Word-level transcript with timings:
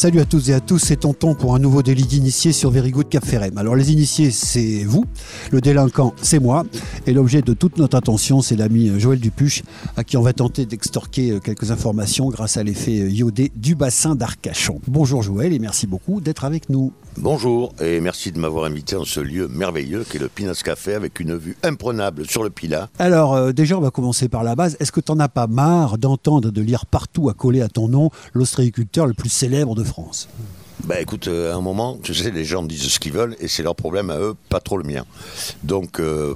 Salut 0.00 0.20
à 0.20 0.24
tous 0.24 0.48
et 0.48 0.54
à 0.54 0.60
tous, 0.60 0.78
c'est 0.78 0.96
Tonton 0.96 1.34
pour 1.34 1.54
un 1.54 1.58
nouveau 1.58 1.82
délit 1.82 2.06
d'initié 2.06 2.52
sur 2.52 2.70
Very 2.70 2.90
Good 2.90 3.10
Cap 3.10 3.22
Ferrem. 3.22 3.58
Alors 3.58 3.76
les 3.76 3.92
initiés, 3.92 4.30
c'est 4.30 4.82
vous, 4.82 5.04
le 5.50 5.60
délinquant, 5.60 6.14
c'est 6.22 6.38
moi, 6.38 6.64
et 7.06 7.12
l'objet 7.12 7.42
de 7.42 7.52
toute 7.52 7.76
notre 7.76 7.98
attention, 7.98 8.40
c'est 8.40 8.56
l'ami 8.56 8.98
Joël 8.98 9.20
Dupuche, 9.20 9.62
à 9.98 10.04
qui 10.04 10.16
on 10.16 10.22
va 10.22 10.32
tenter 10.32 10.64
d'extorquer 10.64 11.38
quelques 11.44 11.70
informations 11.70 12.30
grâce 12.30 12.56
à 12.56 12.62
l'effet 12.62 13.10
iodé 13.10 13.52
du 13.54 13.74
bassin 13.74 14.14
d'Arcachon. 14.14 14.80
Bonjour 14.88 15.22
Joël 15.22 15.52
et 15.52 15.58
merci 15.58 15.86
beaucoup 15.86 16.22
d'être 16.22 16.46
avec 16.46 16.70
nous. 16.70 16.94
Bonjour 17.16 17.74
et 17.80 18.00
merci 18.00 18.30
de 18.30 18.38
m'avoir 18.38 18.64
invité 18.64 18.94
en 18.94 19.04
ce 19.04 19.18
lieu 19.18 19.48
merveilleux 19.48 20.04
qu'est 20.08 20.20
le 20.20 20.28
Pinas 20.28 20.62
Café 20.64 20.94
avec 20.94 21.18
une 21.18 21.36
vue 21.36 21.56
imprenable 21.64 22.24
sur 22.26 22.44
le 22.44 22.50
Pilat. 22.50 22.88
Alors 22.98 23.34
euh, 23.34 23.52
déjà 23.52 23.76
on 23.76 23.80
va 23.80 23.90
commencer 23.90 24.28
par 24.28 24.44
la 24.44 24.54
base. 24.54 24.76
Est-ce 24.78 24.92
que 24.92 25.00
tu 25.00 25.10
n'en 25.10 25.18
as 25.18 25.28
pas 25.28 25.48
marre 25.48 25.98
d'entendre 25.98 26.50
de 26.50 26.62
lire 26.62 26.86
partout 26.86 27.28
à 27.28 27.34
coller 27.34 27.62
à 27.62 27.68
ton 27.68 27.88
nom 27.88 28.10
l'ostréiculteur 28.32 29.06
le 29.06 29.12
plus 29.12 29.28
célèbre 29.28 29.74
de 29.74 29.82
France? 29.82 30.28
Bah 30.84 31.00
écoute, 31.00 31.26
euh, 31.28 31.52
à 31.52 31.56
un 31.56 31.60
moment, 31.60 31.98
tu 32.02 32.14
sais, 32.14 32.30
les 32.30 32.44
gens 32.44 32.62
disent 32.62 32.88
ce 32.88 32.98
qu'ils 33.00 33.12
veulent 33.12 33.36
et 33.40 33.48
c'est 33.48 33.62
leur 33.62 33.74
problème 33.74 34.08
à 34.08 34.18
eux, 34.18 34.34
pas 34.48 34.60
trop 34.60 34.78
le 34.78 34.84
mien. 34.84 35.04
Donc, 35.62 36.00
euh, 36.00 36.34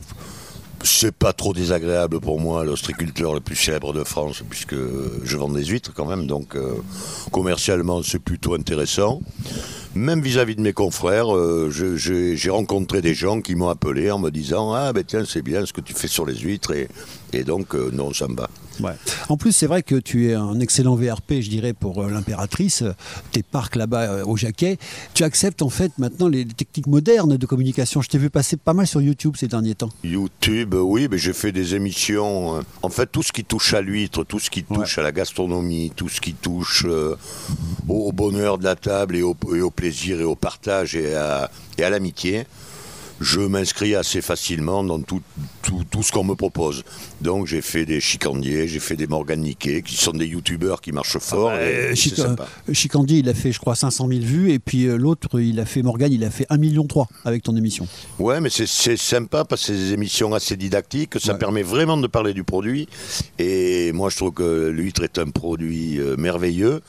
c'est 0.83 1.15
pas 1.15 1.33
trop 1.33 1.55
désagréable 1.55 2.21
pour 2.21 2.39
moi, 2.41 2.63
l'ostriculteur 2.63 3.33
le 3.33 3.41
plus 3.41 3.57
célèbre 3.57 3.95
de 3.95 4.05
France, 4.05 4.43
puisque 4.51 4.75
je 4.75 5.37
vends 5.39 5.49
des 5.49 5.65
huîtres 5.65 5.93
quand 5.95 6.05
même, 6.05 6.27
donc 6.27 6.59
commercialement 7.31 8.03
c'est 8.03 8.19
plutôt 8.19 8.53
intéressant. 8.53 9.23
Même 9.95 10.21
vis-à-vis 10.21 10.57
de 10.57 10.61
mes 10.61 10.73
confrères, 10.73 11.33
euh, 11.33 11.71
j'ai 11.71 12.51
rencontré 12.51 13.01
des 13.01 13.15
gens 13.15 13.41
qui 13.41 13.55
m'ont 13.55 13.69
appelé 13.69 14.11
en 14.11 14.19
me 14.19 14.31
disant 14.31 14.73
Ah, 14.73 14.93
ben 14.93 15.05
tiens, 15.07 15.25
c'est 15.25 15.43
bien 15.43 15.65
ce 15.67 15.73
que 15.73 15.81
tu 15.81 15.95
fais 15.95 16.09
sur 16.09 16.27
les 16.27 16.35
huîtres, 16.35 16.73
et, 16.73 16.89
et 17.33 17.45
donc, 17.45 17.77
euh, 17.77 17.91
non, 17.93 18.13
ça 18.13 18.27
me 18.27 18.35
va. 18.35 18.51
Ouais. 18.81 18.95
En 19.29 19.37
plus, 19.37 19.53
c'est 19.53 19.69
vrai 19.69 19.85
que 19.85 19.95
tu 19.95 20.31
es 20.31 20.35
un 20.35 20.59
excellent 20.59 20.97
VRP, 20.97 21.35
je 21.41 21.49
dirais, 21.49 21.75
pour 21.75 22.03
euh, 22.03 22.11
l'impératrice, 22.11 22.83
tes 23.31 23.45
parcs 23.45 23.77
là-bas 23.77 24.25
au 24.25 24.37
Jacquet. 24.37 24.79
Tu 25.15 25.23
acceptes 25.23 25.63
en 25.63 25.69
fait 25.69 25.93
maintenant 25.97 26.27
les 26.27 26.45
techniques 26.45 26.89
modernes 26.89 27.37
de 27.37 27.47
communication. 27.47 28.03
Je 28.03 28.09
t'ai 28.09 28.19
vu 28.19 28.31
passer 28.31 28.57
pas 28.57 28.73
mal 28.73 28.89
sur 28.89 29.01
YouTube 29.01 29.35
ces 29.37 29.47
derniers 29.47 29.77
temps. 29.77 29.91
YouTube, 30.03 30.75
oui, 30.75 31.07
mais 31.09 31.19
j'ai 31.19 31.33
fait 31.33 31.53
des 31.53 31.77
émissions. 31.77 32.65
en 32.83 32.89
fait, 32.89 33.07
tout 33.07 33.23
ce 33.23 33.31
qui 33.31 33.45
touche 33.45 33.75
à 33.75 33.81
l'huître, 33.81 34.25
tout 34.25 34.41
ce 34.41 34.51
qui 34.51 34.65
touche 34.65 34.99
à 34.99 35.03
la 35.03 35.13
gastronomie, 35.13 35.93
tout 35.95 36.09
ce 36.09 36.21
qui 36.21 36.35
touche 36.35 36.85
au, 37.89 38.13
bonheur 38.13 38.59
de 38.59 38.65
la 38.65 38.75
table 38.75 39.15
et 39.15 39.23
au, 39.23 39.37
et 39.55 39.61
au 39.61 39.71
plaisir 39.71 39.84
et 39.85 40.25
au 40.25 40.37
partage 40.37 40.97
et 40.97 41.15
à, 41.15 41.51
et 41.79 41.85
à 41.85 41.91
l'amitié, 41.91 42.47
je 43.21 43.41
m'inscris 43.41 43.95
assez 43.95 44.21
facilement 44.21 44.83
dans 44.83 45.01
tout, 45.01 45.23
tout, 45.63 46.03
ce 46.03 46.13
qu'on 46.13 46.25
me 46.25 46.35
propose. 46.35 46.85
Donc 47.21 47.47
j'ai 47.47 47.63
fait 47.63 47.87
des 47.87 48.01
chicandiers, 48.01 48.69
j'ai 48.69 48.81
fait 48.81 48.97
des 48.97 49.07
morganiqués, 49.07 49.83
qui 49.83 49.97
sont 49.97 50.13
des 50.13 50.27
youtubeurs 50.27 50.81
qui 50.81 50.93
marchent 50.93 51.19
fort. 51.19 51.53
Ah 51.55 52.35
bah, 52.37 52.47
Chicandier, 52.73 53.19
il 53.19 53.29
a 53.29 53.35
fait, 53.35 53.53
je 53.53 53.61
crois, 53.61 53.75
500 53.75 54.09
000 54.09 54.21
vues, 54.21 54.53
et 54.53 54.59
puis 54.59 54.87
euh, 54.87 54.97
l'autre, 54.97 55.41
il 55.41 55.61
a 55.61 55.65
fait 55.65 55.83
Morgan, 55.83 56.13
il 56.13 56.25
a 56.25 56.31
fait 56.31 56.47
1,3 56.51 56.59
million 56.59 56.87
avec 57.25 57.43
ton 57.43 57.57
émission. 57.57 57.87
Ouais, 58.19 58.41
mais 58.41 58.51
c'est 58.51 58.97
sympa 58.97 59.45
parce 59.45 59.63
que 59.63 59.67
c'est 59.69 59.79
des 59.79 59.93
émissions 59.93 60.35
assez 60.35 60.57
didactiques, 60.57 61.19
ça 61.21 61.35
permet 61.35 61.63
vraiment 61.63 61.97
de 61.97 62.07
parler 62.07 62.35
du 62.35 62.45
produit. 62.45 62.89
Et 63.39 63.93
moi, 63.93 64.11
je 64.11 64.17
trouve 64.17 64.33
que 64.33 64.69
l'huître 64.69 65.03
est 65.03 65.19
un 65.19 65.31
produit 65.31 65.99
euh, 65.99 66.17
merveilleux 66.17 66.83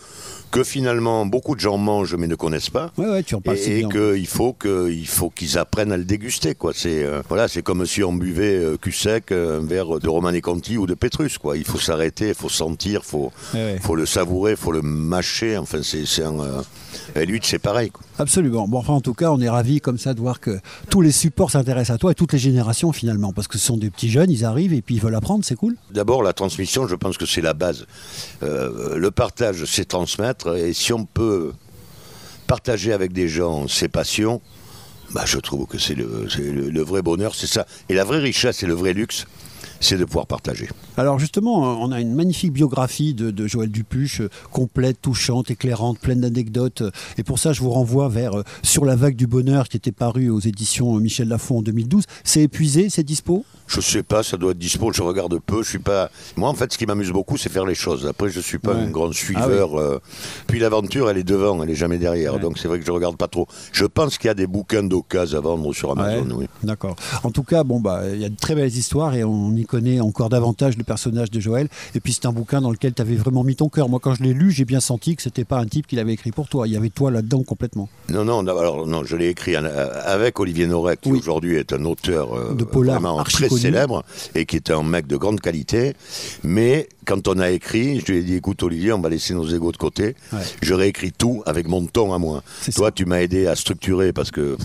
que 0.55 0.63
finalement 0.63 1.25
beaucoup 1.25 1.53
de 1.53 1.59
gens 1.59 1.77
mangent 1.77 2.15
mais 2.15 2.27
ne 2.27 2.35
connaissent 2.35 2.69
pas. 2.69 2.93
tu 3.25 3.35
en 3.35 3.41
et, 3.53 3.85
qu'il 3.89 4.27
faut 4.27 4.53
qu'il 4.53 5.07
faut 5.07 5.29
qu'ils 5.29 5.57
apprennent 5.57 5.91
à 5.91 5.97
le 5.97 6.05
déguster 6.05 6.55
quoi. 6.55 6.71
C'est 6.73 7.03
euh, 7.03 7.21
voilà, 7.27 7.49
c'est 7.49 7.61
comme 7.61 7.85
si 7.85 8.03
on 8.03 8.13
buvait 8.13 8.55
euh, 8.55 8.77
cul 8.77 8.93
sec 8.93 9.31
euh, 9.31 9.59
un 9.59 9.65
verre 9.65 9.99
de 9.99 10.07
Romanée 10.07 10.39
Conti 10.39 10.77
ou 10.77 10.87
de 10.87 10.93
Pétrus 10.93 11.37
quoi. 11.37 11.57
Il 11.57 11.65
faut 11.65 11.77
s'arrêter, 11.77 12.29
il 12.29 12.33
faut 12.33 12.47
sentir, 12.47 13.03
faut 13.03 13.33
faut 13.81 13.95
le 13.95 14.05
savourer, 14.05 14.51
il 14.51 14.57
faut 14.57 14.71
le 14.71 14.81
mâcher. 14.81 15.57
Enfin 15.57 15.79
c'est 15.83 16.05
c'est 16.05 16.23
un 16.23 16.63
et 17.15 17.25
l'huile, 17.25 17.41
c'est 17.43 17.59
pareil. 17.59 17.91
Absolument. 18.19 18.67
Bon, 18.67 18.79
enfin, 18.79 18.93
en 18.93 19.01
tout 19.01 19.13
cas, 19.13 19.31
on 19.31 19.39
est 19.39 19.49
ravis 19.49 19.81
comme 19.81 19.97
ça 19.97 20.13
de 20.13 20.19
voir 20.19 20.39
que 20.39 20.59
tous 20.89 21.01
les 21.01 21.11
supports 21.11 21.51
s'intéressent 21.51 21.95
à 21.95 21.97
toi 21.97 22.11
et 22.11 22.15
toutes 22.15 22.33
les 22.33 22.39
générations 22.39 22.91
finalement, 22.91 23.33
parce 23.33 23.47
que 23.47 23.57
ce 23.57 23.65
sont 23.65 23.77
des 23.77 23.89
petits 23.89 24.09
jeunes, 24.09 24.31
ils 24.31 24.45
arrivent 24.45 24.73
et 24.73 24.81
puis 24.81 24.95
ils 24.95 25.01
veulent 25.01 25.15
apprendre, 25.15 25.43
c'est 25.43 25.55
cool. 25.55 25.75
D'abord, 25.91 26.23
la 26.23 26.33
transmission, 26.33 26.87
je 26.87 26.95
pense 26.95 27.17
que 27.17 27.25
c'est 27.25 27.41
la 27.41 27.53
base. 27.53 27.85
le 28.41 29.09
partage, 29.09 29.65
c'est 29.65 29.85
transmettre 29.85 30.55
et 30.55 30.73
si 30.73 30.93
on 30.93 31.05
peut 31.05 31.53
partager 32.47 32.93
avec 32.93 33.13
des 33.13 33.27
gens 33.27 33.67
ses 33.67 33.87
passions, 33.87 34.41
bah, 35.11 35.23
je 35.25 35.37
trouve 35.37 35.65
que 35.67 35.77
c'est 35.77 35.95
le, 35.95 36.81
vrai 36.81 37.01
bonheur, 37.01 37.35
c'est 37.35 37.47
ça. 37.47 37.65
Et 37.89 37.93
la 37.93 38.03
vraie 38.03 38.19
richesse 38.19 38.63
et 38.63 38.65
le 38.65 38.73
vrai 38.73 38.93
luxe, 38.93 39.25
c'est 39.79 39.97
de 39.97 40.05
pouvoir 40.05 40.27
partager. 40.27 40.69
Alors 40.97 41.19
justement, 41.19 41.81
on 41.81 41.91
a 41.91 41.99
une 41.99 42.13
magnifique 42.13 42.53
biographie 42.53 43.13
de, 43.13 43.47
Joël 43.47 43.69
Dupuche, 43.69 44.21
complète, 44.51 45.01
touchante, 45.01 45.51
éclairante, 45.51 45.99
pleine 45.99 46.21
d'anecdotes. 46.21 46.83
Et 47.17 47.23
pour 47.23 47.37
ça, 47.39 47.53
je 47.53 47.61
vous 47.61 47.69
renvoie 47.69 48.07
vers 48.07 48.39
euh, 48.39 48.43
Sur 48.63 48.85
la 48.85 48.95
vague 48.95 49.15
du 49.15 49.27
bonheur 49.27 49.67
qui 49.67 49.77
était 49.77 49.91
paru 49.91 50.29
aux 50.29 50.39
éditions 50.39 50.95
Michel 50.99 51.27
Lafon 51.27 51.59
en 51.59 51.61
2012. 51.61 52.05
C'est 52.23 52.41
épuisé, 52.41 52.89
c'est 52.89 53.03
dispo? 53.03 53.43
Je 53.67 53.81
sais 53.81 54.03
pas, 54.03 54.21
ça 54.21 54.37
doit 54.37 54.51
être 54.51 54.59
dispo, 54.59 54.93
je 54.93 55.01
regarde 55.01 55.39
peu, 55.39 55.63
je 55.63 55.69
suis 55.69 55.79
pas... 55.79 56.11
Moi, 56.37 56.47
en 56.47 56.53
fait, 56.53 56.71
ce 56.71 56.77
qui 56.77 56.85
m'amuse 56.85 57.11
beaucoup, 57.11 57.35
c'est 57.35 57.49
faire 57.49 57.65
les 57.65 57.73
choses. 57.73 58.05
Après, 58.05 58.29
je 58.29 58.39
suis 58.39 58.59
pas 58.59 58.75
un 58.75 58.89
grand 58.89 59.11
suiveur. 59.11 59.71
Ah 59.73 59.79
euh. 59.79 59.99
Puis 60.47 60.59
l'aventure, 60.59 61.09
elle 61.09 61.17
est 61.17 61.23
devant, 61.23 61.61
elle 61.63 61.71
est 61.71 61.75
jamais 61.75 61.97
derrière. 61.97 62.39
Donc, 62.39 62.59
c'est 62.59 62.67
vrai 62.67 62.79
que 62.79 62.85
je 62.85 62.91
regarde 62.91 63.17
pas 63.17 63.27
trop. 63.27 63.47
Je 63.71 63.85
pense 63.85 64.17
qu'il 64.17 64.27
y 64.27 64.31
a 64.31 64.35
des 64.35 64.45
bouquins 64.45 64.83
d'occasion 64.83 65.39
à 65.39 65.41
vendre 65.41 65.73
sur 65.73 65.91
Amazon, 65.91 66.27
oui. 66.35 66.45
D'accord. 66.63 66.95
En 67.23 67.31
tout 67.31 67.43
cas, 67.43 67.63
bon, 67.63 67.79
bah, 67.79 68.03
il 68.13 68.21
y 68.21 68.25
a 68.25 68.29
de 68.29 68.35
très 68.35 68.53
belles 68.53 68.75
histoires 68.75 69.15
et 69.15 69.23
on 69.23 69.55
y 69.55 69.65
connaît 69.65 69.99
encore 69.99 70.29
davantage 70.29 70.77
le 70.77 70.83
personnage 70.85 71.31
de 71.31 71.39
Joël. 71.39 71.67
Et 71.93 71.99
puis, 71.99 72.13
c'est 72.13 72.25
un 72.25 72.31
bouquin 72.31 72.61
dans 72.61 72.71
lequel 72.71 72.93
tu 72.93 73.01
avais 73.01 73.15
vraiment 73.15 73.43
mis 73.43 73.55
ton 73.55 73.69
cœur. 73.69 73.89
Moi, 73.89 73.99
quand 74.01 74.15
je 74.15 74.23
l'ai 74.23 74.33
lu, 74.33 74.51
j'ai 74.51 74.65
bien 74.65 74.79
senti 74.79 75.15
que 75.15 75.21
c'était 75.21 75.43
pas 75.43 75.59
un 75.59 75.65
type 75.65 75.87
qui 75.87 75.95
l'avait 75.95 76.13
écrit 76.13 76.31
pour 76.31 76.47
toi. 76.47 76.67
Il 76.67 76.73
y 76.73 76.77
avait 76.77 76.89
toi 76.89 77.11
là-dedans 77.11 77.43
complètement. 77.43 77.89
Non, 78.09 78.23
non, 78.23 78.39
alors, 78.47 78.87
non, 78.87 79.03
je 79.03 79.15
l'ai 79.15 79.29
écrit 79.29 79.55
avec 79.55 80.39
Olivier 80.39 80.67
Norek, 80.67 81.01
qui 81.01 81.11
aujourd'hui 81.11 81.55
est 81.55 81.73
un 81.73 81.83
auteur 81.85 82.33
euh, 82.33 82.53
de 82.53 82.63
polar 82.63 83.01
très 83.25 83.49
célèbre 83.49 84.03
et 84.33 84.45
qui 84.45 84.57
était 84.57 84.73
un 84.73 84.83
mec 84.83 85.07
de 85.07 85.17
grande 85.17 85.41
qualité. 85.41 85.93
Mais 86.43 86.87
quand 87.05 87.27
on 87.27 87.39
a 87.39 87.49
écrit, 87.49 87.99
je 87.99 88.11
lui 88.11 88.19
ai 88.19 88.23
dit 88.23 88.35
écoute 88.35 88.61
Olivier, 88.63 88.93
on 88.93 88.99
va 88.99 89.09
laisser 89.09 89.33
nos 89.33 89.47
égaux 89.47 89.71
de 89.71 89.77
côté. 89.77 90.15
Je 90.61 90.73
réécris 90.73 91.11
tout 91.11 91.43
avec 91.45 91.67
mon 91.67 91.85
ton 91.85 92.13
à 92.13 92.17
moi. 92.17 92.43
Toi, 92.75 92.91
tu 92.91 93.05
m'as 93.05 93.21
aidé 93.21 93.47
à 93.47 93.55
structurer 93.55 94.13
parce 94.13 94.31
que 94.31 94.57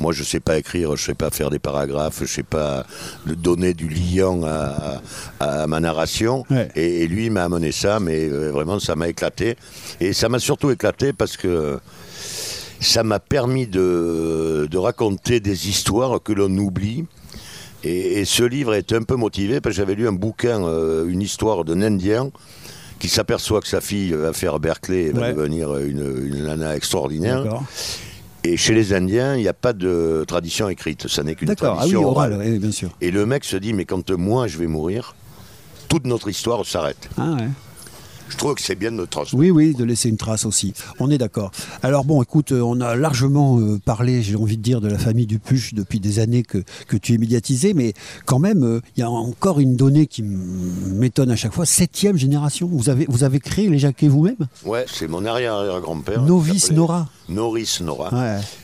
moi, 0.00 0.12
je 0.12 0.22
sais 0.22 0.40
pas 0.40 0.58
écrire, 0.58 0.96
je 0.96 1.04
sais 1.04 1.14
pas 1.14 1.30
faire 1.30 1.50
des 1.50 1.58
paragraphes, 1.58 2.20
je 2.20 2.26
sais 2.26 2.42
pas 2.42 2.86
donner 3.26 3.74
du 3.74 3.88
liant 3.88 4.42
à, 4.44 5.63
ma 5.66 5.80
narration. 5.80 6.44
Et, 6.74 7.06
lui 7.06 7.30
m'a 7.30 7.44
amené 7.44 7.72
ça, 7.72 8.00
mais 8.00 8.28
euh, 8.28 8.50
vraiment, 8.50 8.78
ça 8.80 8.96
m'a 8.96 9.08
éclaté. 9.08 9.56
Et 10.00 10.12
ça 10.12 10.28
m'a 10.28 10.38
surtout 10.38 10.70
éclaté 10.70 11.12
parce 11.12 11.36
que 11.36 11.78
ça 12.80 13.02
m'a 13.02 13.20
permis 13.20 13.66
de, 13.66 14.68
de, 14.70 14.78
raconter 14.78 15.40
des 15.40 15.68
histoires 15.68 16.22
que 16.22 16.32
l'on 16.32 16.50
oublie 16.58 17.04
et, 17.84 18.24
ce 18.24 18.42
livre 18.42 18.74
est 18.74 18.92
un 18.92 19.02
peu 19.02 19.16
motivé 19.16 19.60
parce 19.60 19.74
que 19.74 19.82
j'avais 19.82 19.94
lu 19.94 20.08
un 20.08 20.12
bouquin, 20.12 20.64
euh, 20.64 21.06
une 21.06 21.20
histoire 21.20 21.64
d'un 21.64 21.82
Indien 21.82 22.30
qui 22.98 23.08
s'aperçoit 23.08 23.60
que 23.60 23.68
sa 23.68 23.80
fille 23.80 24.12
va 24.12 24.32
faire 24.32 24.58
Berkeley 24.58 25.04
et 25.04 25.12
va 25.12 25.32
devenir 25.32 25.76
une, 25.76 26.44
nana 26.44 26.74
extraordinaire. 26.74 27.44
Et 28.42 28.56
chez 28.56 28.74
les 28.74 28.92
Indiens, 28.92 29.36
il 29.36 29.42
n'y 29.42 29.48
a 29.48 29.54
pas 29.54 29.72
de 29.72 30.24
tradition 30.26 30.68
écrite, 30.68 31.08
ça 31.08 31.22
n'est 31.22 31.34
qu'une 31.34 31.54
tradition 31.54 32.00
ah 32.00 32.00
oui, 32.00 32.04
orale. 32.04 32.58
bien 32.58 32.72
sûr. 32.72 32.90
Et 33.00 33.10
le 33.10 33.24
mec 33.26 33.44
se 33.44 33.56
dit, 33.56 33.72
mais 33.72 33.84
quand 33.84 34.10
moi 34.10 34.46
je 34.46 34.58
vais 34.58 34.66
mourir, 34.66 35.14
toute 35.94 36.06
notre 36.06 36.28
histoire 36.28 36.66
s'arrête. 36.66 37.08
Ah 37.16 37.34
ouais 37.34 37.48
je 38.30 38.38
trouve 38.38 38.54
que 38.54 38.62
c'est 38.62 38.74
bien 38.74 38.90
de 38.90 38.96
notre. 38.96 39.22
Oui, 39.34 39.50
oui, 39.50 39.74
de 39.74 39.84
laisser 39.84 40.08
une 40.08 40.16
trace 40.16 40.44
aussi. 40.46 40.72
On 40.98 41.10
est 41.10 41.18
d'accord. 41.18 41.52
Alors 41.82 42.04
bon, 42.04 42.20
écoute, 42.22 42.52
euh, 42.52 42.62
on 42.62 42.80
a 42.80 42.96
largement 42.96 43.60
euh, 43.60 43.78
parlé, 43.78 44.22
j'ai 44.22 44.34
envie 44.34 44.56
de 44.56 44.62
dire, 44.62 44.80
de 44.80 44.88
la 44.88 44.98
famille 44.98 45.26
Dupuche 45.26 45.74
depuis 45.74 46.00
des 46.00 46.18
années 46.18 46.42
que, 46.42 46.64
que 46.88 46.96
tu 46.96 47.12
es 47.12 47.18
médiatisé, 47.18 47.74
mais 47.74 47.92
quand 48.24 48.38
même, 48.38 48.64
euh, 48.64 48.80
il 48.96 49.00
y 49.00 49.02
a 49.02 49.10
encore 49.10 49.60
une 49.60 49.76
donnée 49.76 50.06
qui 50.06 50.22
m'étonne 50.22 51.30
à 51.30 51.36
chaque 51.36 51.52
fois. 51.52 51.66
Septième 51.66 52.16
génération. 52.16 52.66
Vous 52.66 52.88
avez, 52.88 53.04
vous 53.08 53.22
avez 53.22 53.38
créé 53.38 53.68
les 53.68 53.78
Jacquets 53.78 54.08
vous-même? 54.08 54.48
Ouais, 54.64 54.86
c'est 54.88 55.06
mon 55.06 55.24
arrière-grand-père. 55.26 56.22
Novice 56.22 56.72
Nora. 56.72 57.08
Norris 57.28 57.78
Nora. 57.82 58.10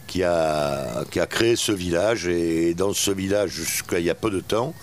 Qui 0.07 0.25
a, 0.25 1.05
qui 1.11 1.21
a 1.21 1.27
créé 1.27 1.55
ce 1.55 1.71
village 1.71 2.27
et 2.27 2.75
dans 2.75 2.95
ce 2.95 3.11
village 3.13 3.51
jusqu'à 3.51 4.01
il 4.01 4.07
y 4.07 4.11
a 4.11 4.17
peu 4.17 4.31
de 4.31 4.41
temps, 4.41 4.75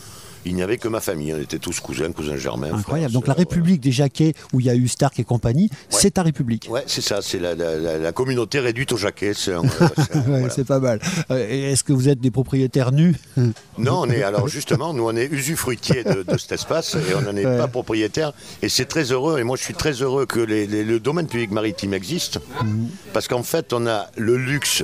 il 0.47 0.55
n'y 0.55 0.61
avait 0.61 0.77
que 0.77 0.87
ma 0.87 1.01
famille. 1.01 1.33
On 1.33 1.41
était 1.41 1.59
tous 1.59 1.79
cousins, 1.79 2.11
cousins 2.11 2.37
germains. 2.37 2.73
Incroyable. 2.73 3.13
Donc 3.13 3.27
la 3.27 3.33
République 3.33 3.81
des 3.81 3.91
Jacquets, 3.91 4.33
où 4.53 4.59
il 4.59 4.65
y 4.65 4.69
a 4.69 4.75
eu 4.75 4.87
Stark 4.87 5.19
et 5.19 5.23
compagnie, 5.23 5.69
c'est 5.89 6.11
ta 6.11 6.23
République. 6.23 6.67
Ouais, 6.69 6.83
c'est 6.87 7.01
ça. 7.01 7.21
C'est 7.21 7.39
la, 7.39 8.11
communauté 8.11 8.59
réduite 8.59 8.91
aux 8.93 8.97
Jacquets. 8.97 9.33
C'est 9.33 9.53
pas 10.67 10.79
mal. 10.79 10.99
Euh, 11.31 11.71
est-ce 11.71 11.83
que 11.83 11.93
vous 11.93 12.09
êtes 12.09 12.19
des 12.19 12.31
propriétaires 12.31 12.91
nus 12.91 13.15
Non, 13.77 14.01
on 14.01 14.09
est 14.09 14.23
alors 14.23 14.47
justement, 14.47 14.93
nous 14.93 15.03
on 15.03 15.15
est 15.15 15.27
usufruitiers 15.31 16.03
de, 16.03 16.25
cet 16.37 16.53
espace 16.53 16.95
et 16.95 17.13
on 17.15 17.21
n'en 17.21 17.35
est 17.35 17.43
pas 17.43 17.67
propriétaire. 17.67 18.33
Et 18.61 18.69
c'est 18.69 18.85
très 18.85 19.11
heureux. 19.11 19.39
Et 19.39 19.43
moi, 19.43 19.57
je 19.57 19.63
suis 19.63 19.73
très 19.73 19.91
heureux 20.01 20.25
que 20.25 20.39
le 20.39 20.99
domaine 20.99 21.27
public 21.27 21.51
maritime 21.51 21.93
existe, 21.93 22.39
mhm. 22.63 22.89
parce 23.13 23.27
qu'en 23.27 23.43
fait, 23.43 23.73
on 23.73 23.87
a 23.87 24.07
le 24.15 24.37
luxe 24.37 24.83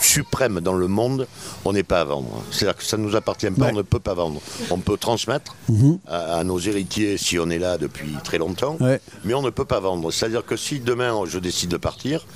suprême 0.00 0.60
dans 0.60 0.74
le 0.74 0.88
monde. 0.88 1.26
On 1.64 1.72
n'est 1.72 1.82
pas 1.82 2.00
à 2.00 2.04
vendre. 2.04 2.42
C'est-à-dire 2.50 2.76
que 2.76 2.84
ça 2.84 2.96
ne 2.96 3.02
nous 3.02 3.16
appartient 3.16 3.50
pas. 3.50 3.70
On 3.72 3.76
ne 3.76 3.82
peut 3.82 4.00
pas 4.00 4.14
vendre 4.14 4.40
peut 4.82 4.96
transmettre 4.96 5.56
mhm. 5.68 5.98
à, 6.06 6.44
nos 6.44 6.58
héritiers 6.58 7.16
si 7.16 7.38
on 7.38 7.48
est 7.50 7.58
là 7.58 7.78
depuis 7.78 8.14
très 8.24 8.38
longtemps, 8.38 8.76
mais 9.24 9.34
on 9.34 9.42
ne 9.42 9.50
peut 9.50 9.64
pas 9.64 9.80
vendre. 9.80 10.10
C'est-à-dire 10.10 10.44
que 10.44 10.56
si 10.56 10.80
demain 10.80 11.14
je 11.26 11.38
décide 11.38 11.70
de 11.70 11.76
partir, 11.76 12.26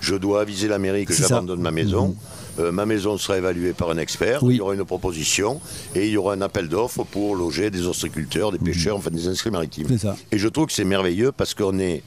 je 0.00 0.14
dois 0.14 0.40
aviser 0.40 0.68
la 0.68 0.78
mairie 0.78 1.04
que 1.04 1.14
j'abandonne 1.14 1.60
ma 1.60 1.70
maison. 1.70 2.08
Mhm. 2.08 2.14
Euh, 2.58 2.72
ma 2.72 2.86
maison 2.86 3.18
sera 3.18 3.36
évaluée 3.36 3.74
par 3.74 3.90
un 3.90 3.98
expert, 3.98 4.40
il 4.44 4.56
y 4.56 4.60
aura 4.62 4.74
une 4.74 4.84
proposition 4.84 5.60
et 5.94 6.06
il 6.06 6.12
y 6.12 6.16
aura 6.16 6.32
un 6.32 6.40
appel 6.40 6.68
d'offres 6.68 7.04
pour 7.04 7.36
loger 7.36 7.70
des 7.70 7.86
ostréiculteurs, 7.86 8.50
des 8.50 8.58
mhm. 8.58 8.64
pêcheurs, 8.64 8.96
enfin 8.96 9.10
des 9.10 9.28
inscrits 9.28 9.50
maritimes. 9.50 9.88
Et 10.32 10.38
je 10.38 10.48
trouve 10.48 10.66
que 10.66 10.72
c'est 10.72 10.84
merveilleux 10.84 11.32
parce 11.32 11.52
qu'on 11.52 11.78
est 11.78 12.02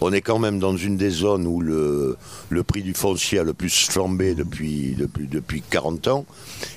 on 0.00 0.12
est 0.12 0.20
quand 0.20 0.38
même 0.38 0.58
dans 0.58 0.76
une 0.76 0.96
des 0.96 1.10
zones 1.10 1.46
où 1.46 1.60
le, 1.60 2.16
le 2.50 2.62
prix 2.62 2.82
du 2.82 2.94
foncier 2.94 3.38
a 3.38 3.44
le 3.44 3.54
plus 3.54 3.86
flambé 3.86 4.34
depuis, 4.34 4.94
depuis, 4.98 5.26
depuis 5.26 5.62
40 5.62 6.08
ans. 6.08 6.26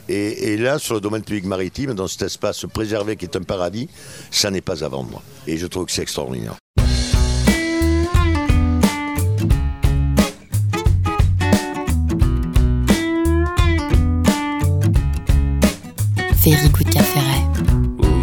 Et, 0.07 0.57
là, 0.57 0.79
sur 0.79 0.95
le 0.95 1.01
domaine 1.01 1.23
public 1.23 1.45
maritime, 1.45 1.93
dans 1.93 2.07
cet 2.07 2.23
espace 2.23 2.65
préservé 2.73 3.15
qui 3.15 3.25
est 3.25 3.35
un 3.35 3.43
paradis, 3.43 3.89
ça 4.31 4.49
n'est 4.51 4.61
pas 4.61 4.83
à 4.83 4.87
vendre. 4.87 5.21
Et 5.47 5.57
je 5.57 5.67
trouve 5.67 5.85
que 5.85 5.91
c'est 5.91 6.01
extraordinaire. 6.01 6.55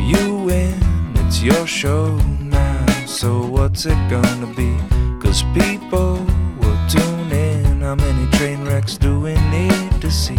You 0.09 0.49
it's 0.51 1.43
your 1.43 1.67
show 1.67 2.19
so 3.17 3.47
what's 3.47 3.87
it 3.87 3.97
gonna 4.11 4.53
be? 4.55 4.77
Cause 5.23 5.43
people 5.55 6.17
will 6.61 6.79
tune 6.87 7.33
in. 7.33 7.81
How 7.81 7.95
many 7.95 8.31
train 8.33 8.63
wrecks 8.67 8.99
do 8.99 9.21
we 9.21 9.35
need 9.49 10.03
to 10.03 10.11
see 10.11 10.39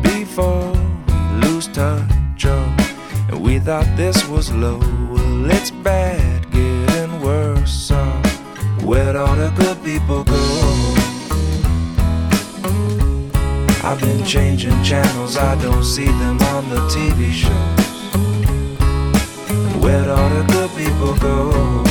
before 0.00 0.72
we 1.06 1.46
lose 1.46 1.68
touch? 1.68 2.46
Oh, 2.46 2.76
and 3.28 3.42
we 3.42 3.58
thought 3.58 3.86
this 3.96 4.26
was 4.28 4.50
low. 4.50 4.78
Well, 5.12 5.50
it's 5.50 5.70
bad, 5.70 6.50
getting 6.50 7.20
worse. 7.20 7.70
So, 7.70 7.98
where'd 8.80 9.16
all 9.16 9.36
the 9.36 9.50
good 9.50 9.78
people 9.84 10.24
go? 10.24 10.42
I've 13.84 14.00
been 14.00 14.24
changing 14.24 14.82
channels, 14.82 15.36
I 15.36 15.54
don't 15.60 15.84
see 15.84 16.06
them 16.06 16.40
on 16.54 16.68
the 16.70 16.80
TV 16.94 17.30
shows. 17.30 17.86
Where'd 19.82 20.08
all 20.08 20.30
the 20.30 20.44
good 20.50 20.70
people 20.76 21.14
go? 21.18 21.85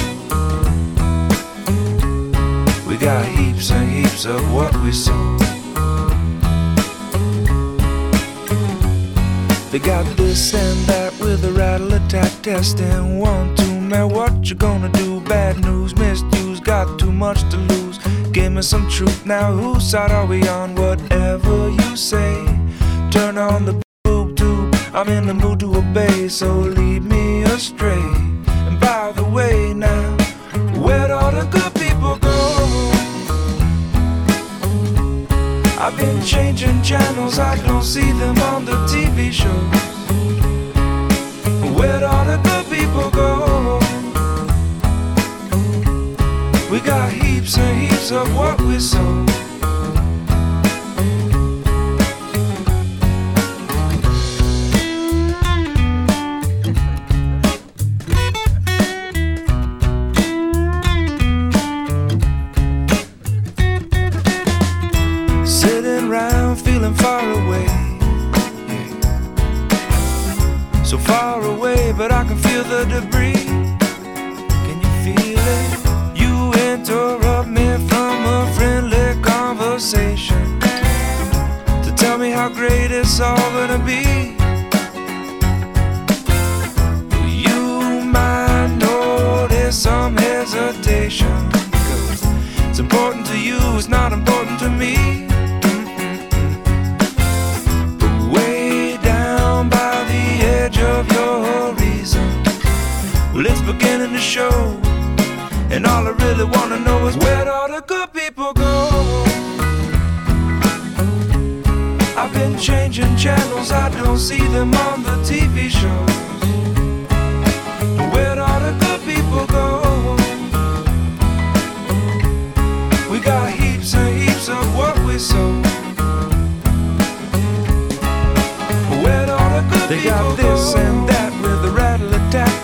Got 3.06 3.24
heaps 3.24 3.70
and 3.70 3.88
heaps 3.88 4.26
of 4.26 4.42
what 4.52 4.76
we 4.78 4.92
sow. 4.92 5.38
They 9.70 9.78
got 9.78 10.06
this 10.18 10.56
and 10.56 10.80
that 10.88 11.14
with 11.20 11.46
a 11.46 11.52
rattle 11.52 11.94
attack 11.94 12.32
test 12.42 12.80
and 12.80 13.20
one, 13.20 13.56
two, 13.58 13.80
man, 13.80 14.10
what 14.10 14.50
you 14.50 14.56
gonna 14.56 14.90
do? 14.90 15.22
Bad 15.22 15.60
news, 15.60 15.96
misuse, 15.96 16.60
got 16.60 16.98
too 16.98 17.12
much 17.12 17.42
to 17.52 17.58
lose. 17.58 18.00
Give 18.32 18.52
me 18.52 18.64
some 18.64 18.90
truth 18.90 19.24
now, 19.24 19.52
whose 19.52 19.88
side 19.88 20.10
are 20.10 20.26
we 20.26 20.48
on? 20.48 20.74
Whatever 20.74 21.70
you 21.70 21.96
say, 21.96 22.34
turn 23.12 23.38
on 23.38 23.66
the 23.66 23.80
boob 24.04 24.36
tube. 24.36 24.76
I'm 24.96 25.10
in 25.10 25.28
the 25.28 25.36
mood 25.36 25.60
to 25.60 25.76
obey, 25.76 26.28
so 26.28 26.52
lead 26.58 27.04
me 27.04 27.44
astray. 27.44 28.05
I've 35.98 36.02
been 36.02 36.22
changing 36.26 36.82
channels, 36.82 37.40
I 37.40 37.56
don't 37.66 37.82
see 37.82 38.12
them 38.12 38.38
on 38.40 38.66
the 38.66 38.74
TV 38.86 39.32
shows. 39.32 39.54
Where'd 41.74 42.04
all 42.04 42.26
the 42.26 42.38
good 42.44 42.66
people 42.70 43.10
go? 43.12 43.80
We 46.70 46.82
got 46.82 47.14
heaps 47.14 47.58
and 47.58 47.90
heaps 47.90 48.12
of 48.12 48.28
what 48.36 48.60
we 48.60 48.78
sow. 48.78 49.35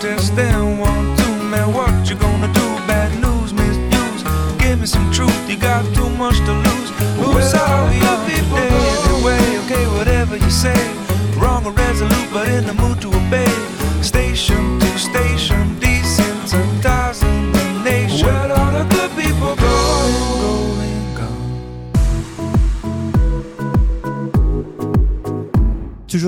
Attack 0.04 0.18
test. 0.18 0.32
what 1.72 2.08
You 2.08 2.16
gonna 2.16 2.52
do? 2.52 2.66
Bad 2.86 3.12
news, 3.20 3.52
misuse. 3.52 4.22
Give 4.58 4.80
me 4.80 4.86
some 4.86 5.10
truth, 5.12 5.48
you 5.48 5.56
got 5.56 5.84
too 5.94 6.08
much 6.10 6.36
to 6.38 6.52
lose. 6.52 6.90
Who's 7.18 7.54
all 7.54 7.92
you 7.92 8.12
people 8.26 8.58
anyway? 8.58 9.58
Okay, 9.64 9.86
whatever 9.96 10.36
you 10.36 10.50
say. 10.50 10.80
Wrong 11.36 11.64
or 11.66 11.72
resolute, 11.72 12.28
but 12.32 12.48
in 12.48 12.66
the 12.66 12.74
mood 12.74 13.00
to 13.02 13.08
obey. 13.08 13.52
Station 14.02 14.80
to 14.80 14.98
station, 14.98 15.71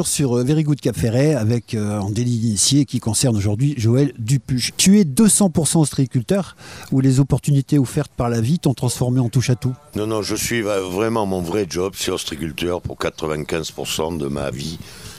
sur 0.06 0.36
euh, 0.36 0.44
Very 0.44 0.62
Good 0.62 0.80
Cap 0.80 0.96
Ferret 0.96 1.34
avec 1.34 1.74
euh, 1.74 2.00
un 2.00 2.10
délit 2.10 2.36
initié 2.36 2.84
qui 2.84 3.00
concerne 3.00 3.36
aujourd'hui 3.36 3.74
Joël 3.76 4.12
Dupuche. 4.18 4.72
Tu 4.76 5.00
es 5.00 5.04
200% 5.04 5.78
ostréiculteur 5.78 6.56
ou 6.92 7.00
les 7.00 7.20
opportunités 7.20 7.78
offertes 7.78 8.12
par 8.16 8.28
la 8.28 8.40
vie 8.40 8.58
t'ont 8.58 8.74
transformé 8.74 9.20
en 9.20 9.28
touche 9.28 9.50
à 9.50 9.54
tout? 9.54 9.74
Non, 9.96 10.06
non, 10.06 10.22
je 10.22 10.34
suis 10.34 10.62
vraiment 10.62 11.26
mon 11.26 11.40
vrai 11.40 11.66
job, 11.68 11.94
c'est 11.96 12.10
ostréiculteur 12.10 12.80
pour 12.80 12.96
95% 12.96 14.18
de 14.18 14.26
ma 14.26 14.50
vie. 14.50 14.78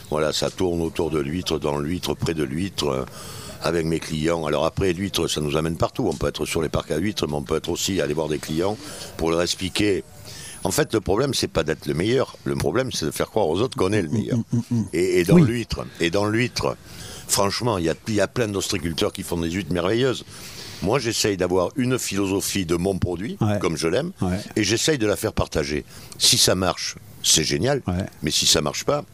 Voilà, 0.10 0.32
ça 0.32 0.50
tourne 0.50 0.82
autour 0.82 1.10
de 1.10 1.20
l'huître, 1.20 1.60
dans 1.60 1.78
l'huître, 1.78 2.14
près 2.14 2.34
de 2.34 2.44
l'huître 2.44 2.88
euh, 2.88 3.06
avec 3.64 3.86
mes 3.86 4.00
clients. 4.00 4.46
Alors 4.46 4.66
après, 4.66 4.94
l'huître, 4.94 5.28
ça 5.28 5.42
nous 5.42 5.58
amène 5.58 5.78
partout. 5.78 6.08
On 6.08 6.16
peut 6.16 6.28
être 6.28 6.46
sur 6.46 6.62
les 6.62 6.70
parcs 6.70 6.92
à 6.92 6.98
huîtres, 6.98 7.28
mais 7.28 7.34
on 7.34 7.44
peut 7.44 7.58
être 7.58 7.70
aussi 7.70 8.00
aller 8.02 8.14
voir 8.14 8.30
des 8.30 8.38
clients 8.38 8.78
pour 9.18 9.32
leur 9.32 9.42
expliquer 9.42 10.04
en 10.66 10.72
fait, 10.72 10.96
le 10.96 11.00
problème, 11.00 11.36
c'est 11.36 11.48
pas 11.48 11.64
d'être 11.64 11.86
le 11.86 11.94
meilleur. 11.94 12.38
Le 12.44 12.56
problème, 12.56 12.92
c'est 12.92 13.06
de 13.06 13.12
faire 13.12 13.30
croire 13.30 13.48
aux 13.48 13.62
autres 13.62 13.78
qu'on 13.78 13.94
est 13.94 14.02
le 14.02 14.10
meilleur. 14.10 14.40
Mm, 14.40 14.44
mm, 14.52 14.62
mm, 14.72 14.86
et, 14.94 15.24
dans 15.24 15.38
l'huître, 15.38 15.86
et 16.00 16.10
dans 16.10 16.26
l'huître, 16.26 16.76
franchement, 17.28 17.78
il 17.78 17.86
y 17.86 18.22
a, 18.22 18.28
plein 18.28 18.48
d'ostriculteurs 18.48 19.14
qui 19.14 19.22
font 19.22 19.38
des 19.38 19.52
huîtres 19.52 19.72
merveilleuses. 19.72 20.26
Moi, 20.82 20.98
j'essaye 20.98 21.38
d'avoir 21.38 21.70
une 21.76 22.00
philosophie 22.00 22.66
de 22.66 22.76
mon 22.78 22.98
produit, 22.98 23.38
comme 23.62 23.78
je 23.78 23.88
l'aime, 23.88 24.12
et 24.56 24.64
j'essaye 24.64 24.98
de 24.98 25.06
la 25.06 25.16
faire 25.16 25.34
partager. 25.34 25.86
Si 26.18 26.40
ça 26.40 26.56
marche, 26.56 26.96
c'est 27.22 27.44
génial. 27.44 27.84
Mais 28.24 28.32
si 28.32 28.48
ça 28.48 28.62
marche 28.62 28.86
pas, 28.86 29.06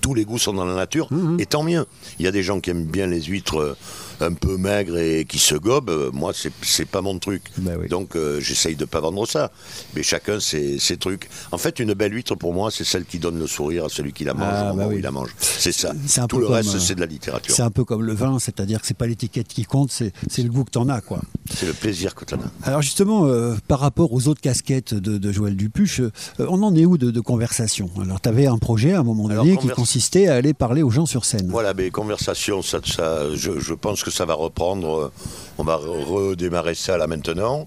tous 0.00 0.14
les 0.14 0.24
goûts 0.24 0.38
sont 0.38 0.52
dans 0.52 0.64
la 0.64 0.74
nature, 0.74 1.12
mmh. 1.12 1.40
et 1.40 1.46
tant 1.46 1.62
mieux. 1.62 1.86
Il 2.18 2.24
y 2.24 2.28
a 2.28 2.32
des 2.32 2.42
gens 2.42 2.60
qui 2.60 2.70
aiment 2.70 2.86
bien 2.86 3.06
les 3.06 3.22
huîtres 3.22 3.58
euh, 3.58 3.76
un 4.20 4.32
peu 4.32 4.56
maigres 4.56 4.98
et 4.98 5.24
qui 5.24 5.38
se 5.38 5.54
gobent. 5.54 5.90
Euh, 5.90 6.10
moi, 6.12 6.32
c'est 6.34 6.84
pas 6.84 7.00
mon 7.00 7.18
truc. 7.18 7.42
Bah 7.58 7.72
Donc, 7.88 8.16
euh, 8.16 8.40
j'essaye 8.40 8.76
de 8.76 8.84
pas 8.84 9.00
vendre 9.00 9.26
ça. 9.26 9.50
Mais 9.94 10.02
chacun 10.02 10.40
ses, 10.40 10.78
ses, 10.78 10.96
trucs. 10.96 11.28
En 11.52 11.58
fait, 11.58 11.78
une 11.78 11.94
belle 11.94 12.14
huître, 12.14 12.34
pour 12.34 12.54
moi, 12.54 12.70
c'est 12.70 12.84
celle 12.84 13.04
qui 13.04 13.18
donne 13.18 13.38
le 13.38 13.46
sourire 13.46 13.86
à 13.86 13.88
celui 13.88 14.12
qui 14.12 14.24
la 14.24 14.34
mange 14.34 14.48
ah, 14.50 14.72
bah 14.74 14.88
il 14.92 15.02
la 15.02 15.10
mange. 15.10 15.34
C'est 15.38 15.72
ça. 15.72 15.92
Tout 16.28 16.38
le 16.38 16.46
reste, 16.46 16.78
c'est 16.78 16.94
de 16.94 17.00
la 17.00 17.06
littérature. 17.06 17.54
C'est 17.54 17.62
un 17.62 17.70
peu 17.70 17.84
comme 17.84 18.02
le 18.02 18.14
vin, 18.14 18.38
c'est-à-dire 18.38 18.80
que 18.80 18.86
c'est 18.86 18.96
pas 18.96 19.06
l'étiquette 19.06 19.48
qui 19.48 19.64
compte, 19.64 19.90
c'est 19.90 20.12
le 20.42 20.48
goût 20.48 20.64
que 20.64 20.70
tu 20.70 20.78
en 20.78 20.88
as, 20.88 21.00
quoi. 21.00 21.20
C'est 21.54 21.66
le 21.66 21.72
plaisir 21.72 22.14
que 22.14 22.24
tu 22.24 22.34
en 22.34 22.38
as. 22.38 22.68
Alors, 22.68 22.82
justement, 22.82 23.28
par 23.68 23.80
rapport 23.80 24.12
aux 24.12 24.28
autres 24.28 24.40
casquettes 24.40 24.94
de, 24.94 25.18
de 25.18 25.32
Joël 25.32 25.56
Dupuche, 25.56 26.02
on 26.38 26.62
en 26.62 26.74
est 26.74 26.84
où 26.84 26.98
de, 26.98 27.10
de 27.10 27.20
conversation? 27.20 27.90
Alors, 28.00 28.20
tu 28.20 28.28
avais 28.28 28.46
un 28.46 28.58
projet 28.58 28.92
à 28.92 29.00
un 29.00 29.02
moment 29.02 29.28
donné 29.28 29.56
qui 29.56 29.68
consistait 29.68 30.28
à 30.28 30.34
aller 30.34 30.54
parler 30.54 30.82
aux 30.82 30.90
gens 30.90 31.06
sur 31.06 31.24
scène. 31.24 31.48
Voilà, 31.48 31.74
mais 31.74 31.90
conversation, 31.90 32.62
ça, 32.62 32.80
ça 32.84 33.34
je, 33.34 33.58
je, 33.58 33.74
pense 33.74 34.02
que 34.02 34.07
ça 34.10 34.24
va 34.24 34.34
reprendre. 34.34 35.12
On 35.58 35.64
va 35.64 35.76
redémarrer 35.76 36.74
ça 36.74 36.96
là 36.96 37.06
maintenant. 37.06 37.66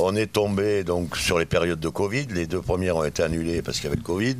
On 0.00 0.14
est 0.14 0.32
tombé 0.32 0.84
donc 0.84 1.16
sur 1.16 1.38
les 1.38 1.46
périodes 1.46 1.80
de 1.80 1.88
Covid. 1.88 2.26
Les 2.30 2.46
deux 2.46 2.60
premières 2.60 2.96
ont 2.96 3.04
été 3.04 3.22
annulées 3.22 3.60
parce 3.60 3.78
qu'il 3.78 3.84
y 3.84 3.88
avait 3.88 3.96
le 3.96 4.02
Covid. 4.02 4.36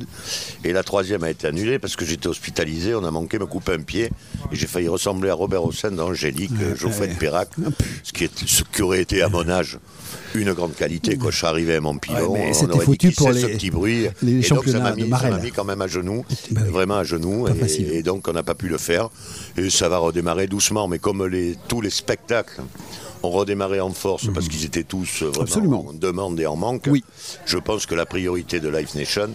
Et 0.63 0.71
la 0.71 0.83
troisième 0.83 1.23
a 1.23 1.29
été 1.29 1.47
annulée 1.47 1.77
parce 1.77 1.95
que 1.95 2.05
j'étais 2.05 2.27
hospitalisé. 2.27 2.95
On 2.95 3.03
a 3.03 3.11
manqué 3.11 3.37
me 3.37 3.45
couper 3.45 3.73
un 3.73 3.81
pied. 3.81 4.11
Et 4.51 4.55
j'ai 4.55 4.67
failli 4.67 4.87
ressembler 4.87 5.29
à 5.29 5.33
Robert 5.33 5.65
Hossein 5.65 5.91
d'Angélique, 5.91 6.53
Geoffrey 6.75 7.07
de 7.07 7.15
Perrac, 7.15 7.49
ce 8.03 8.13
qui, 8.13 8.23
est, 8.23 8.47
ce 8.47 8.63
qui 8.63 8.81
aurait 8.81 9.01
été 9.01 9.21
à 9.21 9.29
mon 9.29 9.47
âge 9.49 9.79
une 10.39 10.53
grande 10.53 10.75
qualité. 10.75 11.17
Quand 11.17 11.31
je 11.31 11.37
suis 11.37 11.47
arrivé 11.47 11.75
à 11.75 11.81
Montpillon, 11.81 12.33
ouais, 12.33 12.51
on 12.61 12.69
aurait 12.69 12.85
foutu 12.85 13.09
dit 13.09 13.15
pour 13.15 13.31
les, 13.31 13.41
ce 13.41 13.47
petit 13.47 13.71
bruit. 13.71 14.07
Les 14.21 14.45
et 14.45 14.49
donc 14.49 14.65
ça 14.67 14.79
m'a 14.79 14.95
mis, 14.95 15.03
mis, 15.03 15.51
quand 15.51 15.65
même 15.65 15.81
à 15.81 15.87
genoux, 15.87 16.25
bah 16.51 16.61
vraiment 16.69 16.97
à 16.97 17.03
genoux. 17.03 17.47
Et, 17.47 17.97
et, 17.97 18.03
donc 18.03 18.27
on 18.27 18.33
n'a 18.33 18.43
pas 18.43 18.55
pu 18.55 18.67
le 18.67 18.77
faire. 18.77 19.09
Et 19.57 19.69
ça 19.69 19.89
va 19.89 19.97
redémarrer 19.97 20.47
doucement. 20.47 20.87
Mais 20.87 20.99
comme 20.99 21.25
les, 21.25 21.55
tous 21.67 21.81
les 21.81 21.89
spectacles 21.89 22.61
ont 23.25 23.31
redémarré 23.31 23.81
en 23.81 23.91
force 23.91 24.27
parce 24.33 24.45
mhm. 24.45 24.51
qu'ils 24.51 24.65
étaient 24.65 24.83
tous 24.83 25.23
vraiment 25.23 25.41
Absolument. 25.41 25.85
en 25.89 25.93
demande 25.93 26.39
et 26.39 26.45
en 26.45 26.55
manque. 26.55 26.87
Oui. 26.87 27.03
Je 27.45 27.57
pense 27.57 27.85
que 27.85 27.95
la 27.95 28.05
priorité 28.05 28.59
de 28.59 28.69
Life 28.69 28.95
Nation 28.95 29.29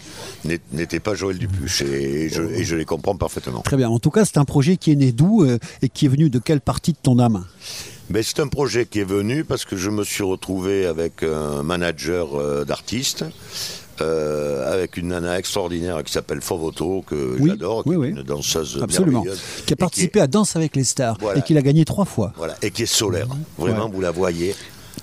n'était 0.44 1.00
pas 1.00 1.14
Joël 1.14 1.38
Dupuche 1.38 1.82
et 1.82 2.28
je, 2.28 2.42
et 2.42 2.64
je 2.64 2.76
les 2.76 2.84
comprends 2.84 3.16
parfaitement. 3.16 3.60
Très 3.60 3.76
bien. 3.76 3.88
En 3.88 3.98
tout 3.98 4.10
cas, 4.10 4.24
c'est 4.24 4.38
un 4.38 4.44
projet 4.44 4.76
qui 4.76 4.92
est 4.92 4.96
né 4.96 5.12
d'où 5.12 5.42
euh, 5.44 5.58
et 5.82 5.88
qui 5.88 6.06
est 6.06 6.08
venu 6.08 6.30
de 6.30 6.38
quelle 6.38 6.60
partie 6.60 6.92
de 6.92 6.98
ton 7.02 7.18
âme? 7.18 7.44
Ben, 8.10 8.22
c'est 8.22 8.40
un 8.40 8.48
projet 8.48 8.86
qui 8.86 9.00
est 9.00 9.04
venu 9.04 9.44
parce 9.44 9.64
que 9.64 9.76
je 9.76 9.90
me 9.90 10.04
suis 10.04 10.24
retrouvé 10.24 10.86
avec 10.86 11.22
un 11.22 11.62
manager 11.62 12.38
euh, 12.38 12.64
d'artistes. 12.64 13.24
Euh, 14.00 14.72
avec 14.72 14.96
une 14.96 15.08
nana 15.08 15.38
extraordinaire 15.38 16.02
qui 16.02 16.10
s'appelle 16.10 16.40
Fovoto, 16.40 17.04
que 17.06 17.36
j'adore, 17.44 17.82
une 17.86 18.22
danseuse 18.22 18.80
Absolument. 18.82 19.24
Qui 19.66 19.74
a 19.74 19.76
participé 19.76 20.20
à 20.20 20.26
Danse 20.26 20.56
avec 20.56 20.74
les 20.74 20.84
stars 20.84 21.18
et 21.36 21.42
qui 21.42 21.52
l'a 21.52 21.60
gagné 21.60 21.84
trois 21.84 22.06
fois. 22.06 22.32
Voilà, 22.38 22.56
et 22.62 22.70
qui 22.70 22.84
est 22.84 22.86
solaire. 22.86 23.28
Vraiment, 23.58 23.90
vous 23.90 24.00
la 24.00 24.10
voyez. 24.10 24.54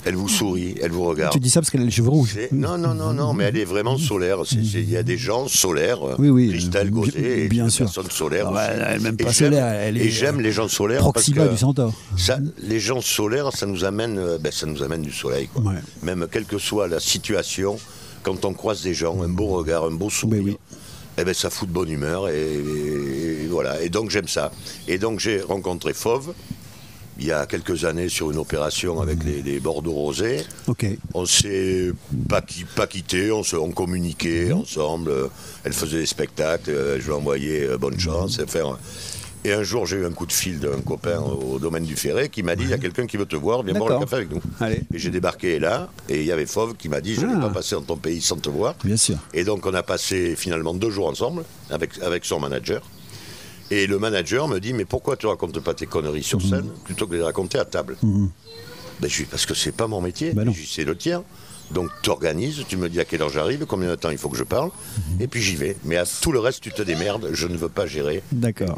Elle 0.07 0.15
vous 0.15 0.29
sourit, 0.29 0.73
elle 0.81 0.91
vous 0.91 1.03
regarde. 1.03 1.33
Tu 1.33 1.39
dis 1.41 1.49
ça 1.49 1.59
parce 1.59 1.69
qu'elle 1.69 1.81
a 1.81 1.83
les 1.83 1.91
cheveux 1.91 2.07
rouges. 2.07 2.37
Non, 2.53 2.77
non, 2.77 2.93
non, 2.93 3.13
non, 3.13 3.33
mais 3.33 3.43
elle 3.43 3.57
est 3.57 3.65
vraiment 3.65 3.97
solaire. 3.97 4.37
Il 4.51 4.89
y 4.89 4.95
a 4.95 5.03
des 5.03 5.17
gens 5.17 5.49
solaires. 5.49 5.99
Oui, 6.17 6.29
oui. 6.29 6.47
Christelle 6.47 6.91
Gauthier, 6.91 7.49
bien 7.49 7.67
sûr. 7.67 7.87
personne 7.87 8.09
solaire. 8.09 8.49
Ah 8.55 8.67
elle 8.67 9.01
même 9.01 9.17
pas 9.17 9.33
solaire. 9.33 9.65
Elle 9.65 9.97
est 9.97 10.05
et 10.05 10.09
j'aime 10.09 10.39
les 10.39 10.53
gens 10.53 10.69
solaires. 10.69 11.01
Proxima 11.01 11.37
parce 11.37 11.49
que 11.49 11.53
du 11.55 11.59
centaure. 11.59 11.93
Ça, 12.15 12.39
les 12.63 12.79
gens 12.79 13.01
solaires, 13.01 13.51
ça 13.53 13.65
nous 13.65 13.83
amène, 13.83 14.17
euh, 14.17 14.37
ben, 14.37 14.49
ça 14.49 14.65
nous 14.65 14.81
amène 14.81 15.01
du 15.01 15.11
soleil. 15.11 15.49
Quoi. 15.53 15.73
Même 16.03 16.25
quelle 16.31 16.45
que 16.45 16.57
soit 16.57 16.87
la 16.87 17.01
situation, 17.01 17.77
quand 18.23 18.45
on 18.45 18.53
croise 18.53 18.83
des 18.83 18.93
gens, 18.93 19.21
un 19.21 19.27
beau 19.27 19.47
regard, 19.47 19.83
un 19.83 19.91
beau 19.91 20.09
sourire. 20.09 20.41
Oui, 20.45 20.57
eh 21.17 21.25
ben, 21.25 21.33
ça 21.33 21.49
fout 21.49 21.67
de 21.67 21.73
bonne 21.73 21.89
humeur 21.89 22.29
et, 22.29 23.47
voilà. 23.49 23.81
Et 23.81 23.89
donc 23.89 24.09
j'aime 24.09 24.27
ça. 24.27 24.51
Et 24.87 24.97
donc 24.99 25.19
j'ai 25.19 25.41
rencontré 25.41 25.93
Fauve, 25.93 26.33
il 27.19 27.25
y 27.25 27.31
a 27.31 27.45
quelques 27.45 27.85
années 27.85 28.09
sur 28.09 28.31
une 28.31 28.37
opération 28.37 29.01
avec 29.01 29.19
les, 29.23 29.59
Bordeaux 29.59 29.93
rosés. 29.93 30.43
On 31.13 31.25
s'est 31.25 31.91
pas, 32.29 32.41
pas 32.75 32.87
quitté, 32.87 33.31
on, 33.31 33.43
se, 33.43 33.55
on 33.55 33.71
communiquait 33.71 34.45
mhm. 34.45 34.59
ensemble. 34.59 35.11
Elle 35.63 35.73
faisait 35.73 35.99
des 35.99 36.05
spectacles, 36.05 36.97
je 36.99 37.05
lui 37.05 37.13
envoyais 37.13 37.67
euh, 37.67 37.77
bonne 37.77 37.99
chance. 37.99 38.39
Faire, 38.47 38.77
et 39.47 39.53
un 39.53 39.63
jour, 39.63 39.85
j'ai 39.85 39.95
eu 39.95 40.05
un 40.05 40.11
coup 40.11 40.25
de 40.25 40.33
fil 40.33 40.59
d'un 40.59 40.81
copain 40.81 41.19
au 41.19 41.57
domaine 41.57 41.85
du 41.85 41.95
Ferré 41.95 42.27
qui 42.27 42.43
m'a 42.43 42.57
dit 42.57 42.63
il 42.63 42.69
y 42.69 42.73
a 42.73 42.77
quelqu'un 42.77 43.07
qui 43.07 43.15
veut 43.15 43.25
te 43.25 43.37
voir, 43.37 43.63
viens 43.63 43.75
boire 43.75 43.93
le 43.93 43.99
café 43.99 44.15
avec 44.17 44.31
nous. 44.31 44.41
Et 44.93 44.99
j'ai 44.99 45.09
débarqué 45.09 45.57
là, 45.57 45.89
et 46.09 46.19
il 46.19 46.25
y 46.25 46.33
avait 46.33 46.45
Fauve 46.45 46.75
qui 46.75 46.89
m'a 46.89 46.99
dit 46.99 47.15
je 47.15 47.21
ne 47.21 47.27
vais 47.27 47.37
ah. 47.37 47.47
pas 47.47 47.53
passer 47.53 47.75
dans 47.75 47.81
ton 47.81 47.95
pays 47.97 48.21
sans 48.21 48.35
te 48.35 48.49
voir. 48.49 48.75
Bien 48.83 48.97
sûr. 48.97 49.17
Et 49.33 49.45
donc, 49.45 49.65
on 49.65 49.73
a 49.73 49.83
passé 49.83 50.35
finalement 50.35 50.73
deux 50.73 50.89
jours 50.89 51.07
ensemble 51.07 51.43
avec, 51.69 51.91
avec 52.01 52.25
son 52.25 52.41
manager. 52.41 52.81
Et 53.69 53.87
le 53.87 53.99
manager 53.99 54.47
me 54.47 54.59
dit 54.59 54.73
Mais 54.73 54.85
pourquoi 54.85 55.17
tu 55.17 55.27
racontes 55.27 55.59
pas 55.59 55.73
tes 55.73 55.85
conneries 55.85 56.23
sur 56.23 56.39
mhm. 56.39 56.49
scène 56.49 56.69
plutôt 56.83 57.05
que 57.05 57.11
de 57.11 57.17
les 57.17 57.23
raconter 57.23 57.59
à 57.59 57.65
table 57.65 57.97
mhm. 58.01 58.29
ben, 58.99 59.09
je 59.09 59.23
dis 59.23 59.29
Parce 59.29 59.45
que 59.45 59.53
c'est 59.53 59.71
pas 59.71 59.87
mon 59.87 60.01
métier, 60.01 60.33
ben 60.33 60.51
c'est 60.53 60.85
le 60.85 60.95
tien. 60.95 61.23
Donc 61.71 61.89
tu 62.01 62.09
organises, 62.09 62.63
tu 62.67 62.77
me 62.77 62.89
dis 62.89 62.99
à 62.99 63.05
quelle 63.05 63.21
heure 63.21 63.29
j'arrive, 63.29 63.65
combien 63.67 63.89
de 63.89 63.95
temps 63.95 64.09
il 64.09 64.17
faut 64.17 64.29
que 64.29 64.37
je 64.37 64.43
parle, 64.43 64.69
mhm. 64.69 65.21
et 65.21 65.27
puis 65.27 65.41
j'y 65.41 65.55
vais. 65.55 65.75
Mais 65.83 65.97
à 65.97 66.05
tout 66.05 66.31
le 66.31 66.39
reste, 66.39 66.61
tu 66.61 66.71
te 66.71 66.81
démerdes, 66.81 67.29
je 67.33 67.47
ne 67.47 67.57
veux 67.57 67.69
pas 67.69 67.85
gérer. 67.85 68.21
D'accord. 68.31 68.77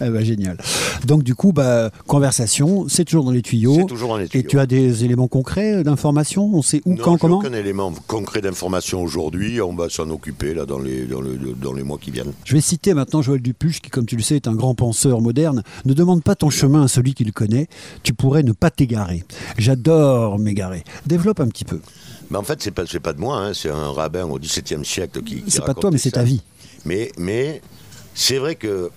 Eh 0.00 0.10
ben, 0.10 0.24
génial. 0.24 0.58
Donc 1.04 1.22
du 1.22 1.34
coup, 1.34 1.52
bah, 1.52 1.90
conversation, 2.06 2.86
c'est 2.88 3.04
toujours 3.04 3.24
dans 3.24 3.30
les 3.30 3.42
tuyaux. 3.42 3.76
C'est 3.76 3.86
toujours 3.86 4.10
dans 4.10 4.18
les 4.18 4.28
tuyaux. 4.28 4.44
Et 4.44 4.46
tu 4.46 4.58
as 4.58 4.66
des 4.66 5.04
éléments 5.04 5.28
concrets 5.28 5.82
d'information 5.82 6.50
On 6.52 6.62
sait 6.62 6.82
où, 6.84 6.96
quand, 6.96 7.16
comment 7.16 7.38
aucun 7.38 7.52
élément 7.52 7.92
concret 8.06 8.40
d'information 8.40 9.02
aujourd'hui. 9.02 9.60
On 9.60 9.74
va 9.74 9.88
s'en 9.88 10.08
occuper 10.10 10.54
là 10.54 10.66
dans 10.66 10.78
les, 10.78 11.06
dans, 11.06 11.22
dans 11.60 11.72
les 11.72 11.82
mois 11.82 11.98
qui 11.98 12.10
viennent. 12.10 12.32
Je 12.44 12.54
vais 12.54 12.60
citer 12.60 12.94
maintenant 12.94 13.22
Joël 13.22 13.40
Dupuche, 13.40 13.80
qui, 13.80 13.90
comme 13.90 14.06
tu 14.06 14.16
le 14.16 14.22
sais, 14.22 14.36
est 14.36 14.48
un 14.48 14.54
grand 14.54 14.74
penseur 14.74 15.20
moderne. 15.20 15.62
Ne 15.84 15.94
demande 15.94 16.22
pas 16.22 16.34
ton 16.34 16.50
chemin 16.50 16.84
à 16.84 16.88
celui 16.88 17.14
qui 17.14 17.24
le 17.24 17.32
connaît. 17.32 17.68
Tu 18.02 18.14
pourrais 18.14 18.42
ne 18.42 18.52
pas 18.52 18.70
t'égarer. 18.70 19.24
J'adore 19.58 20.38
m'égarer. 20.38 20.84
Développe 21.06 21.40
un 21.40 21.48
petit 21.48 21.64
peu. 21.64 21.80
Mais 22.30 22.38
en 22.38 22.42
fait, 22.42 22.62
c'est 22.62 22.70
pas, 22.70 22.84
pas 22.84 23.12
de 23.12 23.20
moi, 23.20 23.38
hein. 23.38 23.54
c'est 23.54 23.70
un 23.70 23.92
rabbin 23.92 24.24
au 24.24 24.38
XVIIe 24.38 24.84
siècle 24.84 25.22
qui. 25.22 25.44
c'est 25.48 25.64
pas 25.64 25.74
toi, 25.74 25.90
mais 25.90 25.98
c'est 25.98 26.12
ta 26.12 26.24
vie. 26.24 26.42
Mais, 26.84 27.12
mais 27.18 27.60
c'est 28.14 28.38
vrai 28.38 28.54
que, 28.54 28.90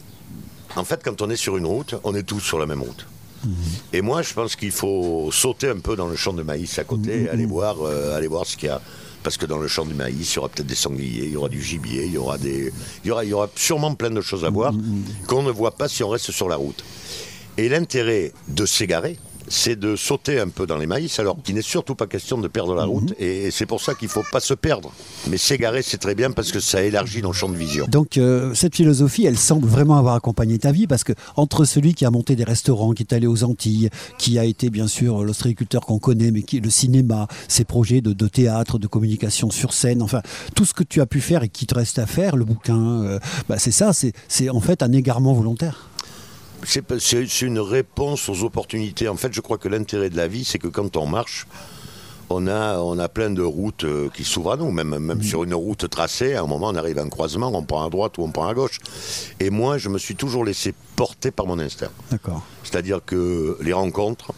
en 0.75 0.83
fait, 0.83 1.01
quand 1.03 1.21
on 1.21 1.29
est 1.29 1.35
sur 1.35 1.57
une 1.57 1.65
route, 1.65 1.95
on 2.03 2.15
est 2.15 2.23
tous 2.23 2.39
sur 2.39 2.59
la 2.59 2.65
même 2.65 2.81
route. 2.81 3.05
Mhm. 3.43 3.53
Et 3.93 4.01
moi, 4.01 4.21
je 4.21 4.33
pense 4.33 4.55
qu'il 4.55 4.71
faut 4.71 5.29
sauter 5.31 5.69
un 5.69 5.79
peu 5.79 5.95
dans 5.95 6.07
le 6.07 6.15
champ 6.15 6.33
de 6.33 6.43
maïs 6.43 6.77
à 6.79 6.83
côté, 6.83 7.21
mhm. 7.21 7.29
aller, 7.31 7.45
voir, 7.45 7.77
euh, 7.81 8.15
aller 8.15 8.27
voir 8.27 8.45
ce 8.45 8.57
qu'il 8.57 8.67
y 8.69 8.71
a. 8.71 8.81
Parce 9.21 9.37
que 9.37 9.45
dans 9.45 9.57
le 9.57 9.67
champ 9.67 9.85
du 9.85 9.93
maïs, 9.93 10.33
il 10.33 10.35
y 10.35 10.39
aura 10.39 10.47
peut-être 10.47 10.67
des 10.67 10.75
sangliers, 10.75 11.25
il 11.25 11.31
y 11.31 11.35
aura 11.35 11.49
du 11.49 11.61
gibier, 11.61 12.05
il 12.05 12.13
y 12.13 12.17
aura, 12.17 12.37
des... 12.37 12.71
il 13.03 13.07
y 13.07 13.11
aura, 13.11 13.25
il 13.25 13.29
y 13.29 13.33
aura 13.33 13.49
sûrement 13.55 13.93
plein 13.93 14.11
de 14.11 14.21
choses 14.21 14.45
à 14.45 14.49
voir 14.49 14.71
mhm. 14.71 15.03
qu'on 15.27 15.43
ne 15.43 15.51
voit 15.51 15.71
pas 15.71 15.89
si 15.89 16.03
on 16.03 16.09
reste 16.09 16.31
sur 16.31 16.47
la 16.47 16.55
route. 16.55 16.83
Et 17.57 17.67
l'intérêt 17.67 18.31
de 18.47 18.65
s'égarer, 18.65 19.17
c'est 19.49 19.77
de 19.77 19.95
sauter 19.95 20.39
un 20.39 20.49
peu 20.49 20.65
dans 20.65 20.77
les 20.77 20.87
maïs, 20.87 21.19
alors 21.19 21.41
qu'il 21.41 21.55
n'est 21.55 21.61
surtout 21.61 21.95
pas 21.95 22.07
question 22.07 22.37
de 22.37 22.47
perdre 22.47 22.75
la 22.75 22.85
route, 22.85 23.09
mhm. 23.09 23.15
et 23.19 23.51
c'est 23.51 23.65
pour 23.65 23.81
ça 23.81 23.95
qu'il 23.95 24.07
ne 24.07 24.11
faut 24.11 24.23
pas 24.31 24.39
se 24.39 24.53
perdre. 24.53 24.91
Mais 25.27 25.37
s'égarer, 25.37 25.81
c'est 25.81 25.97
très 25.97 26.15
bien 26.15 26.31
parce 26.31 26.51
que 26.51 26.59
ça 26.59 26.83
élargit 26.83 27.21
nos 27.21 27.33
champs 27.33 27.49
de 27.49 27.55
vision. 27.55 27.85
Donc 27.89 28.17
euh, 28.17 28.53
cette 28.53 28.75
philosophie, 28.75 29.25
elle 29.25 29.37
semble 29.37 29.67
vraiment 29.67 29.97
avoir 29.97 30.15
accompagné 30.15 30.59
ta 30.59 30.71
vie, 30.71 30.87
parce 30.87 31.03
que 31.03 31.13
entre 31.35 31.65
celui 31.65 31.93
qui 31.93 32.05
a 32.05 32.11
monté 32.11 32.35
des 32.35 32.43
restaurants, 32.43 32.93
qui 32.93 33.03
est 33.03 33.13
allé 33.13 33.27
aux 33.27 33.43
Antilles, 33.43 33.89
qui 34.17 34.39
a 34.39 34.45
été 34.45 34.69
bien 34.69 34.87
sûr 34.87 35.23
l'ostréiculteur 35.23 35.85
qu'on 35.85 35.99
connaît, 35.99 36.31
mais 36.31 36.43
qui 36.43 36.59
le 36.59 36.69
cinéma, 36.69 37.27
ses 37.47 37.65
projets 37.65 38.01
de, 38.01 38.27
théâtre, 38.27 38.77
de 38.77 38.87
communication 38.87 39.49
sur 39.49 39.73
scène, 39.73 40.01
enfin 40.01 40.21
tout 40.55 40.65
ce 40.65 40.73
que 40.73 40.83
tu 40.83 41.01
as 41.01 41.05
pu 41.05 41.21
faire 41.21 41.43
et 41.43 41.49
qui 41.49 41.65
te 41.65 41.75
reste 41.75 41.99
à 41.99 42.05
faire, 42.05 42.35
le 42.35 42.45
bouquin, 42.45 43.03
euh, 43.03 43.19
bah, 43.47 43.57
c'est 43.57 43.71
ça, 43.71 43.91
c'est 43.93 44.49
en 44.49 44.59
fait 44.59 44.83
un 44.83 44.91
égarement 44.91 45.33
volontaire 45.33 45.88
c'est 46.63 47.41
une 47.41 47.59
réponse 47.59 48.29
aux 48.29 48.43
opportunités. 48.43 49.07
En 49.07 49.15
fait, 49.15 49.33
je 49.33 49.41
crois 49.41 49.57
que 49.57 49.67
l'intérêt 49.67 50.09
de 50.09 50.17
la 50.17 50.27
vie, 50.27 50.43
c'est 50.43 50.59
que 50.59 50.67
quand 50.67 50.97
on 50.97 51.05
marche, 51.07 51.47
on 52.29 52.47
a, 52.47 52.77
on 52.77 52.99
a 52.99 53.09
plein 53.09 53.31
de 53.31 53.41
routes 53.41 53.85
euh, 53.85 54.09
qui 54.13 54.23
s'ouvrent 54.23 54.51
à 54.51 54.57
nous. 54.57 54.69
Même, 54.71 54.97
même 54.99 55.23
sur 55.23 55.43
une 55.43 55.53
route 55.53 55.89
tracée, 55.89 56.35
à 56.35 56.41
un 56.43 56.47
moment, 56.47 56.67
on 56.67 56.75
arrive 56.75 56.99
à 56.99 57.01
un 57.01 57.09
croisement, 57.09 57.51
on 57.53 57.63
prend 57.63 57.85
à 57.85 57.89
droite 57.89 58.17
ou 58.17 58.23
on 58.23 58.31
prend 58.31 58.47
à 58.47 58.53
gauche. 58.53 58.79
Et 59.39 59.49
moi, 59.49 59.77
je 59.77 59.89
me 59.89 59.97
suis 59.97 60.15
toujours 60.15 60.45
laissé 60.45 60.73
porter 60.95 61.31
par 61.31 61.47
mon 61.47 61.57
instinct. 61.59 61.89
D'accord. 62.11 62.43
C'est-à-dire 62.63 62.99
que 63.03 63.57
les 63.61 63.73
rencontres, 63.73 64.33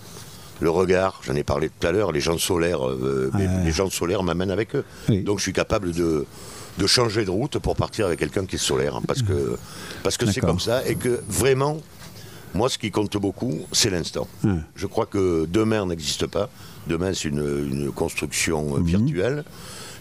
le 0.62 0.70
regard, 0.70 1.20
j'en 1.24 1.36
ai 1.36 1.44
parlé 1.44 1.70
tout 1.70 1.86
à 1.88 1.92
l'heure, 1.92 2.12
les 2.12 2.22
gens 2.22 2.38
solaires, 2.38 2.88
euh, 2.88 3.32
les 3.66 3.72
gens 3.72 3.90
solaires 3.90 4.24
m'amènent 4.24 4.52
avec 4.52 4.76
eux. 4.76 4.86
Donc 5.10 5.40
je 5.40 5.44
suis 5.44 5.54
capable 5.54 5.92
de, 5.92 6.26
de 6.78 6.88
changer 6.88 7.26
de 7.26 7.32
route 7.32 7.58
pour 7.60 7.76
partir 7.76 8.06
avec 8.06 8.20
quelqu'un 8.20 8.46
qui 8.46 8.56
est 8.56 8.60
solaire, 8.60 8.96
hein, 8.96 9.02
parce 9.08 9.22
que 9.24 9.58
parce 10.04 10.18
que 10.18 10.32
c'est 10.32 10.40
comme 10.40 10.60
ça 10.60 10.88
et 10.88 10.96
que 10.96 11.20
vraiment 11.28 11.78
moi, 12.54 12.70
ce 12.70 12.78
qui 12.78 12.92
compte 12.92 13.16
beaucoup, 13.18 13.60
c'est 13.72 13.90
l'instant. 13.90 14.28
Je 14.76 14.88
crois 14.88 15.06
que 15.06 15.46
demain 15.50 15.86
n'existe 15.86 16.28
pas. 16.28 16.50
Demain, 16.88 17.14
c'est 17.14 17.30
une, 17.30 17.92
construction 17.92 18.76
virtuelle. 18.76 19.44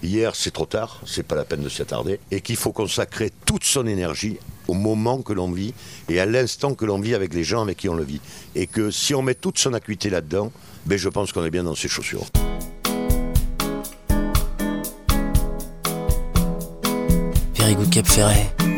Hier, 0.02 0.34
c'est 0.34 0.50
trop 0.50 0.64
tard, 0.64 1.00
c'est 1.04 1.22
pas 1.22 1.34
la 1.34 1.44
peine 1.44 1.62
de 1.62 1.68
s'y 1.68 1.82
attarder. 1.82 2.20
Et 2.30 2.40
qu'il 2.40 2.56
faut 2.56 2.72
consacrer 2.72 3.30
toute 3.44 3.64
son 3.64 3.86
énergie 3.86 4.38
au 4.66 4.72
moment 4.72 5.20
que 5.20 5.32
l'on 5.34 5.50
vit 5.52 5.74
et 6.08 6.20
à 6.20 6.26
l'instant 6.26 6.74
que 6.74 6.86
l'on 6.86 7.00
vit 7.00 7.14
avec 7.14 7.34
les 7.34 7.44
gens 7.44 7.60
avec 7.60 7.76
qui 7.76 7.88
on 7.88 7.94
le 7.94 8.04
vit. 8.04 8.20
Et 8.54 8.66
que 8.66 8.90
si 8.90 9.14
on 9.14 9.20
met 9.20 9.34
toute 9.34 9.58
son 9.58 9.74
acuité 9.74 10.08
là-dedans, 10.08 10.52
ben, 10.86 10.96
je 10.96 11.08
pense 11.08 11.32
qu'on 11.32 11.44
est 11.44 11.50
bien 11.50 11.64
dans 11.64 11.74
ses 11.74 11.88
chaussures. 11.88 12.26
Very 17.54 17.74
good 17.74 17.90
Cap 17.90 18.06
Ferret. 18.06 18.69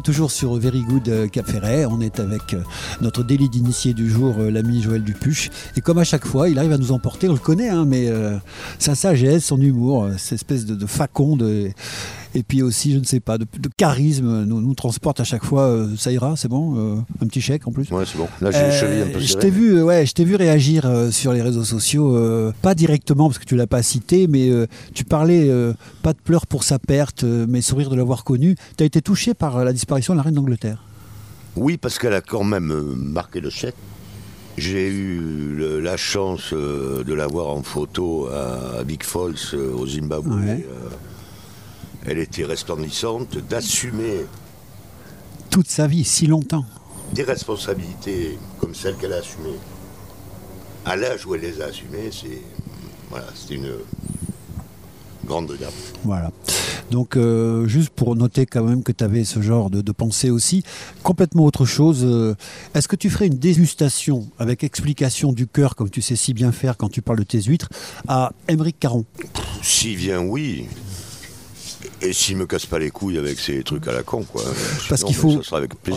Toujours 0.00 0.30
sur 0.30 0.54
Very 0.56 0.82
Good 0.82 1.08
euh, 1.08 1.28
Cap 1.28 1.46
Ferret, 1.46 1.84
on 1.84 2.00
est 2.00 2.20
avec 2.20 2.54
euh, 2.54 2.62
notre 3.00 3.22
délit 3.22 3.48
d'initié 3.48 3.94
du 3.94 4.10
jour, 4.10 4.36
euh, 4.38 4.50
l'ami 4.50 4.82
Joël 4.82 5.02
Dupuche. 5.02 5.50
Et 5.76 5.80
comme 5.80 5.98
à 5.98 6.04
chaque 6.04 6.26
fois, 6.26 6.48
il 6.48 6.58
arrive 6.58 6.72
à 6.72 6.78
nous 6.78 6.92
emporter, 6.92 7.28
on 7.28 7.32
le 7.32 7.38
connaît, 7.38 7.68
hein, 7.68 7.84
mais 7.86 8.10
sa 8.78 8.94
sagesse, 8.94 9.44
son 9.44 9.60
humour, 9.60 10.08
cette 10.16 10.34
espèce 10.34 10.66
de, 10.66 10.74
de 10.74 10.86
facon 10.86 11.36
de 11.36 11.70
et 12.34 12.42
puis 12.42 12.62
aussi, 12.62 12.92
je 12.92 12.98
ne 12.98 13.04
sais 13.04 13.18
pas, 13.18 13.38
de, 13.38 13.46
charisme 13.76 14.44
nous, 14.44 14.60
nous, 14.60 14.74
transporte 14.74 15.20
à 15.20 15.24
chaque 15.24 15.44
fois. 15.44 15.62
Euh, 15.62 15.96
ça 15.96 16.12
ira, 16.12 16.36
c'est 16.36 16.48
bon 16.48 16.74
euh, 16.76 16.96
Un 17.22 17.26
petit 17.26 17.40
chèque 17.40 17.66
en 17.66 17.72
plus 17.72 17.90
Ouais, 17.90 18.04
c'est 18.06 18.18
bon. 18.18 18.28
Là, 18.40 18.50
j'ai 18.52 18.58
euh, 18.58 19.06
un 19.06 19.08
peu 19.08 19.18
Je 19.18 19.34
t'ai 19.34 19.50
vu, 19.50 19.82
ouais, 19.82 20.06
je 20.06 20.12
t'ai 20.12 20.24
vu 20.24 20.36
réagir 20.36 20.88
sur 21.10 21.32
les 21.32 21.42
réseaux 21.42 21.64
sociaux, 21.64 22.16
pas 22.62 22.74
directement 22.74 23.28
parce 23.28 23.38
que 23.38 23.44
tu 23.44 23.56
l'as 23.56 23.66
pas 23.66 23.82
cité, 23.82 24.26
mais 24.26 24.50
tu 24.94 25.04
parlais 25.04 25.50
pas 26.02 26.12
de 26.12 26.18
pleurs 26.18 26.46
pour 26.46 26.64
sa 26.64 26.78
perte, 26.78 27.24
mais 27.24 27.60
sourire 27.60 27.90
de 27.90 27.96
l'avoir 27.96 28.24
connu. 28.24 28.56
Tu 28.76 28.84
as 28.84 28.86
été 28.86 29.02
touché 29.02 29.34
par 29.34 29.64
la 29.64 29.72
disparition 29.72 30.14
de 30.14 30.18
la 30.18 30.22
reine 30.22 30.34
d'Angleterre? 30.34 30.84
Oui, 31.56 31.76
parce 31.76 31.98
qu'elle 31.98 32.14
a 32.14 32.20
quand 32.20 32.44
même 32.44 32.72
marqué 32.96 33.40
le 33.40 33.50
chèque. 33.50 33.74
J'ai 34.56 34.88
eu 34.88 35.80
la 35.80 35.96
chance 35.96 36.52
de 36.52 37.14
la 37.14 37.26
voir 37.26 37.48
en 37.48 37.62
photo 37.62 38.28
à, 38.28 38.84
Big 38.84 39.02
Falls 39.02 39.56
au 39.74 39.86
Zimbabwe 39.86 40.62
elle 42.06 42.18
était 42.18 42.44
resplendissante, 42.44 43.38
d'assumer 43.38 44.26
toute 45.50 45.68
sa 45.68 45.86
vie, 45.86 46.04
si 46.04 46.26
longtemps. 46.26 46.64
Des 47.12 47.24
responsabilités 47.24 48.38
comme 48.60 48.74
celles 48.74 48.96
qu'elle 48.96 49.12
a 49.12 49.16
assumées. 49.16 49.58
À 50.84 50.96
l'âge 50.96 51.26
où 51.26 51.34
elle 51.34 51.40
les 51.40 51.60
a 51.60 51.66
assumées, 51.66 52.10
c'est 52.12 52.42
voilà, 53.10 53.26
une 53.50 53.72
grande 55.26 55.56
dame. 55.58 55.70
Voilà. 56.04 56.30
Donc, 56.90 57.16
euh, 57.16 57.68
juste 57.68 57.90
pour 57.90 58.16
noter 58.16 58.46
quand 58.46 58.64
même 58.64 58.82
que 58.82 58.90
tu 58.92 59.04
avais 59.04 59.24
ce 59.24 59.40
genre 59.40 59.70
de, 59.70 59.92
pensée 59.92 60.30
aussi, 60.30 60.64
complètement 61.02 61.44
autre 61.44 61.64
chose. 61.64 62.00
Euh, 62.02 62.34
est-ce 62.74 62.88
que 62.88 62.96
tu 62.96 63.10
ferais 63.10 63.26
une 63.26 63.38
dégustation 63.38 64.28
avec 64.38 64.64
explication 64.64 65.32
du 65.32 65.46
cœur, 65.46 65.76
comme 65.76 65.90
tu 65.90 66.02
sais 66.02 66.16
si 66.16 66.34
bien 66.34 66.52
faire 66.52 66.76
quand 66.76 66.88
tu 66.88 67.02
parles 67.02 67.18
de 67.18 67.24
tes 67.24 67.42
huîtres, 67.42 67.68
à 68.08 68.32
Émeric 68.48 68.78
Caron? 68.80 69.04
Si 69.62 69.94
vient, 69.94 70.20
oui. 70.20 70.66
Et 72.02 72.12
s'il 72.12 72.36
me 72.36 72.46
casse 72.46 72.66
pas 72.66 72.78
les 72.78 72.90
couilles 72.90 73.18
avec 73.18 73.38
ces 73.38 73.62
trucs 73.62 73.86
à 73.88 73.92
la 73.92 74.02
con, 74.02 74.22
quoi. 74.22 74.42
Parce 74.88 75.04
qu'il 75.04 75.14
faut 75.14 75.40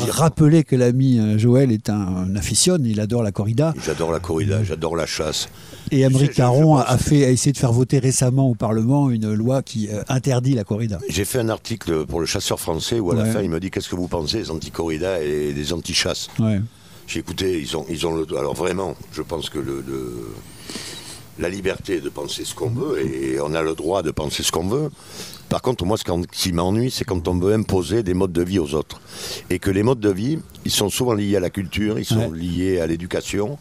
rappeler 0.10 0.64
que 0.64 0.76
l'ami 0.76 1.20
euh, 1.20 1.38
Joël 1.38 1.72
est 1.72 1.90
un, 1.90 2.28
un 2.36 2.78
il 2.84 3.00
adore 3.00 3.24
la 3.24 3.32
corrida. 3.32 3.74
J'adore 3.84 4.12
la 4.12 4.20
corrida, 4.20 4.64
j'adore 4.64 4.96
la 4.96 5.06
chasse. 5.06 5.50
Et 5.92 6.02
Emery 6.02 6.30
Caron 6.30 6.78
a, 6.78 6.98
fait, 6.98 7.26
a 7.26 7.30
essayé 7.30 7.52
de 7.52 7.58
faire 7.58 7.74
voter 7.74 8.00
récemment 8.00 8.50
au 8.50 8.56
Parlement 8.56 9.10
une 9.10 9.34
loi 9.34 9.62
qui 9.62 9.90
euh, 9.90 10.04
interdit 10.08 10.54
la 10.54 10.64
corrida. 10.64 11.00
J'ai 11.10 11.26
fait 11.26 11.40
un 11.40 11.50
article 11.50 12.06
pour 12.06 12.20
le 12.20 12.26
chasseur 12.26 12.60
français 12.60 13.00
où 13.00 13.12
à 13.12 13.16
la 13.16 13.26
fin 13.26 13.42
il 13.42 13.50
me 13.50 13.60
dit 13.60 13.72
qu'est-ce 13.72 13.90
que 13.90 13.96
vous 13.96 14.08
pensez 14.08 14.40
des 14.40 14.52
anti-corrida 14.52 15.22
et 15.22 15.54
des 15.54 15.74
anti-chasses. 15.74 16.30
J'ai 17.06 17.20
écouté, 17.20 17.60
ils 17.60 17.76
ont, 17.76 17.86
ils 17.90 18.08
ont 18.08 18.16
le. 18.16 18.26
Alors 18.38 18.54
vraiment, 18.54 18.96
je 19.12 19.22
pense 19.22 19.50
que 19.50 19.60
le 19.60 19.84
la 21.40 21.50
liberté 21.50 22.00
de 22.00 22.10
penser 22.10 22.46
ce 22.46 22.54
qu'on 22.54 22.70
veut 22.70 23.00
et 23.02 23.40
on 23.42 23.54
a 23.54 23.62
le 23.62 23.76
droit 23.76 24.04
de 24.04 24.12
penser 24.12 24.44
ce 24.44 24.52
qu'on 24.52 24.68
veut. 24.68 24.90
Par 25.54 25.62
contre, 25.62 25.86
moi, 25.86 25.98
ce 25.98 26.04
qui 26.32 26.52
m'ennuie, 26.52 26.90
c'est 26.90 27.06
quand 27.06 27.28
on 27.28 27.38
veut 27.38 27.54
imposer 27.54 28.02
des 28.02 28.16
modes 28.16 28.34
de 28.34 28.42
vie 28.42 28.58
aux 28.58 28.74
autres. 28.74 29.00
Et 29.52 29.60
que 29.60 29.70
les 29.70 29.84
modes 29.84 30.00
de 30.00 30.10
vie, 30.10 30.40
ils 30.66 30.72
sont 30.72 30.90
souvent 30.90 31.14
liés 31.14 31.36
à 31.36 31.40
la 31.40 31.52
culture, 31.52 32.00
ils 32.00 32.06
sont 32.06 32.32
liés 32.32 32.80
à 32.80 32.88
l'éducation. 32.88 33.60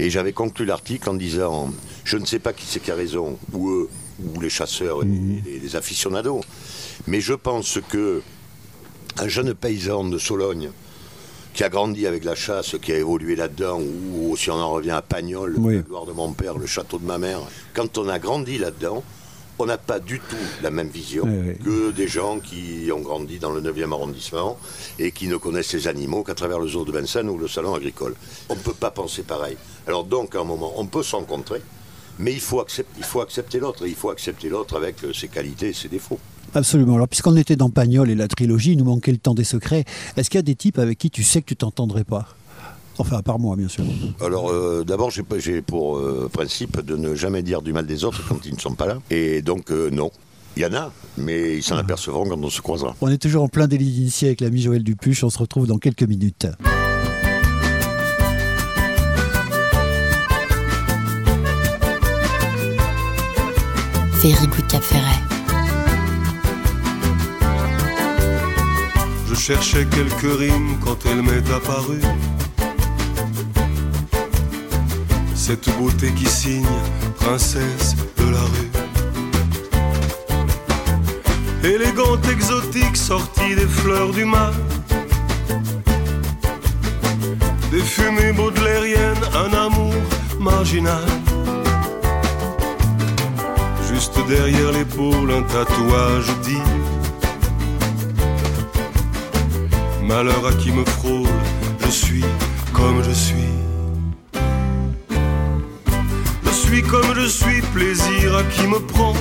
Et 0.00 0.10
j'avais 0.10 0.32
conclu 0.32 0.64
l'article 0.64 1.08
en 1.08 1.14
disant 1.14 1.70
Je 2.02 2.16
ne 2.16 2.24
sais 2.24 2.40
pas 2.40 2.52
qui 2.52 2.66
c'est 2.66 2.80
qui 2.80 2.90
a 2.90 2.96
raison, 2.96 3.38
ou 3.52 3.70
eux, 3.70 3.88
ou 4.24 4.40
les 4.40 4.50
chasseurs 4.50 5.04
et, 5.04 5.06
mhm. 5.06 5.42
les 5.46 5.76
aficionados, 5.76 6.40
mais 7.06 7.20
je 7.20 7.34
pense 7.34 7.78
que 7.88 8.20
un 9.16 9.28
jeune 9.28 9.54
paysan 9.54 10.02
de 10.02 10.18
Sologne 10.18 10.70
qui 11.52 11.62
a 11.62 11.68
grandi 11.68 12.08
avec 12.08 12.24
la 12.24 12.34
chasse, 12.34 12.74
qui 12.82 12.90
a 12.90 12.98
évolué 12.98 13.36
là-dedans, 13.36 13.80
ou, 13.80 14.36
si 14.36 14.50
on 14.50 14.54
en 14.54 14.70
revient 14.70 14.90
à 14.90 15.02
Pagnol, 15.02 15.54
le 15.56 15.82
gloire 15.82 16.06
de 16.06 16.12
mon 16.12 16.32
père, 16.32 16.58
le 16.58 16.66
château 16.66 16.98
de 16.98 17.06
ma 17.06 17.18
mère, 17.18 17.38
quand 17.72 17.98
on 17.98 18.08
a 18.08 18.18
grandi 18.18 18.58
là-dedans, 18.58 19.04
on 19.58 19.66
n'a 19.66 19.78
pas 19.78 20.00
du 20.00 20.20
tout 20.20 20.36
la 20.62 20.70
même 20.70 20.88
vision 20.88 21.24
que 21.64 21.92
des 21.92 22.08
gens 22.08 22.40
qui 22.40 22.90
ont 22.92 23.00
grandi 23.00 23.38
dans 23.38 23.50
le 23.50 23.60
9e 23.60 23.92
arrondissement 23.92 24.58
et 24.98 25.12
qui 25.12 25.28
ne 25.28 25.36
connaissent 25.36 25.72
les 25.72 25.88
animaux 25.88 26.22
qu'à 26.22 26.34
travers 26.34 26.58
le 26.58 26.68
zoo 26.68 26.84
de 26.84 26.92
Vincennes 26.92 27.28
ou 27.28 27.38
le 27.38 27.48
salon 27.48 27.74
agricole. 27.74 28.14
On 28.48 28.56
ne 28.56 28.60
peut 28.60 28.74
pas 28.74 28.90
penser 28.90 29.22
pareil. 29.22 29.56
Alors 29.86 30.04
donc, 30.04 30.34
à 30.34 30.40
un 30.40 30.44
moment, 30.44 30.72
on 30.76 30.86
peut 30.86 31.02
se 31.02 31.14
rencontrer, 31.14 31.62
mais 32.18 32.32
il 32.32 32.40
faut, 32.40 32.60
accepter, 32.60 32.92
il 32.98 33.04
faut 33.04 33.20
accepter 33.20 33.58
l'autre, 33.60 33.86
il 33.86 33.94
faut 33.94 34.10
accepter 34.10 34.48
l'autre 34.48 34.76
avec 34.76 34.96
ses 35.12 35.28
qualités 35.28 35.68
et 35.68 35.72
ses 35.72 35.88
défauts. 35.88 36.18
Absolument. 36.54 36.94
Alors, 36.94 37.08
puisqu'on 37.08 37.36
était 37.36 37.56
dans 37.56 37.70
Pagnol 37.70 38.10
et 38.10 38.14
la 38.14 38.28
trilogie, 38.28 38.72
il 38.72 38.78
nous 38.78 38.84
manquait 38.84 39.12
le 39.12 39.18
temps 39.18 39.34
des 39.34 39.44
secrets. 39.44 39.84
Est-ce 40.16 40.30
qu'il 40.30 40.38
y 40.38 40.40
a 40.40 40.42
des 40.42 40.54
types 40.54 40.78
avec 40.78 40.98
qui 40.98 41.10
tu 41.10 41.24
sais 41.24 41.42
que 41.42 41.46
tu 41.46 41.56
t'entendrais 41.56 42.04
pas? 42.04 42.28
Enfin, 42.98 43.18
à 43.18 43.22
part 43.22 43.38
moi, 43.38 43.56
bien 43.56 43.68
sûr. 43.68 43.84
Alors, 44.20 44.50
euh, 44.50 44.84
d'abord, 44.84 45.10
j'ai 45.10 45.62
pour 45.62 45.96
euh, 45.96 46.30
principe 46.32 46.80
de 46.80 46.96
ne 46.96 47.14
jamais 47.14 47.42
dire 47.42 47.62
du 47.62 47.72
mal 47.72 47.86
des 47.86 48.04
autres 48.04 48.22
quand 48.28 48.44
ils 48.44 48.54
ne 48.54 48.60
sont 48.60 48.74
pas 48.74 48.86
là. 48.86 48.98
Et 49.10 49.42
donc, 49.42 49.70
euh, 49.70 49.90
non. 49.90 50.10
Il 50.56 50.62
y 50.62 50.66
en 50.66 50.72
a, 50.72 50.92
mais 51.18 51.56
ils 51.56 51.62
s'en 51.64 51.74
ah. 51.76 51.80
apercevront 51.80 52.28
quand 52.28 52.38
on 52.40 52.50
se 52.50 52.60
croisera. 52.60 52.94
On 53.00 53.10
est 53.10 53.18
toujours 53.18 53.42
en 53.42 53.48
plein 53.48 53.66
délit 53.66 53.90
d'initié 53.90 54.28
avec 54.28 54.40
l'ami 54.40 54.62
Joël 54.62 54.84
Dupuche. 54.84 55.24
On 55.24 55.30
se 55.30 55.38
retrouve 55.38 55.66
dans 55.66 55.78
quelques 55.78 56.04
minutes. 56.04 56.46
Cap 64.70 64.82
Je 69.28 69.34
cherchais 69.34 69.84
quelques 69.84 70.38
rimes 70.38 70.78
quand 70.82 70.96
elle 71.04 71.20
m'est 71.20 71.52
apparue. 71.52 72.00
Cette 75.46 75.68
beauté 75.76 76.10
qui 76.12 76.24
signe 76.24 76.64
princesse 77.16 77.94
de 78.16 78.30
la 78.30 78.40
rue. 78.40 78.70
Élégante, 81.62 82.26
exotique, 82.32 82.96
sortie 82.96 83.54
des 83.54 83.66
fleurs 83.66 84.10
du 84.12 84.24
mal. 84.24 84.54
Des 87.70 87.82
fumées 87.82 88.32
baudelairiennes, 88.32 89.24
un 89.34 89.52
amour 89.66 89.92
marginal. 90.40 91.04
Juste 93.92 94.18
derrière 94.26 94.72
l'épaule, 94.72 95.30
un 95.30 95.42
tatouage 95.42 96.32
dit 96.42 96.64
Malheur 100.02 100.46
à 100.46 100.54
qui 100.54 100.72
me 100.72 100.86
frôle, 100.86 101.28
je 101.80 101.90
suis 101.90 102.24
comme 102.72 103.02
je 103.04 103.12
suis. 103.12 103.73
Suis 106.74 106.82
comme 106.82 107.14
je 107.14 107.26
suis, 107.26 107.60
plaisir 107.72 108.36
à 108.36 108.42
qui 108.44 108.66
me 108.66 108.78
prend. 108.80 109.14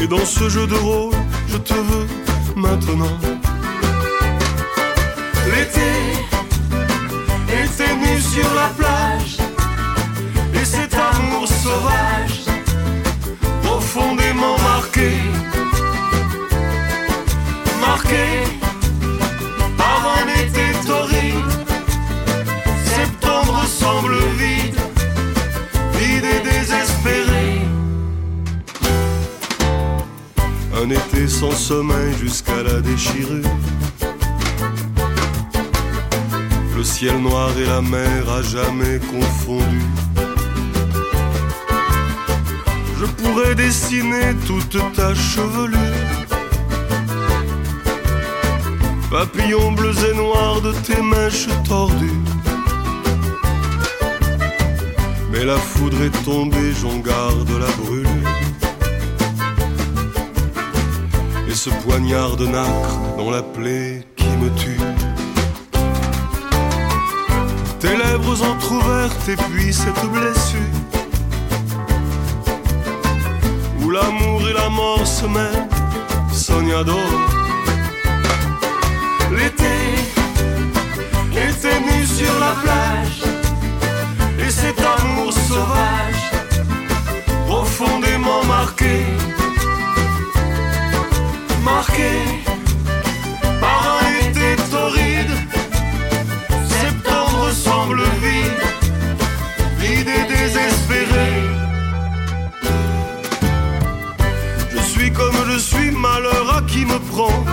Et 0.00 0.06
dans 0.06 0.24
ce 0.24 0.48
jeu 0.48 0.66
de 0.66 0.74
rôle, 0.74 1.14
je 1.48 1.56
te 1.56 1.74
veux 1.74 2.06
maintenant. 2.54 3.18
L'été 5.52 5.90
était 7.62 7.96
nu 7.96 8.20
sur 8.20 8.48
la 8.54 8.68
plage, 8.78 9.38
et 10.54 10.64
cet 10.64 10.94
amour 10.94 11.48
sauvage, 11.48 12.38
profondément 13.62 14.56
marqué 14.58 15.10
par 17.80 18.02
Un 30.82 30.88
été 30.88 31.28
sans 31.28 31.50
sommeil 31.50 32.14
jusqu'à 32.18 32.62
la 32.62 32.80
déchirure. 32.80 33.44
Le 36.74 36.82
ciel 36.82 37.18
noir 37.20 37.50
et 37.58 37.66
la 37.66 37.82
mer 37.82 38.30
à 38.30 38.40
jamais 38.40 38.98
confondus. 38.98 39.90
Je 42.98 43.04
pourrais 43.04 43.54
dessiner 43.54 44.34
toute 44.46 44.78
ta 44.94 45.14
chevelure 45.14 45.78
Papillons 49.10 49.72
bleus 49.72 49.96
et 50.10 50.14
noirs 50.14 50.62
de 50.62 50.72
tes 50.86 51.02
mèches 51.02 51.48
tordues. 51.68 52.22
Mais 55.30 55.44
la 55.44 55.58
foudre 55.58 56.02
est 56.04 56.24
tombée, 56.24 56.72
j'en 56.80 56.98
garde 57.00 57.50
la 57.50 57.66
ce 61.64 61.68
poignard 61.84 62.36
de 62.36 62.46
nacre 62.46 62.96
dans 63.18 63.30
la 63.30 63.42
plaie 63.42 64.02
qui 64.16 64.30
me 64.42 64.48
tue. 64.60 64.80
Tes 67.78 67.94
lèvres 67.98 68.42
entr'ouvertes 68.50 69.28
et 69.28 69.36
puis 69.36 69.70
cette 69.70 70.02
blessure. 70.10 70.74
Où 73.82 73.90
l'amour 73.90 74.40
et 74.48 74.54
la 74.54 74.70
mort 74.70 75.06
se 75.06 75.26
mêlent 75.26 75.68
sognador. 76.32 77.12
L'été 79.36 79.76
était 81.46 81.80
nu 81.88 82.06
sur 82.06 82.34
la 82.40 82.52
plage 82.62 83.20
et 84.38 84.50
cet 84.50 84.78
amour 84.80 85.30
sauvage 85.30 86.24
profondément 87.46 88.42
marqué, 88.44 89.04
marqué 91.62 92.12
par 93.60 94.00
un 94.02 94.28
été 94.28 94.56
torride. 94.70 95.34
Septembre 96.68 97.50
semble 97.52 98.02
vide, 98.22 98.62
vide 99.78 100.08
et 100.08 100.24
désespéré. 100.34 101.28
Je 104.72 104.80
suis 104.80 105.12
comme 105.12 105.36
je 105.50 105.58
suis, 105.58 105.90
malheur 105.90 106.56
à 106.56 106.62
qui 106.62 106.84
me 106.84 106.98
prend. 107.12 107.44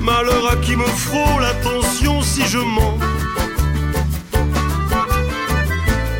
Malheur 0.00 0.52
à 0.52 0.56
qui 0.56 0.76
me 0.76 0.86
frôle, 0.86 1.44
attention 1.44 2.22
si 2.22 2.46
je 2.46 2.58
mens. 2.58 2.98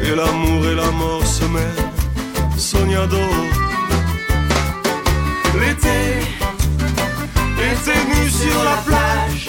Et 0.02 0.14
l'amour 0.14 0.66
et 0.66 0.74
la 0.74 0.90
mort 0.92 1.26
se 1.26 1.44
mêlent, 1.44 2.58
sognador. 2.58 3.55
L'été 5.66 6.20
était 7.58 8.04
nu 8.04 8.30
sur 8.30 8.62
la 8.62 8.76
plage, 8.86 9.48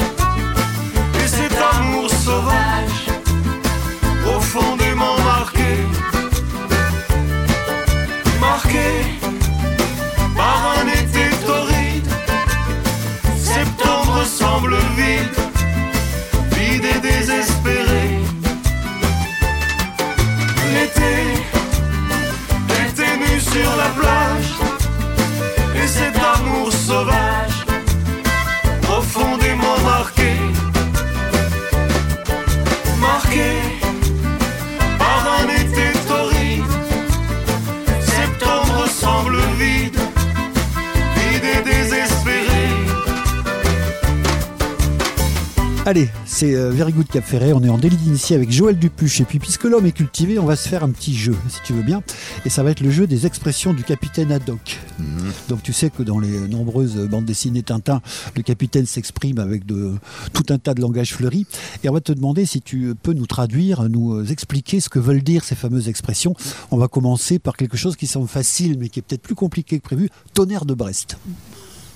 et 1.24 1.28
cet 1.28 1.56
amour 1.76 2.10
sauvage, 2.10 3.06
profondément 4.26 5.16
marqué, 5.20 5.78
marqué 8.42 9.17
Allez, 45.88 46.10
c'est 46.26 46.54
euh, 46.54 46.70
Very 46.70 46.92
Good 46.92 47.08
Cap 47.08 47.24
Ferret. 47.24 47.54
On 47.54 47.64
est 47.64 47.70
en 47.70 47.78
délit 47.78 47.96
d'initié 47.96 48.36
avec 48.36 48.52
Joël 48.52 48.78
Dupuche. 48.78 49.22
Et 49.22 49.24
puis, 49.24 49.40
puisque 49.40 49.64
l'homme 49.64 49.86
est 49.86 49.94
cultivé, 49.94 50.38
on 50.38 50.46
va 50.46 50.58
se 50.58 50.68
faire 50.68 50.84
un 50.84 50.90
petit 50.90 51.16
jeu, 51.16 51.34
si 51.48 51.62
tu 51.64 51.72
veux 51.72 51.82
bien. 51.82 52.04
Et 52.44 52.50
ça 52.50 52.62
va 52.62 52.72
être 52.72 52.82
le 52.82 52.92
jeu 52.92 53.08
des 53.08 53.26
expressions 53.26 53.74
du 53.74 53.86
capitaine 53.86 54.30
Haddock. 54.30 54.82
Donc, 55.48 55.64
tu 55.64 55.72
sais 55.72 55.90
que 55.90 56.04
dans 56.04 56.20
les 56.20 56.42
nombreuses 56.50 56.98
bandes 57.08 57.24
dessinées 57.24 57.64
Tintin, 57.64 58.02
le 58.36 58.44
capitaine 58.44 58.86
s'exprime 58.86 59.40
avec 59.40 59.66
de, 59.66 59.94
tout 60.34 60.44
un 60.50 60.58
tas 60.58 60.74
de 60.74 60.82
langage 60.82 61.14
fleuri. 61.14 61.48
Et 61.86 61.90
on 61.90 61.94
va 61.94 62.02
te 62.02 62.12
demander 62.12 62.46
si 62.46 62.62
tu 62.62 62.94
peux 63.02 63.14
nous 63.14 63.26
traduire, 63.26 63.88
nous 63.88 64.14
euh, 64.14 64.26
expliquer 64.26 64.82
ce 64.82 64.90
que 64.90 65.00
veulent 65.00 65.24
dire 65.24 65.46
ces 65.46 65.56
fameuses 65.56 65.88
expressions. 65.88 66.36
On 66.70 66.78
va 66.78 66.90
commencer 66.90 67.40
par 67.40 67.56
quelque 67.56 67.78
chose 67.78 67.96
qui 67.96 68.08
semble 68.08 68.28
facile, 68.28 68.78
mais 68.78 68.90
qui 68.90 69.00
est 69.00 69.04
peut-être 69.04 69.22
plus 69.22 69.36
compliqué 69.36 69.80
que 69.80 69.84
prévu 69.84 70.10
tonnerre 70.34 70.66
de 70.66 70.74
Brest. 70.74 71.16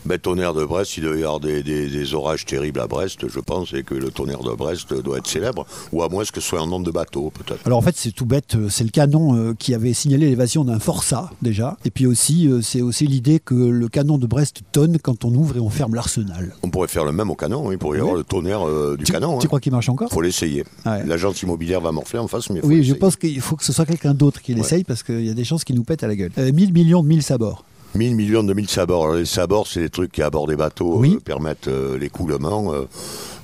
Ben, 0.06 0.18
tonnerre 0.18 0.54
de 0.56 0.66
Brest, 0.66 0.98
il 0.98 1.04
doit 1.04 1.16
y 1.16 1.24
avoir 1.24 1.40
des, 1.40 1.62
des- 1.62 1.88
des 1.88 2.14
orages 2.16 2.46
terribles 2.46 2.80
à 2.80 2.88
Brest, 2.88 3.28
je 3.28 3.40
pense, 3.40 3.74
et 3.74 3.84
que 3.84 3.94
le 3.94 4.10
tonnerre 4.10 4.42
de 4.44 4.52
Brest 4.56 4.94
doit 4.94 5.20
être 5.20 5.28
célèbre, 5.28 5.66
ou 5.92 6.02
à 6.02 6.10
moins 6.10 6.24
que 6.24 6.42
ce 6.42 6.42
soit 6.42 6.60
un 6.60 6.66
nom 6.66 6.80
de 6.80 6.90
bateau, 6.90 7.32
peut-être. 7.32 7.60
Alors 7.66 7.78
en 7.78 7.82
fait 7.82 7.96
c'est 7.96 8.12
tout 8.12 8.26
bête, 8.26 8.56
euh, 8.56 8.68
c'est 8.70 8.84
le 8.84 8.90
canon 8.90 9.36
euh, 9.36 9.54
qui 9.54 9.74
avait 9.76 9.94
signalé 9.94 10.28
l'évasion 10.30 10.64
d'un 10.64 10.80
forçat 10.80 11.30
déjà. 11.44 11.78
Et 11.86 11.92
puis 11.92 12.08
aussi 12.08 12.48
euh, 12.48 12.62
c'est 12.62 12.82
aussi 12.82 13.06
l'idée 13.06 13.40
que 13.40 13.54
le 13.54 13.88
canon 13.90 14.18
de 14.18 14.26
Brest 14.28 14.62
tonne 14.72 14.98
quand 14.98 15.24
on 15.24 15.34
ouvre 15.36 15.58
et 15.58 15.60
on 15.60 15.70
ferme 15.70 15.94
l'arsenal. 15.94 16.56
On 16.64 16.70
pourrait 16.70 16.88
faire 16.88 17.06
le 17.06 17.12
même 17.12 17.30
au 17.30 17.36
canon, 17.36 17.72
il 17.72 17.78
pourrait 17.78 18.00
y 18.00 18.02
Oui. 18.02 18.08
avoir 18.08 18.18
le 18.18 18.24
tonnerre 18.24 18.68
euh, 18.68 18.96
du 18.98 19.04
Tu, 19.04 19.12
canon. 19.12 19.38
tu 19.38 19.46
hein. 19.46 19.48
crois 19.48 19.60
qu'il 19.60 19.72
marche 19.72 19.90
encore? 19.90 20.10
Faut 20.12 20.22
l'essayer. 20.22 20.64
Ouais. 20.86 21.06
L'agence 21.06 21.42
immobilière 21.44 21.80
va 21.82 21.92
morfler 21.92 22.18
en 22.20 22.28
face, 22.28 22.50
mais 22.50 22.58
il 22.58 22.62
faut 22.62 22.68
Oui, 22.68 22.84
je 22.84 22.94
pense 22.96 23.16
qu'il 23.18 23.40
faut 23.42 23.56
que 23.56 23.64
ce 23.64 23.72
soit 23.74 23.86
quelqu'un 23.86 24.14
d'autre 24.16 24.42
qui 24.42 24.54
l'essaye 24.56 24.84
parce 24.84 25.04
qu'il 25.04 25.26
y 25.26 25.30
a 25.30 25.34
des 25.36 25.44
chances 25.44 25.64
qu'il 25.64 25.76
nous 25.76 25.84
pète 25.84 26.04
à 26.04 26.08
la 26.08 26.16
gueule. 26.16 26.32
Euh, 26.40 26.52
1000 26.52 26.74
millions 26.74 27.04
de 27.04 27.08
1000 27.08 27.22
sabords. 27.22 27.66
1000 27.96 28.16
millions 28.16 28.44
de 28.44 28.54
1000 28.54 28.70
sabords. 28.70 29.04
Alors, 29.04 29.16
les 29.16 29.26
sabords, 29.26 29.68
c'est 29.68 29.82
des 29.82 29.90
trucs 29.90 30.12
qui, 30.12 30.22
à 30.22 30.30
bord 30.30 30.48
des 30.48 30.56
bateaux, 30.56 30.96
Oui. 30.98 31.16
euh, 31.16 31.20
permettent 31.20 31.68
euh, 31.68 31.98
l'écoulement. 31.98 32.74
euh, 32.74 32.86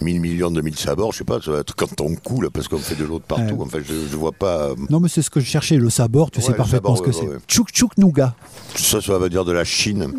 1000 0.02 0.22
millions 0.22 0.52
de 0.52 0.62
1000 0.62 0.76
sabords, 0.78 1.12
je 1.12 1.18
sais 1.20 1.24
pas, 1.24 1.42
ça 1.42 1.50
va 1.52 1.60
être 1.60 1.76
quand 1.76 2.00
on 2.02 2.14
coule, 2.16 2.52
parce 2.52 2.68
qu'on 2.68 2.78
fait 2.78 2.94
de 2.96 3.04
l'eau 3.04 3.18
de 3.18 3.24
partout. 3.24 3.56
Ouais. 3.56 3.62
Enfin, 3.66 3.80
je, 3.84 3.94
je 4.10 4.16
vois 4.16 4.32
pas. 4.32 4.68
euh, 4.68 4.76
Non 4.92 5.00
mais 5.00 5.10
c'est 5.10 5.24
ce 5.24 5.30
que 5.32 5.40
je 5.40 5.46
cherchais, 5.48 5.76
le 5.78 5.90
sabord, 5.90 6.30
tu 6.30 6.40
Ouais, 6.40 6.46
sais 6.46 6.54
parfaitement 6.54 6.96
sabord, 6.96 7.14
ce 7.14 7.20
que 7.20 7.26
ouais, 7.26 7.38
c'est. 7.48 7.48
Tchouk 7.48 7.70
tchouk 7.72 7.98
nougat. 7.98 8.36
Ça, 8.76 9.02
ça 9.02 9.18
veut 9.18 9.30
dire 9.30 9.44
de 9.44 9.52
la 9.52 9.64
Chine. 9.64 10.14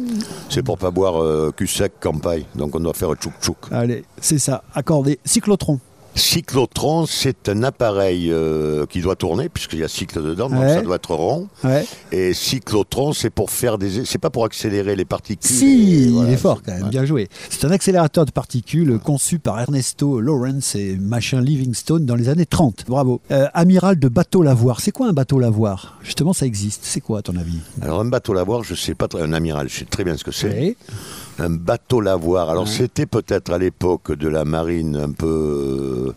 C'est 0.50 0.64
pour 0.64 0.78
pas 0.78 0.90
boire 0.90 1.22
euh, 1.22 1.52
cul 1.56 1.68
sec, 1.68 1.92
campagne. 2.00 2.42
Donc 2.56 2.74
on 2.74 2.80
doit 2.80 2.92
faire 2.92 3.14
tchouk 3.14 3.34
tchouk. 3.40 3.56
Allez, 3.70 4.04
c'est 4.20 4.38
ça, 4.40 4.64
accordé. 4.74 5.20
Cyclotron. 5.24 5.78
Cyclotron, 6.18 7.07
c'est 7.07 7.48
un 7.48 7.62
appareil 7.62 8.31
euh, 8.31 8.85
qui 8.87 9.00
doit 9.00 9.16
tourner, 9.16 9.48
puisqu'il 9.48 9.78
y 9.78 9.85
a 9.85 9.88
cycle 9.88 10.22
dedans, 10.22 10.48
donc 10.50 10.61
Ouais. 10.61 10.74
ça 10.74 10.83
doit 10.83 10.96
être 10.96 11.14
rond. 11.14 11.48
Ouais. 11.64 11.87
Et 12.12 12.35
cyclotron, 12.35 13.12
c'est 13.12 13.31
pour 13.31 13.50
faire 13.50 13.78
des. 13.78 14.04
C'est 14.04 14.18
pas 14.18 14.31
pour 14.31 14.44
accélérer 14.44 14.96
les 14.96 15.04
particules. 15.04 15.50
Si, 15.50 16.09
voilà, 16.09 16.28
il 16.31 16.35
est 16.35 16.37
fort 16.37 16.62
quand 16.64 16.72
même, 16.72 16.85
ouais. 16.85 16.90
bien 16.90 17.04
joué. 17.04 17.28
C'est 17.50 17.64
un 17.64 17.70
accélérateur 17.70 18.26
de 18.26 18.31
particules 18.31 18.98
conçu 18.98 19.38
par 19.38 19.59
Ernesto 19.61 20.20
Lawrence 20.20 20.74
et 20.74 20.96
machin 20.96 21.40
Livingstone 21.40 22.04
dans 22.04 22.14
les 22.16 22.28
années 22.28 22.46
30. 22.46 22.85
Bravo. 22.88 23.20
Euh, 23.31 23.46
amiral 23.54 23.98
de 23.98 24.09
bateau 24.09 24.42
lavoir. 24.42 24.81
C'est 24.81 24.90
quoi 24.92 25.09
un 25.09 25.12
bateau 25.12 25.38
lavoir 25.38 25.98
Justement, 26.02 26.33
ça 26.33 26.46
existe. 26.46 26.81
C'est 26.85 27.00
quoi 27.00 27.20
à 27.20 27.22
ton 27.22 27.37
avis? 27.37 27.59
Alors 27.81 28.00
un 28.00 28.04
bateau 28.07 28.33
lavoir, 28.33 28.64
je 28.64 28.74
sais 28.74 28.94
pas, 28.94 29.07
un 29.20 29.33
amiral, 29.33 29.68
je 29.68 29.78
sais 29.78 29.85
très 29.85 30.04
bien 30.04 30.16
ce 30.16 30.24
que 30.24 30.33
c'est. 30.33 30.76
Un 31.40 31.51
bateau 31.51 32.01
lavoir. 32.01 32.51
Alors 32.51 32.64
Ouais. 32.64 32.68
c'était 32.70 33.07
peut-être 33.07 33.53
à 33.53 33.59
l'époque 33.59 34.12
de 34.12 34.29
la 34.29 34.44
marine 34.44 34.96
un 34.96 35.12
peu, 35.12 36.12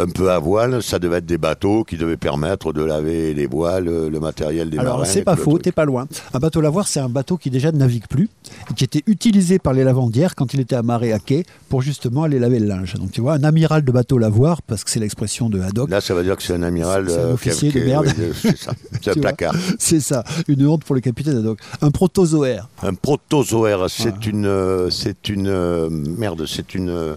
un 0.00 0.08
peu 0.08 0.30
à 0.30 0.38
voile. 0.38 0.82
Ça 0.82 0.98
devait 0.98 1.18
être 1.18 1.26
des 1.26 1.38
bateaux 1.38 1.84
qui 1.84 1.96
devaient 1.96 2.16
permettre 2.16 2.72
de 2.72 2.82
laver 2.82 3.34
les 3.34 3.46
voiles, 3.46 3.84
le 3.84 4.20
matériel 4.20 4.70
des 4.70 4.78
Alors, 4.78 4.98
marins. 4.98 5.04
c'est 5.04 5.20
et 5.20 5.24
pas 5.24 5.36
faux, 5.36 5.58
t'es 5.58 5.72
pas 5.72 5.84
loin. 5.84 6.06
Un 6.34 6.38
bateau 6.38 6.60
lavoir, 6.60 6.88
c'est 6.88 7.00
un 7.00 7.08
bateau 7.08 7.36
qui 7.36 7.50
déjà 7.50 7.72
ne 7.72 7.78
navigue 7.78 8.06
plus 8.08 8.28
et 8.70 8.74
qui 8.74 8.84
était 8.84 9.02
utilisé 9.06 9.58
par 9.58 9.72
les 9.72 9.84
lavandières 9.84 10.34
quand 10.34 10.54
il 10.54 10.60
était 10.60 10.76
amarré 10.76 11.12
à 11.12 11.18
quai 11.18 11.44
pour 11.68 11.82
justement 11.82 12.24
aller 12.24 12.38
laver 12.38 12.58
le 12.58 12.66
linge. 12.66 12.94
Donc, 12.94 13.12
tu 13.12 13.20
vois, 13.20 13.34
un 13.34 13.44
amiral 13.44 13.84
de 13.84 13.92
bateau 13.92 14.18
lavoir, 14.18 14.62
parce 14.62 14.84
que 14.84 14.90
c'est 14.90 15.00
l'expression 15.00 15.48
de 15.48 15.60
Haddock, 15.60 15.90
Là, 15.90 16.00
ça 16.00 16.14
veut 16.14 16.22
dire 16.22 16.36
que 16.36 16.42
c'est 16.42 16.54
un 16.54 16.62
amiral. 16.62 17.06
C'est 17.08 17.16
un 17.16 17.20
euh, 17.20 17.34
officier 17.34 17.70
de 17.70 17.80
merde. 17.80 18.06
oui, 18.16 18.24
c'est 18.40 18.56
ça. 18.56 18.72
C'est 19.02 19.16
un 19.16 19.20
placard. 19.20 19.54
c'est 19.78 20.00
ça, 20.00 20.24
une 20.46 20.66
honte 20.66 20.84
pour 20.84 20.94
le 20.94 21.00
capitaine 21.00 21.38
Haddock. 21.38 21.58
Un 21.80 21.90
protozoaire. 21.90 22.68
Un 22.82 22.94
protozoaire, 22.94 23.86
c'est 23.88 24.26
une, 24.26 24.46
euh, 24.46 24.90
c'est 24.90 25.28
une 25.28 25.48
euh, 25.48 25.88
merde, 25.90 26.44
c'est 26.46 26.74
une, 26.74 27.16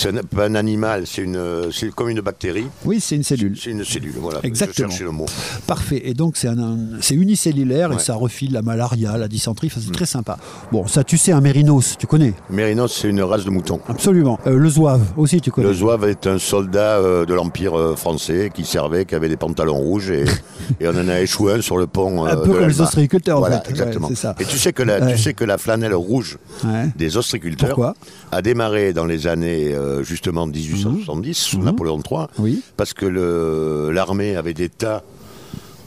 c'est 0.00 0.26
pas 0.28 0.46
un 0.46 0.54
animal, 0.54 1.06
c'est 1.06 1.22
une, 1.22 1.70
c'est 1.72 1.90
comme 1.90 2.08
une 2.08 2.20
bactérie. 2.20 2.66
Oui, 2.84 3.00
c'est 3.00 3.16
une 3.16 3.22
cellule. 3.22 3.56
C'est 3.60 3.70
une 3.70 3.84
cellule, 3.84 4.14
voilà. 4.18 4.40
Exactement. 4.42 4.88
Je 4.90 5.04
le 5.04 5.10
mot. 5.10 5.26
Parfait. 5.66 6.02
Et 6.04 6.14
donc, 6.14 6.36
c'est 6.36 6.48
un, 6.48 6.58
un- 6.58 6.78
c'est 7.00 7.14
unicellulaire 7.14 7.92
et 7.92 7.98
ça 7.98 8.14
refile 8.14 8.52
la 8.52 8.62
malaria, 8.62 9.16
la 9.18 9.28
dysenterie. 9.28 9.70
C'est 9.74 9.92
très 9.92 10.06
sympa. 10.06 10.38
Bon, 10.72 10.86
ça, 10.86 11.04
tu 11.04 11.18
sais, 11.18 11.32
un 11.32 11.40
mérinos, 11.40 11.96
tu 11.98 12.06
connais 12.06 12.34
Mérinos, 12.50 12.92
c'est 13.00 13.08
une 13.08 13.22
race 13.22 13.44
de 13.44 13.50
mouton. 13.50 13.80
Absolument. 13.88 14.38
Euh, 14.46 14.56
le 14.56 14.68
zouave, 14.70 15.02
aussi, 15.16 15.40
tu 15.40 15.50
connais. 15.50 15.66
Le 15.68 15.74
zouave 15.74 16.08
est 16.08 16.26
un 16.26 16.38
soldat 16.38 16.98
euh, 16.98 17.26
de 17.26 17.34
l'Empire 17.34 17.78
euh, 17.78 17.96
français 17.96 18.50
qui 18.54 18.64
servait, 18.64 19.04
qui 19.04 19.14
avait 19.14 19.28
des 19.28 19.36
pantalons 19.36 19.74
rouges 19.76 20.10
et, 20.10 20.24
et 20.80 20.88
on 20.88 20.90
en 20.96 21.08
a 21.08 21.20
échoué 21.20 21.52
un 21.54 21.60
sur 21.60 21.76
le 21.76 21.86
pont. 21.86 22.24
Un 22.24 22.36
peu 22.36 22.42
de 22.48 22.52
comme 22.52 22.60
les 22.60 22.66
l'Elba. 22.68 22.84
ostréiculteurs, 22.84 23.36
en 23.36 23.40
Voilà, 23.40 23.60
fait. 23.60 23.70
Exactement. 23.70 24.10
ça. 24.14 24.34
Et 24.40 24.44
tu 24.44 24.58
sais, 24.58 24.72
que 24.72 24.82
la, 24.82 25.00
tu 25.12 25.18
sais 25.18 25.34
que 25.34 25.44
la 25.44 25.58
flanelle 25.58 25.94
rouge 25.94 26.38
des 26.96 27.16
ostréiculteurs 27.16 27.68
Pourquoi 27.70 27.94
a 28.32 28.42
démarré 28.42 28.92
dans 28.92 29.06
les 29.06 29.26
années 29.26 29.74
euh, 29.90 30.02
justement 30.02 30.46
1870 30.46 31.34
sous 31.36 31.58
Mhm. 31.58 31.64
Napoléon 31.64 32.00
III 32.10 32.26
Oui. 32.38 32.62
parce 32.76 32.94
que 32.94 33.06
l'armée 33.92 34.36
avait 34.36 34.54
des 34.54 34.68
tas 34.68 35.02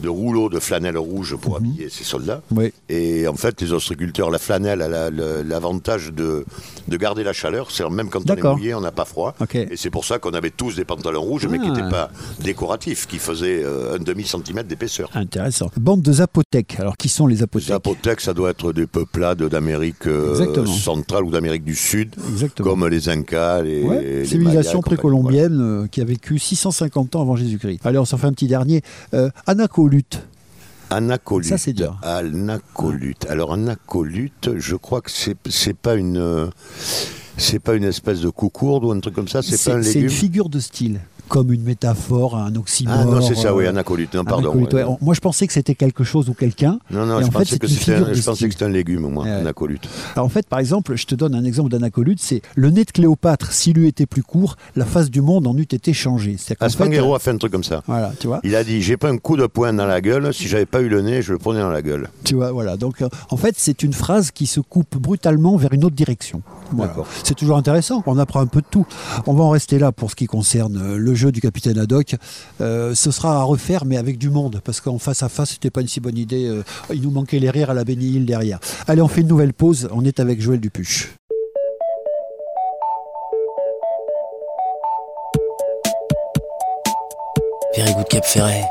de 0.00 0.08
rouleaux 0.08 0.48
de 0.48 0.58
flanelle 0.58 0.98
rouge 0.98 1.36
pour 1.36 1.52
Mhm. 1.52 1.56
habiller 1.66 1.88
ses 1.90 2.04
soldats. 2.04 2.42
Oui. 2.50 2.72
Et 2.88 3.26
en 3.28 3.34
fait, 3.34 3.60
les 3.60 3.72
ostréiculteurs, 3.72 4.30
la 4.30 4.38
flanelle 4.38 4.82
a 4.82 4.88
la- 4.88 5.10
l'avantage 5.42 6.12
de, 6.12 6.44
de 6.88 6.96
garder 6.96 7.22
la 7.24 7.32
chaleur. 7.32 7.70
C'est 7.70 7.88
même 7.90 8.08
quand 8.08 8.20
on 8.28 8.34
est 8.34 8.42
mouillé, 8.42 8.74
on 8.74 8.80
n'a 8.80 8.92
pas 8.92 9.04
froid. 9.04 9.34
Et 9.54 9.76
c'est 9.76 9.90
pour 9.90 10.04
ça 10.04 10.18
qu'on 10.18 10.32
avait 10.32 10.50
tous 10.50 10.76
des 10.76 10.84
pantalons 10.84 11.22
rouges, 11.22 11.46
mais 11.46 11.58
qui 11.58 11.66
Ah. 11.68 11.70
n'étaient 11.70 11.90
pas 11.90 12.10
décoratifs, 12.40 13.06
qui 13.06 13.18
faisaient 13.18 13.62
euh, 13.64 13.96
un 13.96 13.98
demi-centimètre 13.98 14.68
d'épaisseur. 14.68 15.10
Intéressant. 15.14 15.70
Bande 15.78 16.02
de 16.02 16.12
zapothèques. 16.12 16.76
Alors, 16.78 16.96
qui 16.96 17.08
sont 17.08 17.26
les 17.26 17.34
Les 17.34 17.40
zapothèques 17.40 17.68
Zapothèques, 17.68 18.20
ça 18.20 18.32
doit 18.32 18.50
être 18.50 18.72
des 18.72 18.86
peuplades 18.86 19.42
d'Amérique 19.42 20.06
euh, 20.06 20.66
centrale 20.66 21.24
ou 21.24 21.32
d'Amérique 21.32 21.64
du 21.64 21.74
Sud, 21.74 22.14
Exactement. 22.30 22.70
comme 22.70 22.86
les 22.86 23.08
Incas, 23.08 23.62
les, 23.62 23.82
Ouais, 23.82 24.00
les 24.02 24.24
civilisation 24.24 24.80
précolombienne 24.82 25.58
euh, 25.60 25.86
qui 25.88 26.00
a 26.00 26.04
vécu 26.04 26.38
650 26.38 27.16
ans 27.16 27.22
avant 27.22 27.34
Jésus-Christ. 27.34 27.80
Allez, 27.84 27.98
on 27.98 28.04
s'en 28.04 28.18
fait 28.18 28.28
un 28.28 28.32
petit 28.32 28.46
dernier. 28.46 28.82
Euh, 29.14 29.30
Anacolute. 29.84 30.18
voilà. 30.90 30.96
Anacolute. 30.96 31.48
Ça, 31.48 31.58
c'est 31.58 31.72
dur. 31.72 31.98
Anacolute. 32.02 33.26
Alors, 33.28 33.52
anacolute, 33.52 34.50
je 34.56 34.76
crois 34.76 35.00
que 35.00 35.10
c'est, 35.10 35.36
c'est 35.48 35.76
pas 35.76 35.94
une. 35.94 36.50
C'est 37.36 37.58
pas 37.58 37.74
une 37.74 37.84
espèce 37.84 38.20
de 38.20 38.28
coucourde 38.28 38.84
ou 38.84 38.92
un 38.92 39.00
truc 39.00 39.14
comme 39.14 39.26
ça, 39.26 39.42
c'est, 39.42 39.62
pas 39.62 39.76
un 39.76 39.80
légume. 39.80 39.92
C'est 39.92 40.00
une 40.00 40.10
figure 40.10 40.48
de 40.48 40.60
style 40.60 41.00
comme 41.28 41.52
une 41.52 41.62
métaphore, 41.62 42.36
un 42.36 42.54
oxymore. 42.54 42.96
Ah 42.98 43.04
non, 43.04 43.20
c'est 43.20 43.34
ça, 43.34 43.54
oui, 43.54 43.66
anacolute. 43.66 44.14
Non, 44.14 44.24
pardon. 44.24 44.66
Moi, 45.00 45.14
je 45.14 45.20
pensais 45.20 45.46
que 45.46 45.52
c'était 45.52 45.74
quelque 45.74 46.04
chose 46.04 46.28
ou 46.28 46.34
quelqu'un. 46.34 46.78
Non, 46.90 47.06
non, 47.06 47.20
je, 47.22 47.30
pensais 47.30 47.58
que 47.58 47.66
c'était 47.66 47.94
un, 47.94 48.12
je 48.12 48.22
pensais 48.22 48.46
que 48.46 48.52
c'était 48.52 48.64
un 48.64 48.70
légume, 48.70 49.08
moi, 49.08 49.26
anacolute. 49.26 49.88
Alors, 50.14 50.26
en 50.26 50.28
fait, 50.28 50.46
par 50.46 50.58
exemple, 50.58 50.96
je 50.96 51.06
te 51.06 51.14
donne 51.14 51.34
un 51.34 51.44
exemple 51.44 51.70
d'anacolute, 51.70 52.20
c'est 52.20 52.42
le 52.54 52.70
nez 52.70 52.84
de 52.84 52.90
Cléopâtre, 52.90 53.52
s'il 53.52 53.78
eût 53.78 53.86
été 53.86 54.06
plus 54.06 54.22
court, 54.22 54.56
la 54.76 54.84
face 54.84 55.10
du 55.10 55.20
monde 55.20 55.46
en 55.46 55.56
eût 55.56 55.62
été 55.62 55.92
changée. 55.92 56.36
Aspanguero 56.60 57.14
a 57.14 57.18
fait 57.18 57.30
un 57.30 57.38
truc 57.38 57.52
comme 57.52 57.64
ça. 57.64 57.82
Voilà, 57.86 58.12
tu 58.18 58.26
vois. 58.26 58.40
Il 58.44 58.54
a 58.54 58.64
dit, 58.64 58.82
j'ai 58.82 58.96
pas 58.96 59.10
un 59.10 59.18
coup 59.18 59.36
de 59.36 59.46
poing 59.46 59.72
dans 59.72 59.86
la 59.86 60.00
gueule, 60.00 60.32
si 60.32 60.48
j'avais 60.48 60.66
pas 60.66 60.80
eu 60.80 60.88
le 60.88 61.02
nez, 61.02 61.22
je 61.22 61.32
le 61.32 61.38
prenais 61.38 61.60
dans 61.60 61.70
la 61.70 61.82
gueule. 61.82 62.08
Tu 62.24 62.34
vois, 62.34 62.52
voilà. 62.52 62.76
Donc, 62.76 63.02
euh, 63.02 63.08
en 63.30 63.36
fait, 63.36 63.54
c'est 63.58 63.82
une 63.82 63.92
phrase 63.92 64.30
qui 64.30 64.46
se 64.46 64.60
coupe 64.60 64.96
brutalement 64.96 65.56
vers 65.56 65.72
une 65.72 65.84
autre 65.84 65.96
direction. 65.96 66.42
C'est 67.22 67.34
toujours 67.34 67.56
intéressant, 67.56 68.02
on 68.06 68.18
apprend 68.18 68.40
un 68.40 68.46
peu 68.46 68.60
de 68.60 68.66
tout. 68.70 68.86
On 69.26 69.34
va 69.34 69.44
en 69.44 69.50
rester 69.50 69.78
là 69.78 69.92
pour 69.92 70.10
ce 70.10 70.16
qui 70.16 70.26
concerne 70.26 70.76
euh, 70.76 70.96
le 70.96 71.14
jeu 71.14 71.32
du 71.32 71.40
capitaine 71.40 71.78
Haddock 71.78 72.16
euh, 72.60 72.94
ce 72.94 73.10
sera 73.10 73.40
à 73.40 73.42
refaire, 73.42 73.84
mais 73.84 73.96
avec 73.96 74.18
du 74.18 74.30
monde, 74.30 74.60
parce 74.64 74.80
qu'en 74.80 74.98
face 74.98 75.22
à 75.22 75.28
face, 75.28 75.50
c'était 75.50 75.70
pas 75.70 75.80
une 75.80 75.88
si 75.88 76.00
bonne 76.00 76.18
idée. 76.18 76.46
Euh, 76.46 76.62
il 76.92 77.02
nous 77.02 77.10
manquait 77.10 77.38
les 77.38 77.50
rires 77.50 77.70
à 77.70 77.74
la 77.74 77.84
Béni 77.84 78.20
derrière. 78.20 78.60
Allez, 78.86 79.02
on 79.02 79.08
fait 79.08 79.22
une 79.22 79.28
nouvelle 79.28 79.52
pause. 79.52 79.88
On 79.92 80.04
est 80.04 80.20
avec 80.20 80.40
Joël 80.40 80.60
Dupuche. 80.60 81.14
Very 87.76 87.92
good 87.94 88.08
Cap 88.08 88.24
Ferret. 88.24 88.64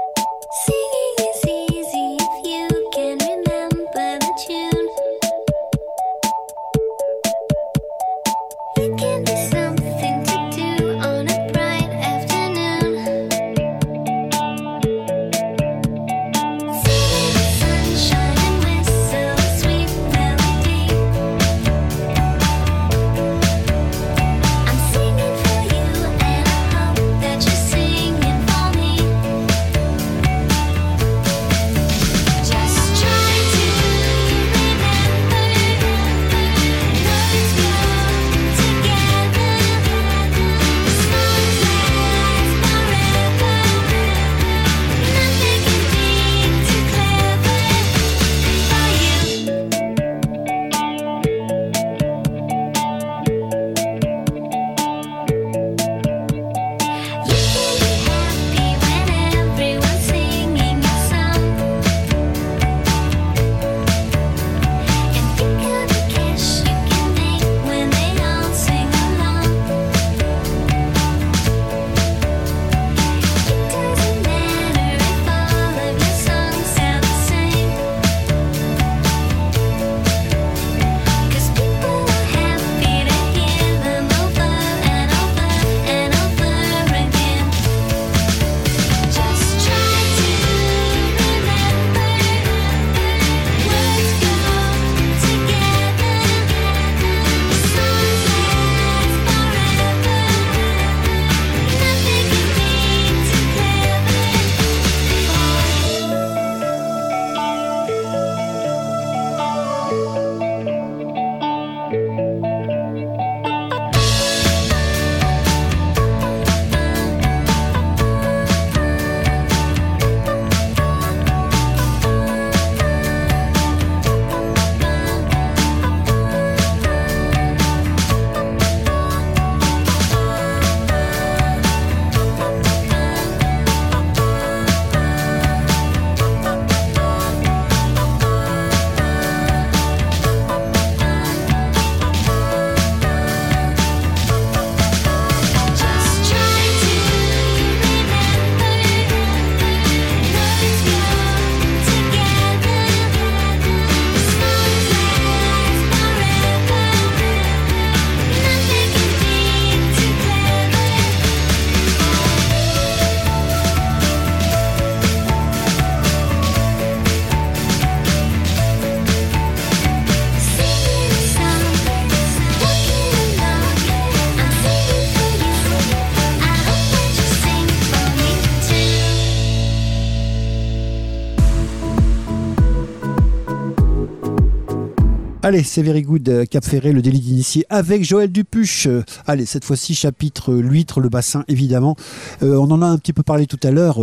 Allez, 185.46 185.64
c'est 185.64 185.84
Very 185.84 186.04
Good 186.04 186.30
euh, 186.30 186.46
Cap 186.46 186.64
Ferré, 186.64 186.94
le 186.94 187.02
délit 187.02 187.20
d'initié 187.20 187.66
avec 187.70 188.06
Joël 188.06 188.32
Dupuche. 188.32 188.88
Euh, 188.88 189.04
allez, 189.28 189.46
cette 189.46 189.66
fois-ci, 189.66 189.94
chapitre 189.94 190.54
euh, 190.54 190.62
l'huître, 190.62 191.02
le 191.02 191.10
bassin, 191.10 191.44
évidemment. 191.50 191.98
on 192.42 192.72
en 192.72 192.82
a 192.82 192.86
un 192.86 192.98
petit 192.98 193.12
peu 193.12 193.24
parlé 193.24 193.46
tout 193.46 193.60
à 193.64 193.72
l'heure. 193.72 194.00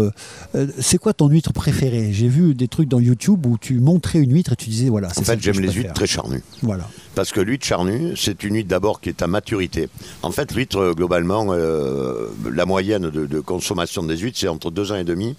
c'est 0.79 0.99
quoi 0.99 1.15
ton 1.15 1.29
huître 1.29 1.55
préférée? 1.55 2.13
J'ai 2.13 2.29
vu 2.29 2.55
des 2.55 2.69
trucs 2.69 2.91
dans 2.91 3.01
YouTube 3.01 3.47
où 3.47 3.57
tu 3.57 3.81
montrais 3.81 4.19
une 4.19 4.35
huître 4.35 4.53
et 4.53 4.57
tu 4.57 4.69
disais, 4.69 4.91
voilà. 4.91 5.09
En 5.17 5.23
fait, 5.23 5.41
j'aime 5.41 5.61
les 5.61 5.73
huîtres 5.73 5.95
très 5.95 6.07
charnues. 6.07 6.43
Voilà. 6.61 6.87
Parce 7.15 7.33
que 7.33 7.41
l'huître 7.41 7.65
charnue, 7.65 8.15
c'est 8.17 8.45
une 8.45 8.57
huître 8.57 8.69
d'abord 8.69 9.01
qui 9.01 9.09
est 9.09 9.23
à 9.23 9.27
maturité. 9.27 9.89
En 10.23 10.33
fait, 10.33 10.55
l'huître, 10.55 10.93
globalement, 10.95 11.55
la 11.55 12.67
moyenne 12.67 13.09
de, 13.09 13.25
de, 13.25 13.41
consommation 13.41 14.03
des 14.03 14.19
huîtres, 14.19 14.39
c'est 14.39 14.49
entre 14.49 14.71
2 14.71 14.93
ans 14.93 14.97
et 14.97 15.05
demi 15.05 15.37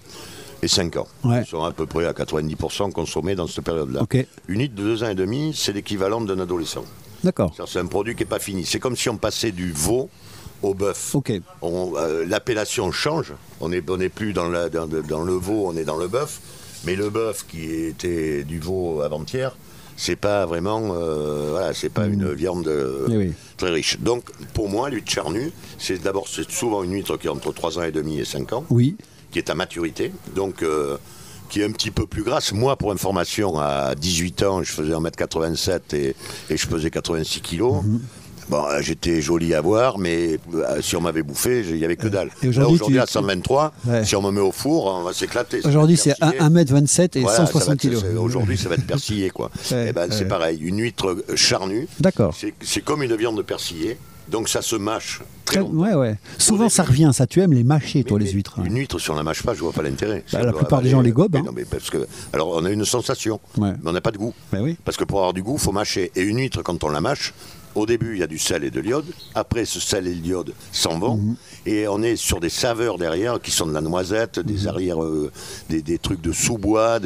et 0.62 0.68
5 0.68 0.96
ans. 0.96 1.08
Ils 1.24 1.44
sont 1.44 1.64
à 1.64 1.72
peu 1.72 1.86
près 1.86 2.06
à 2.06 2.12
90% 2.12 2.92
consommés 2.92 3.34
dans 3.34 3.46
cette 3.46 3.64
période-là. 3.64 4.02
Une 4.48 4.60
huître 4.60 4.74
de 4.74 4.82
2 4.82 5.04
ans 5.04 5.08
et 5.08 5.14
demi, 5.14 5.52
c'est 5.54 5.72
l'équivalent 5.72 6.20
d'un 6.20 6.38
adolescent. 6.38 6.84
D'accord. 7.24 7.54
C'est 7.66 7.78
un 7.78 7.86
produit 7.86 8.14
qui 8.14 8.22
n'est 8.22 8.28
pas 8.28 8.38
fini. 8.38 8.64
C'est 8.64 8.78
comme 8.78 8.96
si 8.96 9.08
on 9.08 9.16
passait 9.16 9.52
du 9.52 9.72
veau 9.72 10.08
au 10.62 10.74
bœuf. 10.74 11.16
Euh, 11.62 12.24
l'appellation 12.28 12.92
change. 12.92 13.32
On 13.60 13.68
n'est 13.68 13.82
on 13.88 13.98
plus 14.08 14.32
dans, 14.32 14.48
la, 14.48 14.68
dans, 14.68 14.86
le 15.22 15.34
veau, 15.34 15.64
on 15.66 15.76
est 15.76 15.84
dans 15.84 15.96
le 15.96 16.08
bœuf. 16.08 16.40
Mais 16.84 16.96
le 16.96 17.10
bœuf 17.10 17.46
qui 17.48 17.72
était 17.72 18.42
du 18.42 18.58
veau 18.58 19.02
avant-hier, 19.02 19.56
c'est 19.96 20.16
pas 20.16 20.46
vraiment, 20.46 20.94
euh, 20.94 21.50
voilà, 21.50 21.74
c'est 21.74 21.90
pas 21.90 22.06
une 22.06 22.30
mm. 22.30 22.34
viande 22.34 22.68
euh, 22.68 23.30
très 23.56 23.70
riche. 23.70 24.00
Donc, 24.00 24.24
pour 24.52 24.68
moi, 24.68 24.90
l'huître 24.90 25.10
charnue, 25.10 25.52
c'est 25.78 26.02
d'abord, 26.02 26.26
c'est 26.28 26.50
souvent 26.50 26.82
une 26.82 26.94
huître 26.94 27.16
qui 27.18 27.28
est 27.28 27.30
entre 27.30 27.52
3 27.52 27.78
ans 27.78 27.82
et 27.82 27.92
demi 27.92 28.18
et 28.18 28.24
5 28.24 28.52
ans. 28.52 28.64
Oui 28.70 28.96
qui 29.32 29.38
est 29.38 29.50
à 29.50 29.54
maturité, 29.54 30.12
donc 30.36 30.62
euh, 30.62 30.96
qui 31.48 31.60
est 31.60 31.64
un 31.64 31.72
petit 31.72 31.90
peu 31.90 32.06
plus 32.06 32.22
grasse. 32.22 32.52
Moi, 32.52 32.76
pour 32.76 32.92
information, 32.92 33.58
à 33.58 33.94
18 33.94 34.42
ans, 34.44 34.62
je 34.62 34.72
faisais 34.72 34.92
1m87 34.92 35.80
et, 35.94 36.14
et 36.50 36.56
je 36.56 36.66
pesais 36.68 36.90
86 36.90 37.40
kilos. 37.40 37.82
Mhm. 37.82 38.00
Bon, 38.48 38.64
euh, 38.66 38.80
j'étais 38.80 39.20
joli 39.22 39.54
à 39.54 39.60
voir, 39.60 39.98
mais 39.98 40.38
euh, 40.54 40.82
si 40.82 40.96
on 40.96 41.00
m'avait 41.00 41.22
bouffé, 41.22 41.64
il 41.66 41.76
n'y 41.76 41.84
avait 41.84 41.96
que 41.96 42.08
dalle. 42.08 42.28
Aujourd'hui, 42.46 42.98
à 42.98 43.06
123, 43.06 43.72
si 44.04 44.16
on 44.16 44.22
me 44.22 44.30
met 44.30 44.40
au 44.40 44.52
four, 44.52 44.86
on 44.86 45.02
va 45.02 45.12
s'éclater. 45.12 45.60
Aujourd'hui, 45.64 45.96
c'est 45.96 46.12
1m27 46.20 47.18
et 47.18 47.26
160 47.26 47.78
kg. 47.78 47.96
Aujourd'hui, 48.18 48.58
ça 48.58 48.68
va 48.68 48.74
être 48.74 48.86
persillé, 48.86 49.30
quoi. 49.30 49.50
et 49.70 49.86
eh 49.88 49.92
ben, 49.92 50.08
c'est 50.10 50.26
pareil, 50.26 50.58
une 50.60 50.80
huître 50.80 51.16
charnue. 51.34 51.88
D'accord. 52.00 52.34
C'est 52.60 52.80
comme 52.82 53.02
une 53.02 53.16
viande 53.16 53.42
persillée. 53.42 53.96
Donc 54.32 54.48
ça 54.48 54.62
se 54.62 54.74
mâche 54.76 55.20
très 55.44 55.60
longtemps. 55.60 55.74
Ouais, 55.74 55.94
ouais. 55.94 56.18
Souvent 56.38 56.70
ça 56.70 56.82
revient, 56.82 57.10
ça 57.12 57.26
tu 57.26 57.40
aimes 57.40 57.52
les 57.52 57.64
mâcher, 57.64 58.02
toi, 58.02 58.18
les 58.18 58.32
huîtres. 58.32 58.58
Une 58.64 58.78
huître, 58.78 58.98
si 58.98 59.10
on 59.10 59.14
la 59.14 59.22
mâche 59.22 59.42
pas, 59.42 59.52
je 59.52 59.60
vois 59.60 59.72
pas 59.72 59.82
l'intérêt. 59.82 60.24
Bah, 60.32 60.42
la 60.42 60.52
plupart 60.52 60.80
des 60.80 60.88
gens 60.88 61.02
les 61.02 61.12
gobent. 61.12 61.36
Hein. 61.36 61.42
Non, 61.44 61.52
mais 61.54 61.66
parce 61.66 61.90
que, 61.90 61.98
alors 62.32 62.48
on 62.48 62.64
a 62.64 62.70
une 62.70 62.86
sensation, 62.86 63.38
mais 63.58 63.74
on 63.84 63.92
n'a 63.92 64.00
pas 64.00 64.10
de 64.10 64.18
goût. 64.18 64.32
Bah 64.50 64.58
oui. 64.62 64.76
Parce 64.84 64.96
que 64.96 65.04
pour 65.04 65.18
avoir 65.18 65.34
du 65.34 65.42
goût, 65.42 65.56
il 65.58 65.62
faut 65.62 65.72
mâcher. 65.72 66.10
Et 66.16 66.22
une 66.22 66.38
huître, 66.38 66.62
quand 66.62 66.82
on 66.82 66.88
la 66.88 67.02
mâche, 67.02 67.34
au 67.74 67.86
début, 67.86 68.14
il 68.14 68.20
y 68.20 68.22
a 68.22 68.26
du 68.26 68.38
sel 68.38 68.64
et 68.64 68.70
de 68.70 68.80
l'iode. 68.80 69.06
Après, 69.34 69.64
ce 69.64 69.80
sel 69.80 70.06
et 70.06 70.14
l'iode 70.14 70.54
s'en 70.72 70.98
vont. 70.98 71.16
Mhm. 71.16 71.36
Et 71.64 71.86
on 71.86 72.02
est 72.02 72.16
sur 72.16 72.40
des 72.40 72.48
saveurs 72.48 72.98
derrière 72.98 73.40
qui 73.40 73.50
sont 73.50 73.66
de 73.66 73.72
la 73.72 73.80
noisette, 73.80 74.40
des 74.40 74.62
mhm. 74.62 74.68
arrières, 74.68 75.02
euh, 75.02 75.30
des, 75.68 75.98
trucs 75.98 76.20
de 76.20 76.32
sous-bois. 76.32 76.98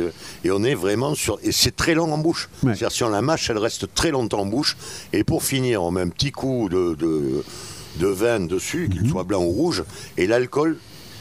Et 0.45 0.51
on 0.51 0.65
est 0.65 0.75
vraiment 0.75 1.15
sur. 1.15 1.39
Et 1.43 1.53
c'est 1.53 1.77
très 1.77 1.95
long 1.95 2.13
en 2.13 2.19
bouche. 2.19 2.49
C'est-à-dire, 2.63 2.93
si 2.93 3.05
on 3.05 3.11
la 3.11 3.23
mâche, 3.23 3.51
elle 3.51 3.59
reste 3.59 3.93
très 3.95 4.11
longtemps 4.11 4.41
en 4.41 4.47
bouche. 4.47 4.77
Et 5.13 5.25
pour 5.25 5.43
finir, 5.43 5.83
on 5.83 5.91
met 5.91 6.01
un 6.01 6.09
petit 6.09 6.33
coup 6.33 6.69
de, 6.71 6.95
de, 6.95 8.07
vin 8.07 8.41
dessus, 8.41 8.89
qu'il 8.91 9.03
mhm. 9.03 9.11
soit 9.11 9.25
blanc 9.25 9.43
ou 9.43 9.51
rouge. 9.51 9.85
Et 10.17 10.27
l'alcool 10.27 10.79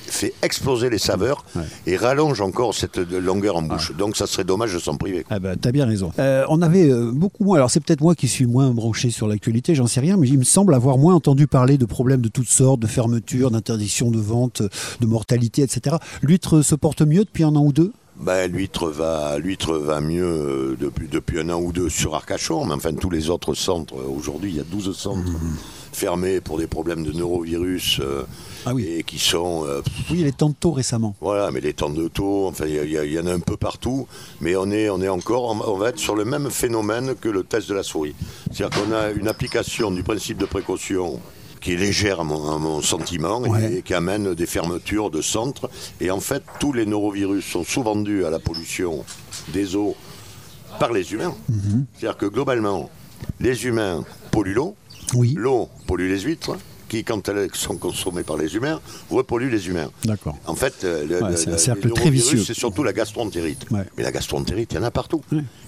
fait 0.08 0.34
exploser 0.42 0.90
les 0.90 0.98
saveurs 0.98 1.46
et 1.86 1.98
rallonge 1.98 2.42
encore 2.42 2.74
cette 2.74 2.98
longueur 2.98 3.58
en 3.58 3.62
bouche. 3.62 3.92
Ah. 3.94 3.98
Donc 3.98 4.18
ça 4.18 4.28
serait 4.28 4.44
dommage 4.44 4.74
de 4.74 4.80
s'en 4.80 4.98
priver. 4.98 5.26
Ah 5.30 5.40
bah, 5.40 5.56
T'as 5.60 5.72
bien 5.72 5.86
raison. 5.86 6.12
Euh, 6.20 6.46
on 6.50 6.62
avait 6.62 6.90
euh, 6.90 7.12
beaucoup 7.12 7.44
moins, 7.44 7.58
alors 7.58 7.72
c'est 7.72 7.80
peut-être 7.80 8.02
moi 8.02 8.16
qui 8.16 8.28
suis 8.28 8.46
moins 8.46 8.72
branché 8.72 9.10
sur 9.10 9.28
l'actualité, 9.28 9.76
j'en 9.76 9.88
sais 9.88 10.00
rien, 10.00 10.18
mais 10.18 10.28
il 10.28 10.38
me 10.38 10.44
semble 10.44 10.74
avoir 10.74 10.98
moins 10.98 11.16
entendu 11.16 11.48
parler 11.48 11.78
de 11.78 11.86
problèmes 11.86 12.22
de 12.22 12.30
toutes 12.30 12.50
sortes, 12.50 12.80
de 12.80 12.88
fermeture, 12.88 13.52
d'interdiction 13.52 14.12
de 14.12 14.20
vente, 14.20 14.62
de 15.00 15.06
mortalité, 15.06 15.62
etc. 15.62 15.98
L'huître 16.22 16.62
se 16.62 16.76
porte 16.76 17.02
mieux 17.02 17.24
depuis 17.24 17.44
un 17.44 17.56
an 17.56 17.64
ou 17.64 17.74
deux? 17.74 17.92
Ben, 18.18 18.52
l'huître 18.52 18.90
va, 18.90 19.38
l'huître 19.38 19.78
va 19.78 20.02
mieux 20.02 20.26
euh, 20.26 20.78
depuis, 20.80 21.08
depuis 21.08 21.40
un 21.40 21.50
an 21.50 21.62
ou 21.62 21.72
deux 21.72 21.90
sur 21.90 22.16
Arcachon, 22.16 22.66
mais 22.66 22.74
enfin 22.74 22.94
tous 22.94 23.10
les 23.10 23.30
autres 23.30 23.54
centres, 23.54 23.96
aujourd'hui 23.96 24.52
il 24.52 24.58
y 24.58 24.60
a 24.60 24.64
12 24.64 24.96
centres 24.96 25.20
mmh. 25.20 25.58
fermés 25.92 26.42
pour 26.42 26.58
des 26.58 26.68
problèmes 26.68 27.04
de 27.04 27.12
neurovirus. 27.12 28.02
Ah 28.68 28.72
et 28.80 29.04
qui 29.04 29.20
sont. 29.20 29.64
Euh, 29.68 29.82
oui, 30.10 30.24
les 30.24 30.32
temps 30.32 30.50
de 30.50 30.56
taux 30.60 30.72
récemment. 30.72 31.16
Voilà, 31.22 31.52
mais 31.52 31.62
les 31.62 31.74
temps 31.74 31.92
de 31.92 32.08
taux, 32.08 32.48
enfin, 32.48 32.66
il 32.66 32.90
y, 32.90 33.20
en 33.20 33.28
a 33.28 33.34
un 33.34 33.40
peu 33.40 33.58
partout, 33.58 34.08
mais 34.42 34.56
on 34.56 34.72
est, 34.72 34.90
on 34.90 35.02
est 35.02 35.10
encore, 35.10 35.52
on 35.68 35.78
va 35.78 35.90
être 35.90 36.00
sur 36.00 36.16
le 36.16 36.26
même 36.26 36.50
phénomène 36.50 37.14
que 37.16 37.30
le 37.30 37.44
test 37.44 37.70
de 37.70 37.76
la 37.76 37.84
souris. 37.84 38.16
C'est-à-dire 38.52 38.82
qu'on 38.82 38.92
a 38.92 39.12
une 39.12 39.28
application 39.28 39.92
du 39.92 40.02
principe 40.02 40.40
de 40.40 40.46
précaution 40.46 41.20
qui 41.66 41.74
est 41.74 41.78
légère 41.78 42.20
à 42.20 42.24
mon, 42.24 42.80
sentiment 42.84 43.44
et, 43.56 43.82
qui 43.82 43.96
amène 43.96 44.36
des 44.36 44.46
fermetures 44.46 45.10
de 45.10 45.20
centres. 45.24 45.68
Et 46.00 46.12
en 46.12 46.20
fait, 46.20 46.44
tous 46.60 46.74
les 46.74 46.86
norovirus 46.86 47.44
sont 47.44 47.64
souvent 47.64 47.96
dus 47.96 48.24
à 48.24 48.30
la 48.30 48.38
pollution 48.38 49.04
des 49.52 49.76
eaux 49.76 49.96
par 50.80 50.94
les 50.94 51.12
humains. 51.12 51.34
Mhm. 51.50 51.88
C'est-à-dire 51.96 52.18
que 52.20 52.28
globalement, 52.28 52.92
les 53.40 53.66
humains 53.66 54.06
polluent 54.30 54.54
l'eau, 54.54 54.76
oui. 55.16 55.34
l'eau 55.36 55.68
pollue 55.88 56.08
les 56.08 56.20
huîtres, 56.20 56.56
qui, 56.88 57.04
quand 57.04 57.28
elles 57.30 57.50
sont 57.54 57.78
consommées 57.78 58.24
par 58.24 58.38
les 58.38 58.56
humains, 58.56 58.80
repolluent 59.10 59.50
les 59.50 59.68
humains. 59.68 59.90
D'accord. 60.04 60.38
En 60.46 60.56
fait, 60.56 60.84
euh, 60.84 61.36
c'est 61.36 61.50
un 61.50 61.58
cercle 61.58 61.92
très 61.92 62.10
vicieux. 62.10 62.44
C'est 62.44 62.54
surtout 62.54 62.84
la 62.84 62.94
gastroentérite. 62.94 63.66
Mais 63.72 64.04
la 64.04 64.12
gastroentérite, 64.12 64.74
il 64.74 64.76
y 64.76 64.80
en 64.80 64.84
a 64.84 64.92
partout. 64.92 65.22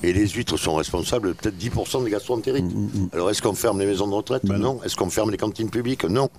Et 0.04 0.14
les 0.14 0.28
huîtres 0.28 0.58
sont 0.58 0.76
responsables 0.76 1.30
de 1.30 1.34
peut-être 1.34 1.58
10% 1.58 2.04
des 2.04 2.12
gastroentérites. 2.12 2.66
Mm, 2.66 2.68
mm, 2.68 3.02
mm. 3.04 3.10
Alors, 3.14 3.30
est-ce 3.30 3.42
qu'on 3.42 3.54
ferme 3.54 3.80
les 3.80 3.86
maisons 3.86 4.08
de 4.08 4.14
retraite 4.14 4.46
ben 4.46 4.58
Non. 4.58 4.80
Est-ce 4.84 4.96
qu'on 4.96 5.10
ferme 5.10 5.32
les 5.32 5.38
cantines 5.38 5.70
publiques 5.70 6.04
Non. 6.06 6.30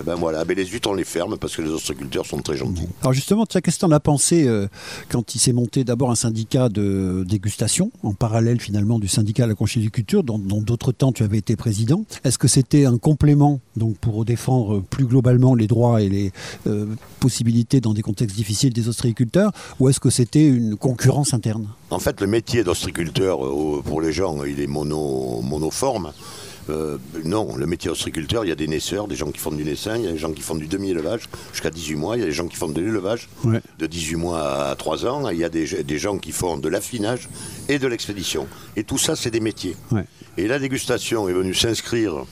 Eh 0.00 0.02
ben 0.02 0.14
voilà, 0.14 0.44
mais 0.44 0.54
les 0.54 0.66
huîtres, 0.66 0.90
on 0.90 0.94
les 0.94 1.04
ferme 1.04 1.36
parce 1.38 1.56
que 1.56 1.62
les 1.62 1.70
ostréiculteurs 1.70 2.26
sont 2.26 2.38
très 2.38 2.56
gentils. 2.56 2.88
Alors 3.02 3.12
justement, 3.12 3.44
qu'est-ce 3.46 3.76
que 3.76 3.80
tu 3.80 3.84
en 3.84 3.90
as 3.90 4.00
pensé 4.00 4.46
euh, 4.46 4.68
quand 5.08 5.34
il 5.34 5.38
s'est 5.38 5.52
monté 5.52 5.84
d'abord 5.84 6.10
un 6.10 6.14
syndicat 6.14 6.68
de 6.68 7.24
dégustation, 7.26 7.90
en 8.02 8.14
parallèle 8.14 8.60
finalement 8.60 8.98
du 8.98 9.08
syndicat 9.08 9.44
de 9.44 9.50
la 9.50 9.54
conchyliculture, 9.54 10.22
dont 10.22 10.38
d'autres 10.38 10.92
temps 10.92 11.12
tu 11.12 11.22
avais 11.22 11.38
été 11.38 11.56
président? 11.56 12.04
Est-ce 12.24 12.38
que 12.38 12.48
c'était 12.48 12.84
un 12.84 12.98
complément 12.98 13.60
donc 13.76 13.96
pour 13.98 14.24
défendre 14.28 14.80
plus 14.80 15.06
globalement 15.06 15.54
les 15.54 15.66
droits 15.66 16.00
et 16.02 16.08
les 16.08 16.32
euh, 16.66 16.86
possibilités 17.18 17.80
dans 17.80 17.94
des 17.94 18.02
contextes 18.02 18.36
difficiles 18.36 18.72
des 18.72 18.88
ostréiculteurs, 18.88 19.52
ou 19.80 19.88
est-ce 19.88 20.00
que 20.00 20.10
c'était 20.10 20.46
une 20.46 20.76
concurrence 20.76 21.34
interne? 21.34 21.66
En 21.90 21.98
fait, 21.98 22.20
le 22.20 22.26
métier 22.26 22.62
d'ostréiculteur, 22.62 23.44
euh, 23.44 23.82
pour 23.84 24.00
les 24.00 24.12
gens, 24.12 24.44
il 24.44 24.60
est 24.60 24.66
mono, 24.66 25.40
monoforme. 25.42 26.12
Euh, 26.70 26.98
non, 27.24 27.56
le 27.56 27.66
métier 27.66 27.90
ostréiculteur, 27.90 28.44
il 28.44 28.48
y 28.48 28.52
a 28.52 28.54
des 28.54 28.68
naisseurs, 28.68 29.08
des 29.08 29.16
gens 29.16 29.30
qui 29.30 29.38
font 29.38 29.50
du 29.50 29.64
naissin, 29.64 29.96
il 29.96 30.04
y 30.04 30.06
a 30.06 30.12
des 30.12 30.18
gens 30.18 30.32
qui 30.32 30.42
font 30.42 30.54
du 30.54 30.66
demi-élevage 30.66 31.22
jusqu'à 31.52 31.70
18 31.70 31.94
mois, 31.94 32.16
il 32.16 32.20
y 32.20 32.22
a 32.22 32.26
des 32.26 32.32
gens 32.32 32.46
qui 32.46 32.56
font 32.56 32.68
de 32.68 32.78
l'élevage 32.78 33.30
de 33.78 33.86
18 33.86 34.16
mois 34.16 34.68
à 34.68 34.76
3 34.76 35.06
ans, 35.06 35.30
il 35.30 35.38
y 35.38 35.44
a 35.44 35.48
des, 35.48 35.82
des 35.82 35.98
gens 35.98 36.18
qui 36.18 36.30
font 36.30 36.58
de 36.58 36.68
l'affinage 36.68 37.30
et 37.70 37.78
de 37.78 37.86
l'expédition. 37.86 38.46
Et 38.76 38.84
tout 38.84 38.98
ça, 38.98 39.16
c'est 39.16 39.30
des 39.30 39.40
métiers. 39.40 39.76
Et 40.36 40.46
la 40.46 40.58
dégustation 40.58 41.26
est 41.30 41.32
venue 41.32 41.54
s'inscrire 41.54 42.26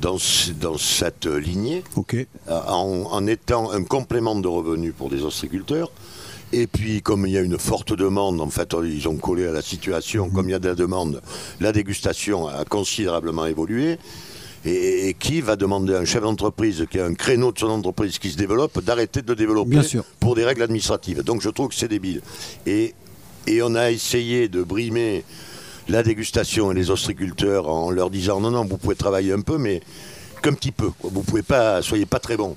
dans, 0.00 0.16
dans 0.60 0.78
cette 0.78 1.26
lignée, 1.26 1.84
euh, 2.14 2.24
en, 2.48 3.26
étant 3.26 3.70
un 3.70 3.84
complément 3.84 4.34
de 4.34 4.48
revenus 4.48 4.94
pour 4.96 5.10
des 5.10 5.22
ostréiculteurs. 5.22 5.90
Et 6.52 6.66
puis, 6.66 7.00
comme 7.00 7.26
il 7.26 7.32
y 7.32 7.38
a 7.38 7.42
une 7.42 7.58
forte 7.58 7.92
demande, 7.92 8.40
en 8.40 8.50
fait, 8.50 8.74
ils 8.82 9.06
ont 9.08 9.16
collé 9.16 9.46
à 9.46 9.52
la 9.52 9.62
situation, 9.62 10.26
mhm. 10.26 10.32
comme 10.32 10.48
il 10.48 10.52
y 10.52 10.54
a 10.54 10.58
de 10.58 10.68
la 10.68 10.74
demande, 10.74 11.22
la 11.60 11.72
dégustation 11.72 12.48
a 12.48 12.64
considérablement 12.64 13.46
évolué. 13.46 13.98
Et, 14.66 15.16
qui 15.18 15.40
va 15.40 15.56
demander 15.56 15.94
à 15.94 16.00
un 16.00 16.04
chef 16.04 16.20
d'entreprise 16.20 16.84
qui 16.90 17.00
a 17.00 17.06
un 17.06 17.14
créneau 17.14 17.50
de 17.50 17.58
son 17.58 17.68
entreprise 17.68 18.18
qui 18.18 18.28
se 18.28 18.36
développe 18.36 18.84
d'arrêter 18.84 19.22
de 19.22 19.32
développer 19.32 19.80
pour 20.18 20.34
des 20.34 20.44
règles 20.44 20.60
administratives. 20.60 21.22
Donc 21.22 21.40
je 21.40 21.48
trouve 21.48 21.68
que 21.68 21.74
c'est 21.74 21.88
débile. 21.88 22.20
Et, 22.66 22.92
et 23.46 23.62
on 23.62 23.74
a 23.74 23.90
essayé 23.90 24.48
de 24.48 24.62
brimer 24.62 25.24
la 25.90 26.02
dégustation 26.02 26.70
et 26.70 26.74
les 26.74 26.90
ostréiculteurs 26.90 27.68
en 27.68 27.90
leur 27.90 28.10
disant 28.10 28.40
non, 28.40 28.50
non, 28.50 28.64
vous 28.64 28.78
pouvez 28.78 28.94
travailler 28.94 29.32
un 29.32 29.40
peu, 29.40 29.58
mais 29.58 29.80
qu'un 30.40 30.54
petit 30.54 30.72
peu. 30.72 30.90
Vous 31.02 31.22
pouvez 31.22 31.42
pas, 31.42 31.82
soyez 31.82 32.06
pas 32.06 32.20
très 32.20 32.36
bon. 32.36 32.56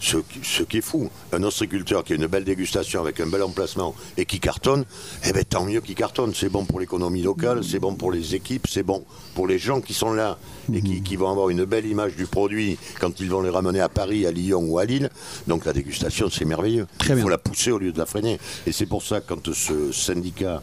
Ce, 0.00 0.16
qui 0.64 0.78
est 0.78 0.82
fou, 0.82 1.08
un 1.32 1.44
ostréiculteur 1.44 2.02
qui 2.02 2.12
a 2.12 2.16
une 2.16 2.26
belle 2.26 2.42
dégustation 2.42 3.00
avec 3.00 3.20
un 3.20 3.28
bel 3.28 3.40
emplacement 3.40 3.94
et 4.16 4.26
qui 4.26 4.40
cartonne, 4.40 4.84
eh 5.24 5.32
bien 5.32 5.44
tant 5.48 5.64
mieux 5.64 5.80
qu'il 5.80 5.94
cartonne. 5.94 6.34
C'est 6.34 6.48
bon 6.48 6.64
pour 6.64 6.80
l'économie 6.80 7.22
locale, 7.22 7.62
c'est 7.62 7.78
bon 7.78 7.94
pour 7.94 8.10
les 8.10 8.34
équipes, 8.34 8.66
c'est 8.68 8.82
bon 8.82 9.04
pour 9.36 9.46
les 9.46 9.60
gens 9.60 9.80
qui 9.80 9.94
sont 9.94 10.12
là 10.12 10.38
et 10.74 10.82
qui, 10.82 11.14
vont 11.14 11.30
avoir 11.30 11.50
une 11.50 11.64
belle 11.66 11.86
image 11.86 12.16
du 12.16 12.26
produit 12.26 12.78
quand 13.00 13.20
ils 13.20 13.30
vont 13.30 13.42
les 13.42 13.50
ramener 13.50 13.78
à 13.78 13.88
Paris, 13.88 14.26
à 14.26 14.32
Lyon 14.32 14.64
ou 14.66 14.80
à 14.80 14.84
Lille. 14.84 15.08
Donc 15.46 15.66
la 15.66 15.72
dégustation, 15.72 16.28
c'est 16.30 16.46
merveilleux. 16.46 16.88
Il 17.08 17.18
faut 17.18 17.28
la 17.28 17.38
pousser 17.38 17.70
au 17.70 17.78
lieu 17.78 17.92
de 17.92 17.98
la 17.98 18.06
freiner. 18.06 18.40
Et 18.66 18.72
c'est 18.72 18.86
pour 18.86 19.04
ça 19.04 19.20
que 19.20 19.28
quand 19.28 19.54
ce 19.54 19.92
syndicat 19.92 20.62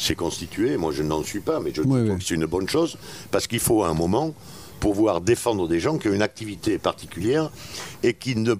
s'est 0.00 0.14
constitué. 0.14 0.76
Moi, 0.76 0.92
je 0.92 1.02
n'en 1.02 1.22
suis 1.22 1.40
pas, 1.40 1.60
mais 1.60 1.72
je 1.74 1.82
trouve 1.82 2.16
que 2.16 2.24
c'est 2.24 2.34
une 2.34 2.46
bonne 2.46 2.68
chose 2.68 2.96
parce 3.30 3.46
qu'il 3.46 3.60
faut 3.60 3.82
à 3.84 3.88
un 3.88 3.94
moment 3.94 4.34
pouvoir 4.80 5.20
défendre 5.20 5.68
des 5.68 5.78
gens 5.78 5.98
qui 5.98 6.08
ont 6.08 6.12
une 6.12 6.22
activité 6.22 6.78
particulière 6.78 7.50
et 8.02 8.14
qui 8.14 8.34
ne 8.34 8.54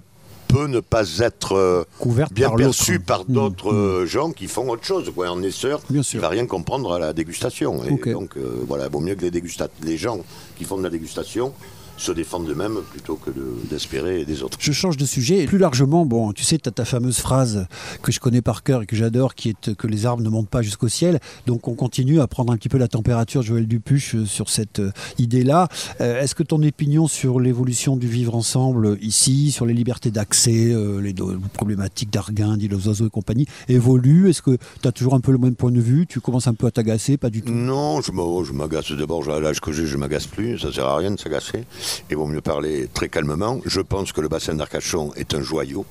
peut 0.47 0.67
ne 0.67 0.79
pas 0.81 1.19
être 1.19 1.53
euh, 1.53 1.83
bien 2.31 2.51
perçu 2.51 2.99
par 2.99 3.21
mmh, 3.21 3.33
d'autres 3.33 3.71
mmh. 3.71 3.77
Euh, 3.77 4.05
gens 4.05 4.31
qui 4.31 4.47
font 4.47 4.69
autre 4.69 4.83
chose. 4.83 5.11
Quoi. 5.15 5.29
Un 5.29 5.39
naisseur, 5.39 5.81
il 5.89 5.97
ne 5.97 6.19
va 6.19 6.29
rien 6.29 6.45
comprendre 6.45 6.93
à 6.93 6.99
la 6.99 7.13
dégustation. 7.13 7.83
Et 7.85 8.11
donc, 8.11 8.37
euh, 8.37 8.63
voilà, 8.67 8.85
il 8.85 8.91
vaut 8.91 8.99
mieux 8.99 9.15
que 9.15 9.25
les, 9.25 9.43
les 9.83 9.97
gens 9.97 10.19
qui 10.57 10.65
font 10.65 10.77
de 10.77 10.83
la 10.83 10.89
dégustation 10.89 11.53
se 11.97 12.11
défendre 12.11 12.47
d'eux-mêmes 12.47 12.79
plutôt 12.91 13.15
que 13.15 13.31
d'espérer 13.69 14.25
des 14.25 14.43
autres. 14.43 14.57
Je 14.59 14.71
change 14.71 14.97
de 14.97 15.05
sujet. 15.05 15.43
Et 15.43 15.45
plus 15.45 15.57
largement, 15.57 16.05
bon, 16.05 16.33
tu 16.33 16.43
sais, 16.43 16.57
tu 16.57 16.67
as 16.67 16.71
ta 16.71 16.85
fameuse 16.85 17.19
phrase 17.19 17.67
que 18.01 18.11
je 18.11 18.19
connais 18.19 18.41
par 18.41 18.63
cœur 18.63 18.81
et 18.83 18.85
que 18.85 18.95
j'adore, 18.95 19.35
qui 19.35 19.49
est 19.49 19.75
que 19.75 19.87
les 19.87 20.05
arbres 20.05 20.23
ne 20.23 20.29
montent 20.29 20.49
pas 20.49 20.61
jusqu'au 20.61 20.87
ciel. 20.87 21.19
Donc 21.45 21.67
on 21.67 21.75
continue 21.75 22.19
à 22.19 22.27
prendre 22.27 22.51
un 22.51 22.57
petit 22.57 22.69
peu 22.69 22.77
la 22.77 22.87
température, 22.87 23.41
Joël 23.41 23.67
Dupuche, 23.67 24.15
euh, 24.15 24.25
sur 24.25 24.49
cette 24.49 24.79
euh, 24.79 24.91
idée-là. 25.17 25.67
Euh, 25.99 26.21
est-ce 26.21 26.35
que 26.35 26.43
ton 26.43 26.61
opinion 26.63 27.07
sur 27.07 27.39
l'évolution 27.39 27.95
du 27.95 28.07
vivre 28.07 28.35
ensemble 28.35 28.97
ici, 29.01 29.51
sur 29.51 29.65
les 29.65 29.73
libertés 29.73 30.11
d'accès, 30.11 30.73
les, 31.01 31.13
problématiques 31.53 32.11
d'Arguin, 32.11 32.57
d'île 32.57 32.73
aux 32.73 32.87
oiseaux 32.87 33.07
et 33.07 33.09
compagnie, 33.09 33.47
évolue? 33.69 34.29
Est-ce 34.29 34.41
que 34.41 34.57
tu 34.81 34.87
as 34.87 34.91
toujours 34.91 35.13
un 35.13 35.19
peu 35.19 35.31
le 35.31 35.37
même 35.37 35.55
point 35.55 35.71
de 35.71 35.81
vue? 35.81 36.07
Tu 36.07 36.19
commences 36.19 36.47
un 36.47 36.53
peu 36.53 36.67
à 36.67 36.71
t'agacer 36.71 37.17
Pas 37.17 37.29
du 37.29 37.41
tout? 37.41 37.51
Non, 37.51 38.01
je 38.01 38.11
m'agace 38.53 38.91
d'abord. 38.91 39.29
À 39.29 39.39
l'âge 39.39 39.61
que 39.61 39.71
j'ai, 39.71 39.85
je 39.85 39.97
m'agace 39.97 40.27
plus. 40.27 40.59
Ça 40.59 40.71
sert 40.71 40.85
à 40.85 40.97
rien 40.97 41.11
de 41.11 41.19
s'agacer 41.19 41.63
il 42.09 42.17
vaut 42.17 42.27
mieux 42.27 42.41
parler 42.41 42.87
très 42.93 43.09
calmement. 43.09 43.59
Je 43.65 43.81
pense 43.81 44.11
que 44.11 44.21
le 44.21 44.27
bassin 44.27 44.53
d'Arcachon 44.53 45.13
est 45.15 45.33
un 45.33 45.41
joyau. 45.41 45.85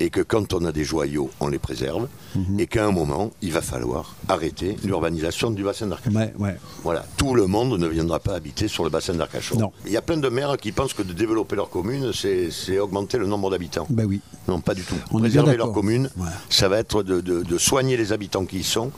Et 0.00 0.10
que 0.10 0.20
quand 0.20 0.52
on 0.54 0.64
a 0.64 0.72
des 0.72 0.84
joyaux, 0.84 1.30
on 1.40 1.48
les 1.48 1.58
préserve, 1.58 2.08
mhm. 2.34 2.60
et 2.60 2.66
qu'à 2.66 2.86
un 2.86 2.90
moment, 2.90 3.30
il 3.42 3.52
va 3.52 3.62
falloir 3.62 4.14
arrêter 4.28 4.76
l'urbanisation 4.84 5.50
du 5.50 5.62
bassin 5.62 5.86
d'Arcachon. 5.86 6.14
Voilà, 6.82 7.04
tout 7.16 7.34
le 7.34 7.46
monde 7.46 7.78
ne 7.78 7.86
viendra 7.86 8.20
pas 8.20 8.34
habiter 8.34 8.68
sur 8.68 8.84
le 8.84 8.90
bassin 8.90 9.14
d'Arcachon. 9.14 9.72
Il 9.86 9.92
y 9.92 9.96
a 9.96 10.02
plein 10.02 10.16
de 10.16 10.28
maires 10.28 10.56
qui 10.56 10.72
pensent 10.72 10.94
que 10.94 11.02
de 11.02 11.12
développer 11.12 11.56
leur 11.56 11.70
commune, 11.70 12.12
c'est 12.12 12.78
augmenter 12.78 13.18
le 13.18 13.26
nombre 13.26 13.50
d'habitants. 13.50 13.86
Ben 13.90 14.06
oui. 14.06 14.20
Non, 14.48 14.60
pas 14.60 14.74
du 14.74 14.82
tout. 14.82 14.96
Préserver 15.18 15.56
leur 15.56 15.72
commune, 15.72 16.10
ça 16.50 16.68
va 16.68 16.78
être 16.78 17.02
de, 17.02 17.58
soigner 17.58 17.96
les 17.96 18.12
habitants 18.12 18.44
qui 18.44 18.58
y 18.58 18.64
sont, 18.64 18.90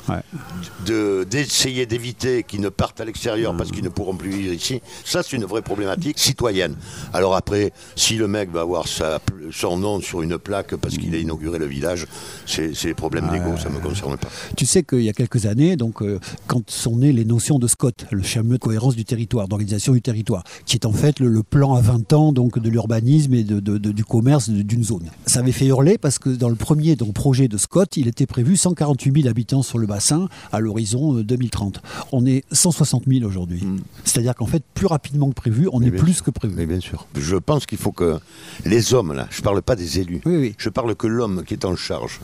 d'essayer 0.84 1.86
d'éviter 1.86 2.42
qu'ils 2.42 2.60
ne 2.60 2.68
partent 2.68 3.00
à 3.00 3.04
l'extérieur 3.04 3.56
parce 3.56 3.70
qu'ils 3.70 3.84
ne 3.84 3.88
pourront 3.88 4.16
plus 4.16 4.30
vivre 4.30 4.52
ici. 4.52 4.80
Ça, 5.04 5.22
c'est 5.22 5.36
une 5.36 5.44
vraie 5.44 5.62
problématique 5.62 6.18
citoyenne. 6.18 6.74
Alors 7.12 7.36
après, 7.36 7.72
si 7.94 8.16
le 8.16 8.28
mec 8.28 8.50
va 8.50 8.62
avoir 8.62 8.86
son 8.88 9.78
nom 9.78 10.00
sur 10.00 10.22
une 10.22 10.38
plaque 10.38 10.74
parce 10.86 10.98
qu'il 10.98 11.14
a 11.14 11.18
inauguré 11.18 11.58
le 11.58 11.66
village, 11.66 12.06
c'est 12.46 12.72
des 12.84 12.94
problèmes 12.94 13.28
d'ego, 13.30 13.56
ça 13.56 13.68
ne 13.68 13.74
me 13.74 13.80
concerne 13.80 14.16
pas. 14.16 14.28
Tu 14.56 14.66
sais 14.66 14.84
qu'il 14.84 15.02
y 15.02 15.08
a 15.08 15.12
quelques 15.12 15.46
années, 15.46 15.76
donc, 15.76 16.00
euh, 16.00 16.20
quand 16.46 16.70
sont 16.70 16.96
nées 16.96 17.12
les 17.12 17.24
notions 17.24 17.58
de 17.58 17.66
SCOT, 17.66 17.92
le 18.12 18.22
fameux 18.22 18.54
de 18.54 18.60
cohérence 18.60 18.94
du 18.94 19.04
territoire, 19.04 19.48
d'organisation 19.48 19.92
du 19.92 20.02
territoire, 20.02 20.44
qui 20.64 20.76
est 20.76 20.86
en 20.86 20.92
fait 20.92 21.18
le, 21.18 21.42
plan 21.42 21.74
à 21.74 21.80
20 21.80 22.12
ans 22.12 22.32
donc, 22.32 22.58
de 22.58 22.70
l'urbanisme 22.70 23.34
et 23.34 23.42
de, 23.44 23.78
du 23.78 24.04
commerce 24.04 24.48
d'une 24.48 24.84
zone. 24.84 25.10
Ça 25.26 25.40
avait 25.40 25.52
fait 25.52 25.66
hurler 25.66 25.98
parce 25.98 26.18
que 26.18 26.30
dans 26.30 26.48
le 26.48 26.54
premier 26.54 26.96
donc, 26.96 27.14
projet 27.14 27.48
de 27.48 27.56
Scott, 27.56 27.96
il 27.96 28.06
était 28.08 28.26
prévu 28.26 28.56
148 28.56 29.22
000 29.22 29.28
habitants 29.28 29.62
sur 29.62 29.78
le 29.78 29.86
bassin 29.86 30.28
à 30.52 30.60
l'horizon 30.60 31.14
2030. 31.14 31.76
Euh, 31.76 32.00
on 32.12 32.26
est 32.26 32.44
160 32.52 33.04
000 33.06 33.26
aujourd'hui. 33.26 33.62
Hmm. 33.64 33.78
C'est-à-dire 34.04 34.34
qu'en 34.34 34.46
fait, 34.46 34.62
plus 34.74 34.86
rapidement 34.86 35.28
que 35.30 35.34
prévu, 35.34 35.68
on 35.72 35.82
est 35.82 35.90
plus 35.90 36.22
que 36.22 36.30
prévu. 36.30 36.54
Mais 36.56 36.66
bien 36.66 36.80
sûr. 36.80 37.06
Je 37.16 37.36
pense 37.36 37.66
qu'il 37.66 37.78
faut 37.78 37.92
que 37.92 38.18
les 38.64 38.94
hommes, 38.94 39.12
là, 39.12 39.26
je 39.30 39.40
ne 39.40 39.44
parle 39.44 39.62
pas 39.62 39.76
des 39.76 39.98
élus, 39.98 40.20
je 40.58 40.68
parle 40.76 40.94
que 40.94 41.06
l'homme 41.06 41.42
qui 41.42 41.54
est 41.54 41.64
en 41.64 41.74
charge 41.74 42.20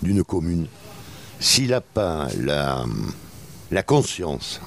d'une 0.00 0.22
commune, 0.22 0.68
s'il 1.40 1.70
n'a 1.70 1.80
pas 1.80 2.28
la, 2.38 2.84
la 3.72 3.82
conscience 3.82 4.60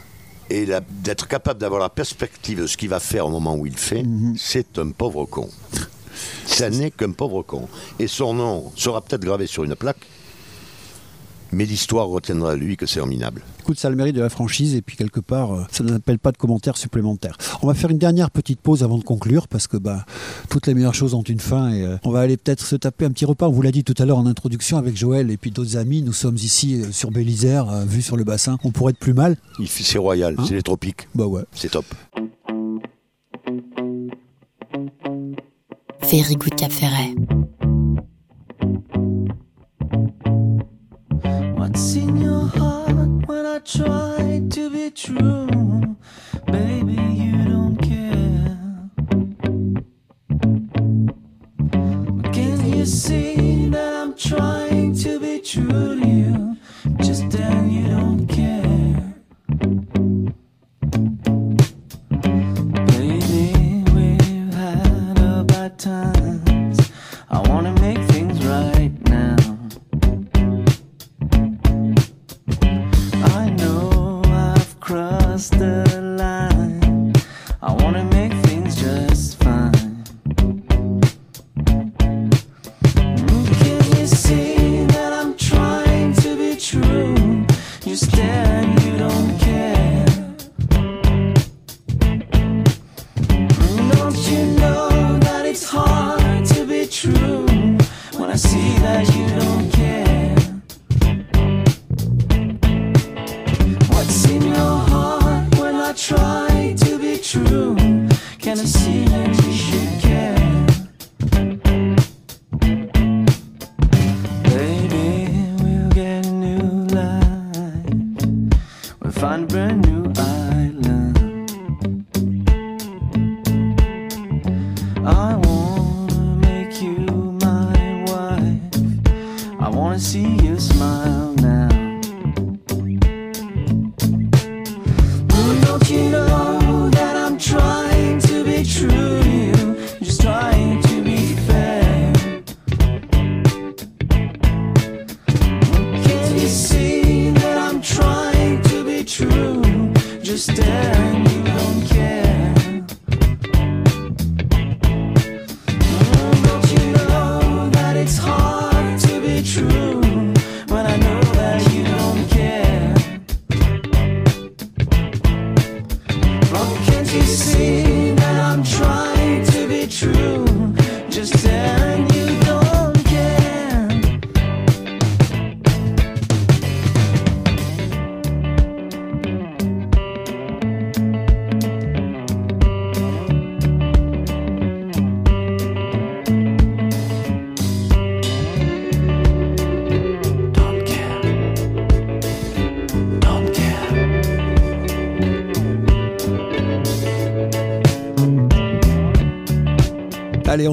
et 0.50 0.68
d'être 0.90 1.26
capable 1.26 1.58
d'avoir 1.58 1.80
la 1.80 1.88
perspective 1.88 2.60
de 2.60 2.68
ce 2.68 2.76
qu'il 2.76 2.90
va 2.90 3.00
faire 3.00 3.28
au 3.28 3.30
moment 3.30 3.56
où 3.56 3.66
il 3.66 3.78
fait, 3.78 4.04
mhm. 4.04 4.36
c'est 4.38 4.78
un 4.78 4.92
pauvre 4.92 5.24
con. 5.24 5.48
Ça 6.46 6.70
n'est 6.70 6.92
qu'un 6.92 7.14
pauvre 7.14 7.44
con. 7.44 7.70
Et 7.98 8.08
son 8.08 8.34
nom 8.34 8.74
sera 8.76 9.00
peut-être 9.00 9.24
gravé 9.24 9.48
sur 9.48 9.64
une 9.64 9.76
plaque, 9.76 10.06
mais 11.52 11.66
l'histoire 11.66 12.08
retiendra 12.08 12.56
lui 12.56 12.78
que 12.78 12.86
c'est 12.86 13.04
minable. 13.06 13.42
Écoute, 13.60 13.80
ça 13.80 13.88
a 13.88 13.92
le 13.92 13.98
mérite 13.98 14.16
de 14.16 14.22
la 14.22 14.30
franchise 14.30 14.76
et 14.76 14.82
puis 14.82 14.98
quelque 14.98 15.20
part, 15.20 15.54
euh, 15.54 15.64
ça 15.72 15.84
n'appelle 15.84 16.20
pas 16.20 16.32
de 16.32 16.38
commentaires 16.38 16.78
supplémentaires. 16.78 17.38
On 17.62 17.68
va 17.68 17.74
faire 17.74 17.90
une 17.90 17.98
dernière 17.98 18.32
petite 18.32 18.60
pause 18.60 18.84
avant 18.84 18.98
de 18.98 19.04
conclure 19.04 19.48
parce 19.48 19.68
que 19.68 19.78
bah, 19.78 20.06
toutes 20.50 20.68
les 20.68 20.74
meilleures 20.74 20.94
choses 20.94 21.14
ont 21.14 21.24
une 21.24 21.40
fin 21.40 21.72
et 21.72 21.84
euh, 21.84 21.98
on 22.04 22.12
va 22.12 22.20
aller 22.20 22.38
peut-être 22.38 22.66
se 22.66 22.76
taper 22.76 23.06
un 23.06 23.12
petit 23.12 23.26
repas. 23.26 23.48
On 23.48 23.52
vous 23.52 23.62
l'a 23.62 23.72
dit 23.72 23.84
tout 23.84 23.96
à 23.98 24.06
l'heure 24.06 24.18
en 24.18 24.26
introduction 24.26 24.78
avec 24.78 24.98
Joël 24.98 25.32
et 25.32 25.38
puis 25.38 25.52
d'autres 25.52 25.78
amis. 25.78 26.02
Nous 26.02 26.14
sommes 26.14 26.36
ici 26.36 26.82
euh, 26.82 26.92
sur 26.92 27.12
Bélisère, 27.12 27.86
vu 27.86 28.02
sur 28.02 28.18
le 28.18 28.24
bassin. 28.24 28.58
On 28.64 28.72
pourrait 28.72 28.92
être 28.92 29.00
plus 29.00 29.14
mal. 29.14 29.38
C'est 29.68 29.98
royal, 29.98 30.36
hein 30.38 30.44
c'est 30.48 30.56
les 30.56 30.64
tropiques. 30.64 31.08
Bah 31.16 31.26
ouais. 31.26 31.44
C'est 31.54 31.72
top. 31.72 31.86
Very 36.02 36.36
good 36.36 36.56
café 36.56 36.88
What's 36.88 37.59
when 43.26 43.46
I 43.46 43.60
try 43.60 44.42
to 44.50 44.70
be 44.70 44.92
true? 44.92 45.96
Baby, 46.46 47.02
you 47.24 47.46
don't 47.46 47.78
care. 47.78 48.58
can 52.34 52.74
you 52.74 52.86
see 52.86 53.70
that 53.70 53.94
I'm 54.02 54.14
trying 54.16 54.59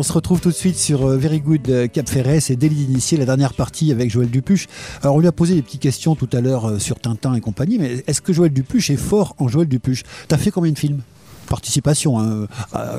se 0.07 0.12
retrouve 0.12 0.40
tout 0.40 0.50
de 0.50 0.54
suite 0.54 0.76
sur 0.76 1.04
euh, 1.04 1.16
Very 1.16 1.40
Good 1.40 1.68
euh, 1.68 1.88
Cap 1.88 2.09
Ferret, 2.09 2.38
c'est 2.38 2.54
délit 2.54 2.86
d'initier 2.86 3.18
la 3.18 3.24
dernière 3.24 3.54
partie 3.54 3.90
avec 3.90 4.09
Joël 4.09 4.30
Dupuche. 4.30 4.68
Alors 5.02 5.16
on 5.16 5.18
lui 5.18 5.26
a 5.26 5.32
posé 5.32 5.54
des 5.54 5.62
petites 5.62 5.82
questions 5.82 6.14
tout 6.14 6.28
à 6.32 6.40
l'heure 6.40 6.68
euh, 6.68 6.78
sur 6.78 7.00
Tintin 7.00 7.34
et 7.34 7.40
compagnie, 7.40 7.78
mais 7.78 8.04
est-ce 8.07 8.20
que 8.20 8.32
Joël 8.32 8.52
Dupuche 8.52 8.90
est 8.90 8.96
fort 8.96 9.34
en 9.38 9.48
Joël 9.48 9.66
Dupuche? 9.66 10.04
T'as 10.28 10.38
fait 10.38 10.52
combien 10.52 10.70
de 10.70 10.78
films? 10.78 11.00
Participation, 11.48 12.18
hein, 12.18 12.46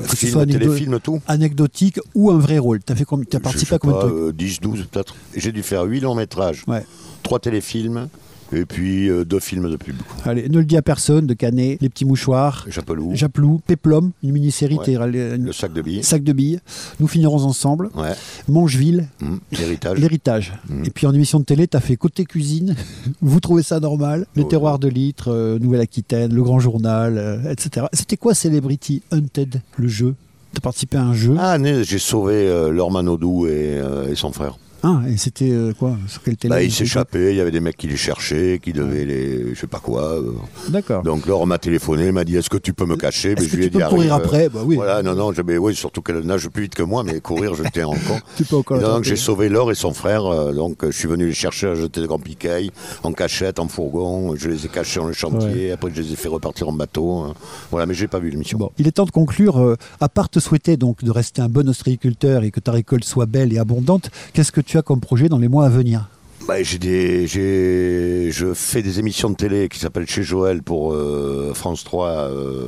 que 0.09 0.15
ce 0.15 0.27
soit 0.27 0.45
téléfilm, 0.45 0.99
tout. 1.01 1.21
anecdotique 1.27 1.99
ou 2.15 2.31
un 2.31 2.37
vrai 2.37 2.57
rôle. 2.59 2.79
Tu 2.81 2.93
as, 2.93 2.95
as 2.95 3.39
participé 3.39 3.75
à 3.75 3.79
combien 3.79 3.97
de 3.97 4.01
trucs? 4.01 4.37
10, 4.37 4.59
12 4.61 4.87
peut-être. 4.89 5.15
J'ai 5.35 5.51
dû 5.51 5.63
faire 5.63 5.83
8 5.83 5.99
longs 5.99 6.15
métrages, 6.15 6.63
ouais. 6.67 6.85
3 7.23 7.39
téléfilms, 7.39 8.07
Et 8.53 8.65
puis 8.65 9.09
euh, 9.09 9.25
deux 9.25 9.39
films 9.41 9.69
de 9.69 9.75
pub. 9.75 9.95
Allez, 10.23 10.47
ne 10.47 10.57
le 10.59 10.63
dis 10.65 10.77
à 10.77 10.81
personne, 10.81 11.27
de 11.27 11.33
Canet, 11.33 11.77
Les 11.81 11.89
Petits 11.89 12.05
Mouchoirs, 12.05 12.65
Japelou, 12.69 13.11
Japlou, 13.13 13.59
Péplum, 13.67 14.11
une 14.23 14.31
mini-série, 14.31 14.77
Ouais. 14.77 14.95
rallé- 14.95 15.37
le 15.37 15.51
sac 15.51 15.73
de 15.73 15.81
billes. 15.81 16.03
sac 16.03 16.23
de 16.23 16.31
billes. 16.33 16.59
Nous 16.99 17.07
finirons 17.07 17.43
ensemble. 17.43 17.89
Ouais. 17.95 18.13
Mangeville, 18.47 19.07
Hum, 19.21 19.39
L'héritage. 19.51 19.99
l'héritage. 19.99 20.53
Mm. 20.69 20.85
Et 20.85 20.89
puis 20.89 21.07
en 21.07 21.13
émission 21.13 21.39
de 21.39 21.43
télé, 21.45 21.67
t'as 21.67 21.79
fait 21.81 21.97
Côté 21.97 22.23
Cuisine. 22.25 22.75
Vous 23.21 23.39
trouvez 23.39 23.63
ça 23.63 23.79
normal? 23.79 24.25
Les 24.35 24.43
Ouais. 24.43 24.47
terroirs 24.49 24.79
de 24.79 24.87
litre, 24.87 25.29
euh, 25.31 25.59
Nouvelle-Aquitaine, 25.59 26.33
Le 26.33 26.43
Grand 26.43 26.59
Journal, 26.59 27.17
euh, 27.17 27.51
etc. 27.51 27.87
C'était 27.93 28.17
quoi 28.17 28.33
Celebrity 28.33 29.01
Hunted, 29.11 29.61
le 29.77 29.87
jeu? 29.87 30.15
T'as 30.53 30.61
participé 30.61 30.97
à 30.97 31.03
un 31.03 31.13
jeu? 31.13 31.35
Ah, 31.37 31.57
j'ai 31.83 31.99
sauvé 31.99 32.33
euh, 32.47 32.69
Lorman 32.71 33.07
Odou 33.09 33.45
et, 33.47 33.51
euh, 33.77 34.09
et 34.09 34.15
son 34.15 34.31
frère. 34.31 34.57
Ah, 34.83 35.01
et 35.09 35.17
c'était 35.17 35.49
euh, 35.51 35.73
quoi 35.73 35.97
Sur 36.07 36.21
télé 36.21 36.37
Bah, 36.49 36.61
il 36.61 36.71
s'échappait, 36.71 37.31
il 37.33 37.37
y 37.37 37.41
avait 37.41 37.51
des 37.51 37.59
mecs 37.59 37.77
qui 37.77 37.87
les 37.87 37.97
cherchaient, 37.97 38.59
qui 38.61 38.73
devaient 38.73 39.05
les. 39.05 39.55
je 39.55 39.59
sais 39.59 39.65
pas 39.67 39.79
quoi. 39.79 40.03
euh. 40.19 40.33
D'accord. 40.69 41.01
Donc 41.03 41.25
Laure 41.25 41.47
m'a 41.47 41.57
téléphoné, 41.57 42.07
il 42.07 42.11
m'a 42.13 42.23
dit 42.23 42.35
Est-ce 42.37 42.49
que 42.49 42.57
tu 42.57 42.73
peux 42.73 42.85
me 42.85 42.95
cacher? 42.95 43.29
Mais 43.29 43.35
que 43.35 43.43
je 43.51 43.55
lui 43.55 43.63
ai 43.65 43.69
tu 43.69 43.77
dit 43.77 43.83
peux 43.83 43.89
courir 43.89 44.13
Arrive, 44.13 44.25
après? 44.25 44.49
Bah 44.49 44.61
oui. 44.63 44.75
Voilà, 44.75 45.01
non, 45.01 45.15
non, 45.15 45.33
je- 45.33 45.41
mais 45.41 45.57
oui, 45.57 45.73
surtout 45.75 46.01
qu'elle 46.01 46.19
nage 46.19 46.47
plus 46.49 46.63
vite 46.63 46.75
que 46.75 46.83
moi, 46.83 47.03
mais 47.03 47.19
courir, 47.21 47.55
je 47.55 47.63
tiens 47.73 47.87
encore. 47.87 48.19
Tu 48.37 48.45
peux 48.45 48.55
encore 48.57 48.79
donc 48.79 49.03
j'ai 49.03 49.15
sauvé 49.15 49.49
Laure 49.49 49.71
et 49.71 49.75
son 49.75 49.93
frère, 49.93 50.25
euh, 50.25 50.53
donc 50.53 50.83
euh, 50.83 50.91
je 50.91 50.97
suis 50.97 51.07
venu 51.07 51.25
les 51.25 51.33
chercher 51.33 51.67
à 51.67 51.75
jeter 51.75 51.99
de 52.01 52.05
grands 52.05 52.19
piquets, 52.19 52.69
en 53.03 53.11
cachette, 53.13 53.59
en 53.59 53.67
fourgon, 53.67 54.35
je 54.35 54.47
les 54.49 54.65
ai 54.65 54.69
cachés 54.69 54.99
dans 54.99 55.07
le 55.07 55.13
chantier, 55.13 55.71
après 55.71 55.89
je 55.93 56.01
les 56.01 56.13
ai 56.13 56.15
fait 56.15 56.27
repartir 56.27 56.69
en 56.69 56.73
bateau. 56.73 57.17
hein. 57.19 57.33
Voilà, 57.71 57.85
mais 57.87 57.93
j'ai 57.95 58.07
pas 58.07 58.19
vu 58.19 58.29
l'émission. 58.29 58.57
Bon, 58.59 58.71
il 58.77 58.87
est 58.87 58.91
temps 58.91 59.05
de 59.05 59.11
conclure. 59.11 59.57
euh, 59.59 59.75
à 59.99 60.09
part 60.09 60.29
te 60.29 60.39
souhaiter 60.39 60.77
donc 60.77 61.03
de 61.03 61.09
rester 61.11 61.41
un 61.41 61.49
bon 61.49 61.67
ostréiculteur 61.67 62.43
et 62.43 62.51
que 62.51 62.59
ta 62.59 62.71
récolte 62.71 63.03
soit 63.05 63.25
belle 63.25 63.51
et 63.53 63.57
abondante, 63.57 64.11
qu'est-ce 64.33 64.51
que 64.51 64.61
tu 64.67 64.77
as 64.77 64.81
comme 64.81 64.99
projet 64.99 65.29
dans 65.29 65.37
les 65.39 65.47
mois 65.47 65.65
à 65.65 65.69
venir 65.69 66.09
Bah, 66.47 66.61
j'ai 66.61 66.77
des, 66.77 67.25
j'ai, 67.25 68.29
je 68.31 68.53
fais 68.53 68.81
des 68.81 68.99
émissions 68.99 69.29
de 69.29 69.35
télé 69.35 69.69
qui 69.69 69.79
s'appellent 69.79 70.07
Chez 70.07 70.23
Joël 70.23 70.61
pour 70.61 70.93
euh, 70.93 71.53
France 71.53 71.83
3 71.85 72.07
euh, 72.09 72.65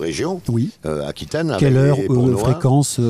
Région, 0.00 0.40
Oui. 0.48 0.70
euh, 0.86 1.06
Aquitaine. 1.08 1.56
Quelle 1.58 1.76
heure, 1.76 1.98
euh, 2.10 2.36
fréquence 2.36 3.00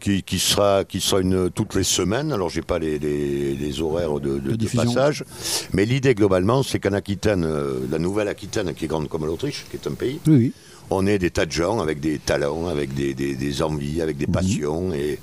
qui, 0.00 0.22
qui 0.22 0.38
sera 0.38 0.84
qui 0.84 1.00
sera 1.00 1.20
une 1.20 1.50
toutes 1.50 1.74
les 1.74 1.84
semaines. 1.84 2.32
Alors 2.32 2.48
j'ai 2.50 2.62
pas 2.62 2.78
les, 2.78 2.98
les- 2.98 3.54
les 3.54 3.80
horaires 3.80 4.20
de, 4.20 4.34
de- 4.34 4.38
De 4.38 4.50
de 4.50 4.56
diffusion. 4.56 4.84
passage, 4.92 5.24
mais 5.72 5.84
l'idée 5.84 6.14
globalement 6.14 6.62
c'est 6.62 6.78
qu'en 6.80 6.92
Aquitaine, 6.92 7.46
la 7.90 7.98
nouvelle 7.98 8.28
Aquitaine 8.28 8.74
qui 8.74 8.84
est 8.84 8.88
grande 8.88 9.08
comme 9.08 9.24
l'Autriche, 9.24 9.64
qui 9.70 9.76
est 9.76 9.88
un 9.88 9.94
pays, 9.94 10.18
Oui, 10.26 10.34
oui. 10.36 10.52
on 10.90 11.06
est 11.06 11.18
des 11.18 11.30
tas 11.30 11.46
de 11.46 11.52
gens 11.52 11.80
avec 11.80 12.00
des 12.00 12.18
talents, 12.18 12.66
avec 12.68 12.92
des, 12.94 13.14
des- 13.14 13.34
des 13.36 13.62
envies, 13.62 14.02
avec 14.02 14.16
des 14.18 14.26
passions 14.26 14.92
et 14.92 15.18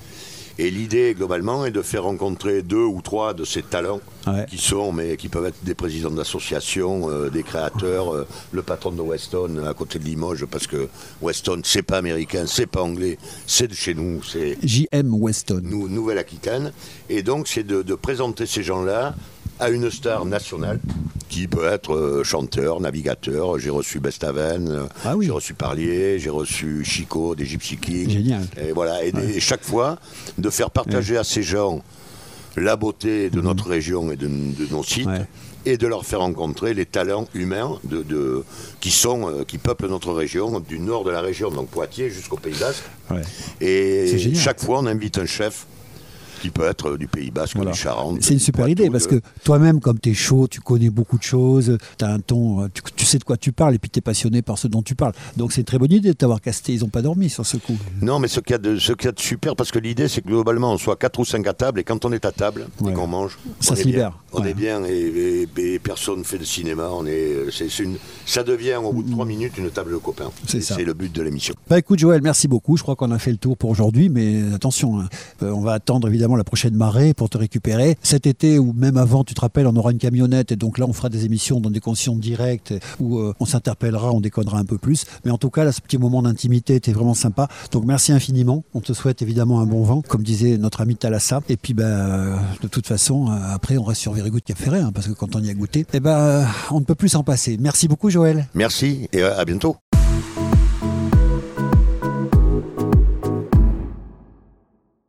et 0.58 0.70
l'idée 0.72 1.14
globalement 1.14 1.66
est 1.66 1.72
de 1.72 1.82
faire 1.82 2.04
rencontrer 2.04 2.62
deux 2.62 2.84
ou 2.84 3.02
trois 3.02 3.34
de 3.34 3.44
ces 3.46 3.62
talents 3.62 4.00
Ouais. 4.28 4.46
qui 4.50 4.58
sont, 4.58 4.92
mais 4.92 5.18
qui 5.18 5.30
peuvent 5.30 5.46
être 5.46 5.64
des 5.64 5.76
présidents 5.76 6.10
d'associations, 6.10 7.12
euh, 7.12 7.30
des 7.30 7.44
créateurs, 7.44 8.12
euh, 8.12 8.26
le 8.54 8.64
patron 8.64 8.92
de 8.92 9.02
Weston 9.02 9.64
à 9.68 9.74
côté 9.76 10.00
de 10.00 10.04
Limoges, 10.04 10.46
parce 10.46 10.66
que 10.66 10.88
Weston 11.22 11.62
c'est 11.64 11.84
pas 11.84 11.98
américain, 12.00 12.46
c'est 12.48 12.66
pas 12.66 12.82
anglais, 12.82 13.20
c'est 13.46 13.68
de 13.68 13.76
chez 13.76 13.94
nous, 13.94 14.24
c'est 14.24 14.58
JM 14.64 15.14
Weston. 15.14 15.62
Nou- 15.64 15.88
Nouvelle-Aquitaine. 15.90 16.72
Et 17.10 17.22
donc, 17.22 17.48
c'est 17.48 17.64
de, 17.64 17.84
de 17.84 17.94
présenter 17.96 18.48
ces 18.48 18.64
gens-là 18.64 19.14
à 19.60 19.70
une 19.70 19.90
star 19.92 20.26
nationale 20.26 20.80
qui 21.30 21.48
peut 21.48 21.66
être 21.68 21.94
euh, 21.94 22.24
chanteur, 22.24 22.80
navigateur. 22.80 23.58
J'ai 23.60 23.70
reçu 23.70 24.00
Bestaven, 24.00 24.70
euh, 24.70 24.84
Ah 25.04 25.16
oui. 25.18 25.26
j'ai 25.26 25.32
reçu 25.32 25.54
Parlier, 25.54 26.20
j'ai 26.20 26.30
reçu 26.30 26.84
Chico 26.86 27.36
des 27.36 27.46
Gypsy 27.46 27.78
Kings. 27.78 28.10
Génial. 28.10 28.44
Et 28.62 28.72
voilà. 28.72 29.04
Et, 29.06 29.40
chaque 29.40 29.64
fois, 29.64 29.98
de 30.38 30.50
faire 30.50 30.72
partager 30.72 31.18
à 31.18 31.24
ces 31.24 31.44
gens 31.44 31.82
la 32.58 32.76
beauté 32.76 33.30
de 33.30 33.42
notre 33.42 33.68
région 33.68 34.12
et 34.12 34.16
de, 34.16 34.28
de 34.28 34.68
nos 34.72 34.84
sites. 34.84 35.08
Mhm. 35.08 35.14
Ouais. 35.14 35.26
Et 35.68 35.78
de 35.78 35.88
leur 35.88 36.06
faire 36.06 36.20
rencontrer 36.20 36.76
les 36.76 36.86
talents 36.86 37.28
humains 37.34 37.80
de, 37.86 38.04
de- 38.04 38.44
qui, 38.82 38.92
sont, 38.92 39.28
euh, 39.28 39.44
qui 39.44 39.58
peuplent 39.58 39.88
notre 39.88 40.14
région, 40.14 40.60
du 40.60 40.78
nord 40.78 41.04
de 41.04 41.10
la 41.10 41.22
région, 41.22 41.50
donc 41.50 41.70
Poitiers, 41.70 42.12
jusqu'au 42.12 42.38
Pays 42.38 42.54
Basque. 42.60 42.84
Et 43.62 44.16
chaque 44.36 44.60
fois, 44.62 44.78
on 44.80 44.86
invite 44.86 45.18
un 45.18 45.26
chef 45.26 45.66
qui 46.46 46.52
peut 46.52 46.66
être 46.68 46.96
du 46.98 47.08
Pays 47.08 47.32
Basque, 47.32 47.56
Voilà. 47.56 47.72
du 47.72 47.78
Charente. 47.78 48.18
C'est 48.22 48.34
une 48.34 48.40
super 48.40 48.68
idée 48.70 48.90
parce 48.92 49.08
de- 49.08 49.18
que 49.20 49.26
toi-même, 49.44 49.80
comme 49.80 50.00
tu 50.00 50.12
es 50.12 50.14
chaud, 50.14 50.48
tu 50.48 50.62
connais 50.62 50.92
beaucoup 50.92 51.18
de 51.18 51.24
choses, 51.24 51.78
tu 51.98 52.06
as 52.06 52.10
un 52.10 52.20
ton, 52.20 52.62
euh, 52.62 52.68
tu, 52.72 52.82
tu 52.96 53.04
sais 53.06 53.18
de 53.18 53.24
quoi 53.24 53.36
tu 53.38 53.52
parles 53.52 53.74
et 53.74 53.80
puis 53.80 53.90
tu 53.90 53.98
es 53.98 54.02
passionné 54.02 54.44
par 54.44 54.60
ce 54.60 54.68
dont 54.68 54.84
tu 54.84 54.94
parles. 54.94 55.14
Donc 55.38 55.52
c'est 55.54 55.62
une 55.62 55.66
très 55.66 55.80
bonne 55.80 55.92
idée 55.92 56.10
de 56.10 56.14
t'avoir 56.14 56.40
casté. 56.42 56.74
Ils 56.74 56.82
n'ont 56.82 56.90
pas 56.90 57.02
dormi 57.02 57.30
sur 57.30 57.46
ce 57.48 57.58
coup. 57.58 57.78
Non, 58.02 58.20
mais 58.20 58.28
ce 58.28 58.40
qu'il 58.42 58.52
y, 58.52 58.54
a 58.54 58.58
de- 58.60 58.78
ce 58.78 58.94
qu'il 58.94 59.06
y 59.06 59.10
a 59.10 59.12
de 59.12 59.20
super, 59.20 59.56
parce 59.56 59.72
que 59.72 59.80
l'idée, 59.80 60.08
c'est 60.08 60.22
que 60.22 60.28
globalement, 60.28 60.72
on 60.74 60.78
soit 60.78 60.98
4 60.98 61.20
ou 61.20 61.26
5 61.26 61.48
à 61.48 61.54
table, 61.54 61.80
et 61.80 61.84
quand 61.84 62.06
on 62.06 62.12
est 62.12 62.26
à 62.26 62.32
table 62.32 62.68
Ouais. 62.82 62.92
et 62.92 62.94
qu'on 62.94 63.08
mange, 63.08 63.40
Ça 63.60 63.74
on 63.74 63.76
se 63.76 63.82
est 63.82 63.84
bien. 63.86 63.92
libère. 63.94 64.20
On 64.34 64.42
Ouais. 64.42 64.52
est 64.52 64.54
bien, 64.54 64.84
et, 64.86 65.48
et- 65.58 65.74
et 65.74 65.80
personne 65.80 66.20
ne 66.20 66.24
fait 66.24 66.38
de 66.38 66.44
cinéma. 66.44 66.90
On 66.92 67.06
est, 67.08 67.46
c'est 67.52 67.80
une, 67.80 67.96
ça 68.28 68.44
devient, 68.44 68.76
au 68.76 68.92
bout 68.94 69.02
de 69.04 69.10
3 69.12 69.26
minutes, 69.26 69.54
une 69.58 69.72
table 69.72 69.92
de 69.94 69.98
copains. 69.98 70.30
C'est 70.48 70.58
Et 70.58 70.62
ça. 70.62 70.76
C'est 70.76 70.84
le 70.84 70.94
but 70.94 71.12
de 71.12 71.22
l'émission. 71.24 71.56
Bah 71.68 71.80
écoute 71.80 71.98
Joël, 71.98 72.22
merci 72.22 72.48
beaucoup. 72.48 72.78
Je 72.78 72.84
crois 72.84 72.96
qu'on 72.96 73.10
a 73.12 73.18
fait 73.20 73.32
le 73.32 73.38
tour 73.38 73.58
pour 73.58 73.70
aujourd'hui, 73.72 74.10
mais 74.10 74.54
attention, 74.54 75.00
hein, 75.00 75.08
euh, 75.42 75.52
on 75.52 75.62
va 75.62 75.72
attendre 75.74 76.08
évidemment 76.08 76.35
la 76.36 76.44
prochaine 76.44 76.76
marée 76.76 77.14
pour 77.14 77.30
te 77.30 77.38
récupérer. 77.38 77.98
Cet 78.02 78.28
été 78.28 78.60
ou 78.60 78.74
même 78.74 78.98
avant, 78.98 79.24
tu 79.24 79.34
te 79.34 79.42
rappelles, 79.42 79.68
on 79.68 79.76
aura 79.76 79.92
une 79.92 79.98
camionnette 79.98 80.52
et 80.52 80.56
donc 80.56 80.78
là 80.78 80.86
on 80.88 80.94
fera 80.94 81.10
des 81.10 81.26
émissions 81.26 81.60
dans 81.60 81.70
des 81.70 81.80
conditions 81.80 82.16
directes 82.16 82.74
où 83.00 83.20
euh, 83.20 83.34
on 83.40 83.46
s'interpellera, 83.46 84.12
on 84.12 84.22
déconnera 84.22 84.58
un 84.58 84.66
peu 84.66 84.78
plus. 84.78 85.06
Mais 85.24 85.32
en 85.32 85.38
tout 85.38 85.50
cas, 85.50 85.64
là, 85.64 85.72
ce 85.72 85.82
petit 85.82 85.98
moment 85.98 86.22
d'intimité 86.22 86.76
était 86.76 86.94
vraiment 86.94 87.14
sympa. 87.14 87.48
Donc 87.72 87.86
merci 87.86 88.12
infiniment. 88.12 88.64
On 88.74 88.82
te 88.82 88.94
souhaite 88.94 89.22
évidemment 89.22 89.60
un 89.60 89.66
bon 89.66 89.84
vent, 89.84 90.02
comme 90.02 90.24
disait 90.24 90.58
notre 90.58 90.82
ami 90.82 90.96
Thalassa. 90.96 91.42
Et 91.50 91.58
puis 91.58 91.76
euh, 91.80 92.36
de 92.62 92.68
toute 92.68 92.88
façon, 92.88 93.28
euh, 93.28 93.36
après 93.54 93.78
on 93.78 93.84
reste 93.84 94.02
sur 94.02 94.14
Very 94.14 94.32
Good 94.32 94.44
Ferret, 94.56 94.80
hein, 94.80 94.92
parce 94.94 95.08
que 95.08 95.14
quand 95.14 95.36
on 95.36 95.44
y 95.44 95.50
a 95.50 95.54
goûté, 95.54 95.86
eh 95.94 96.00
ben, 96.00 96.18
euh, 96.18 96.46
on 96.72 96.80
ne 96.80 96.86
peut 96.86 96.96
plus 96.96 97.10
s'en 97.10 97.24
passer. 97.24 97.58
Merci 97.60 97.88
beaucoup 97.88 98.10
Joël. 98.10 98.48
Merci, 98.54 99.08
et 99.14 99.22
à 99.22 99.36
à 99.38 99.46
bientôt. 99.46 99.76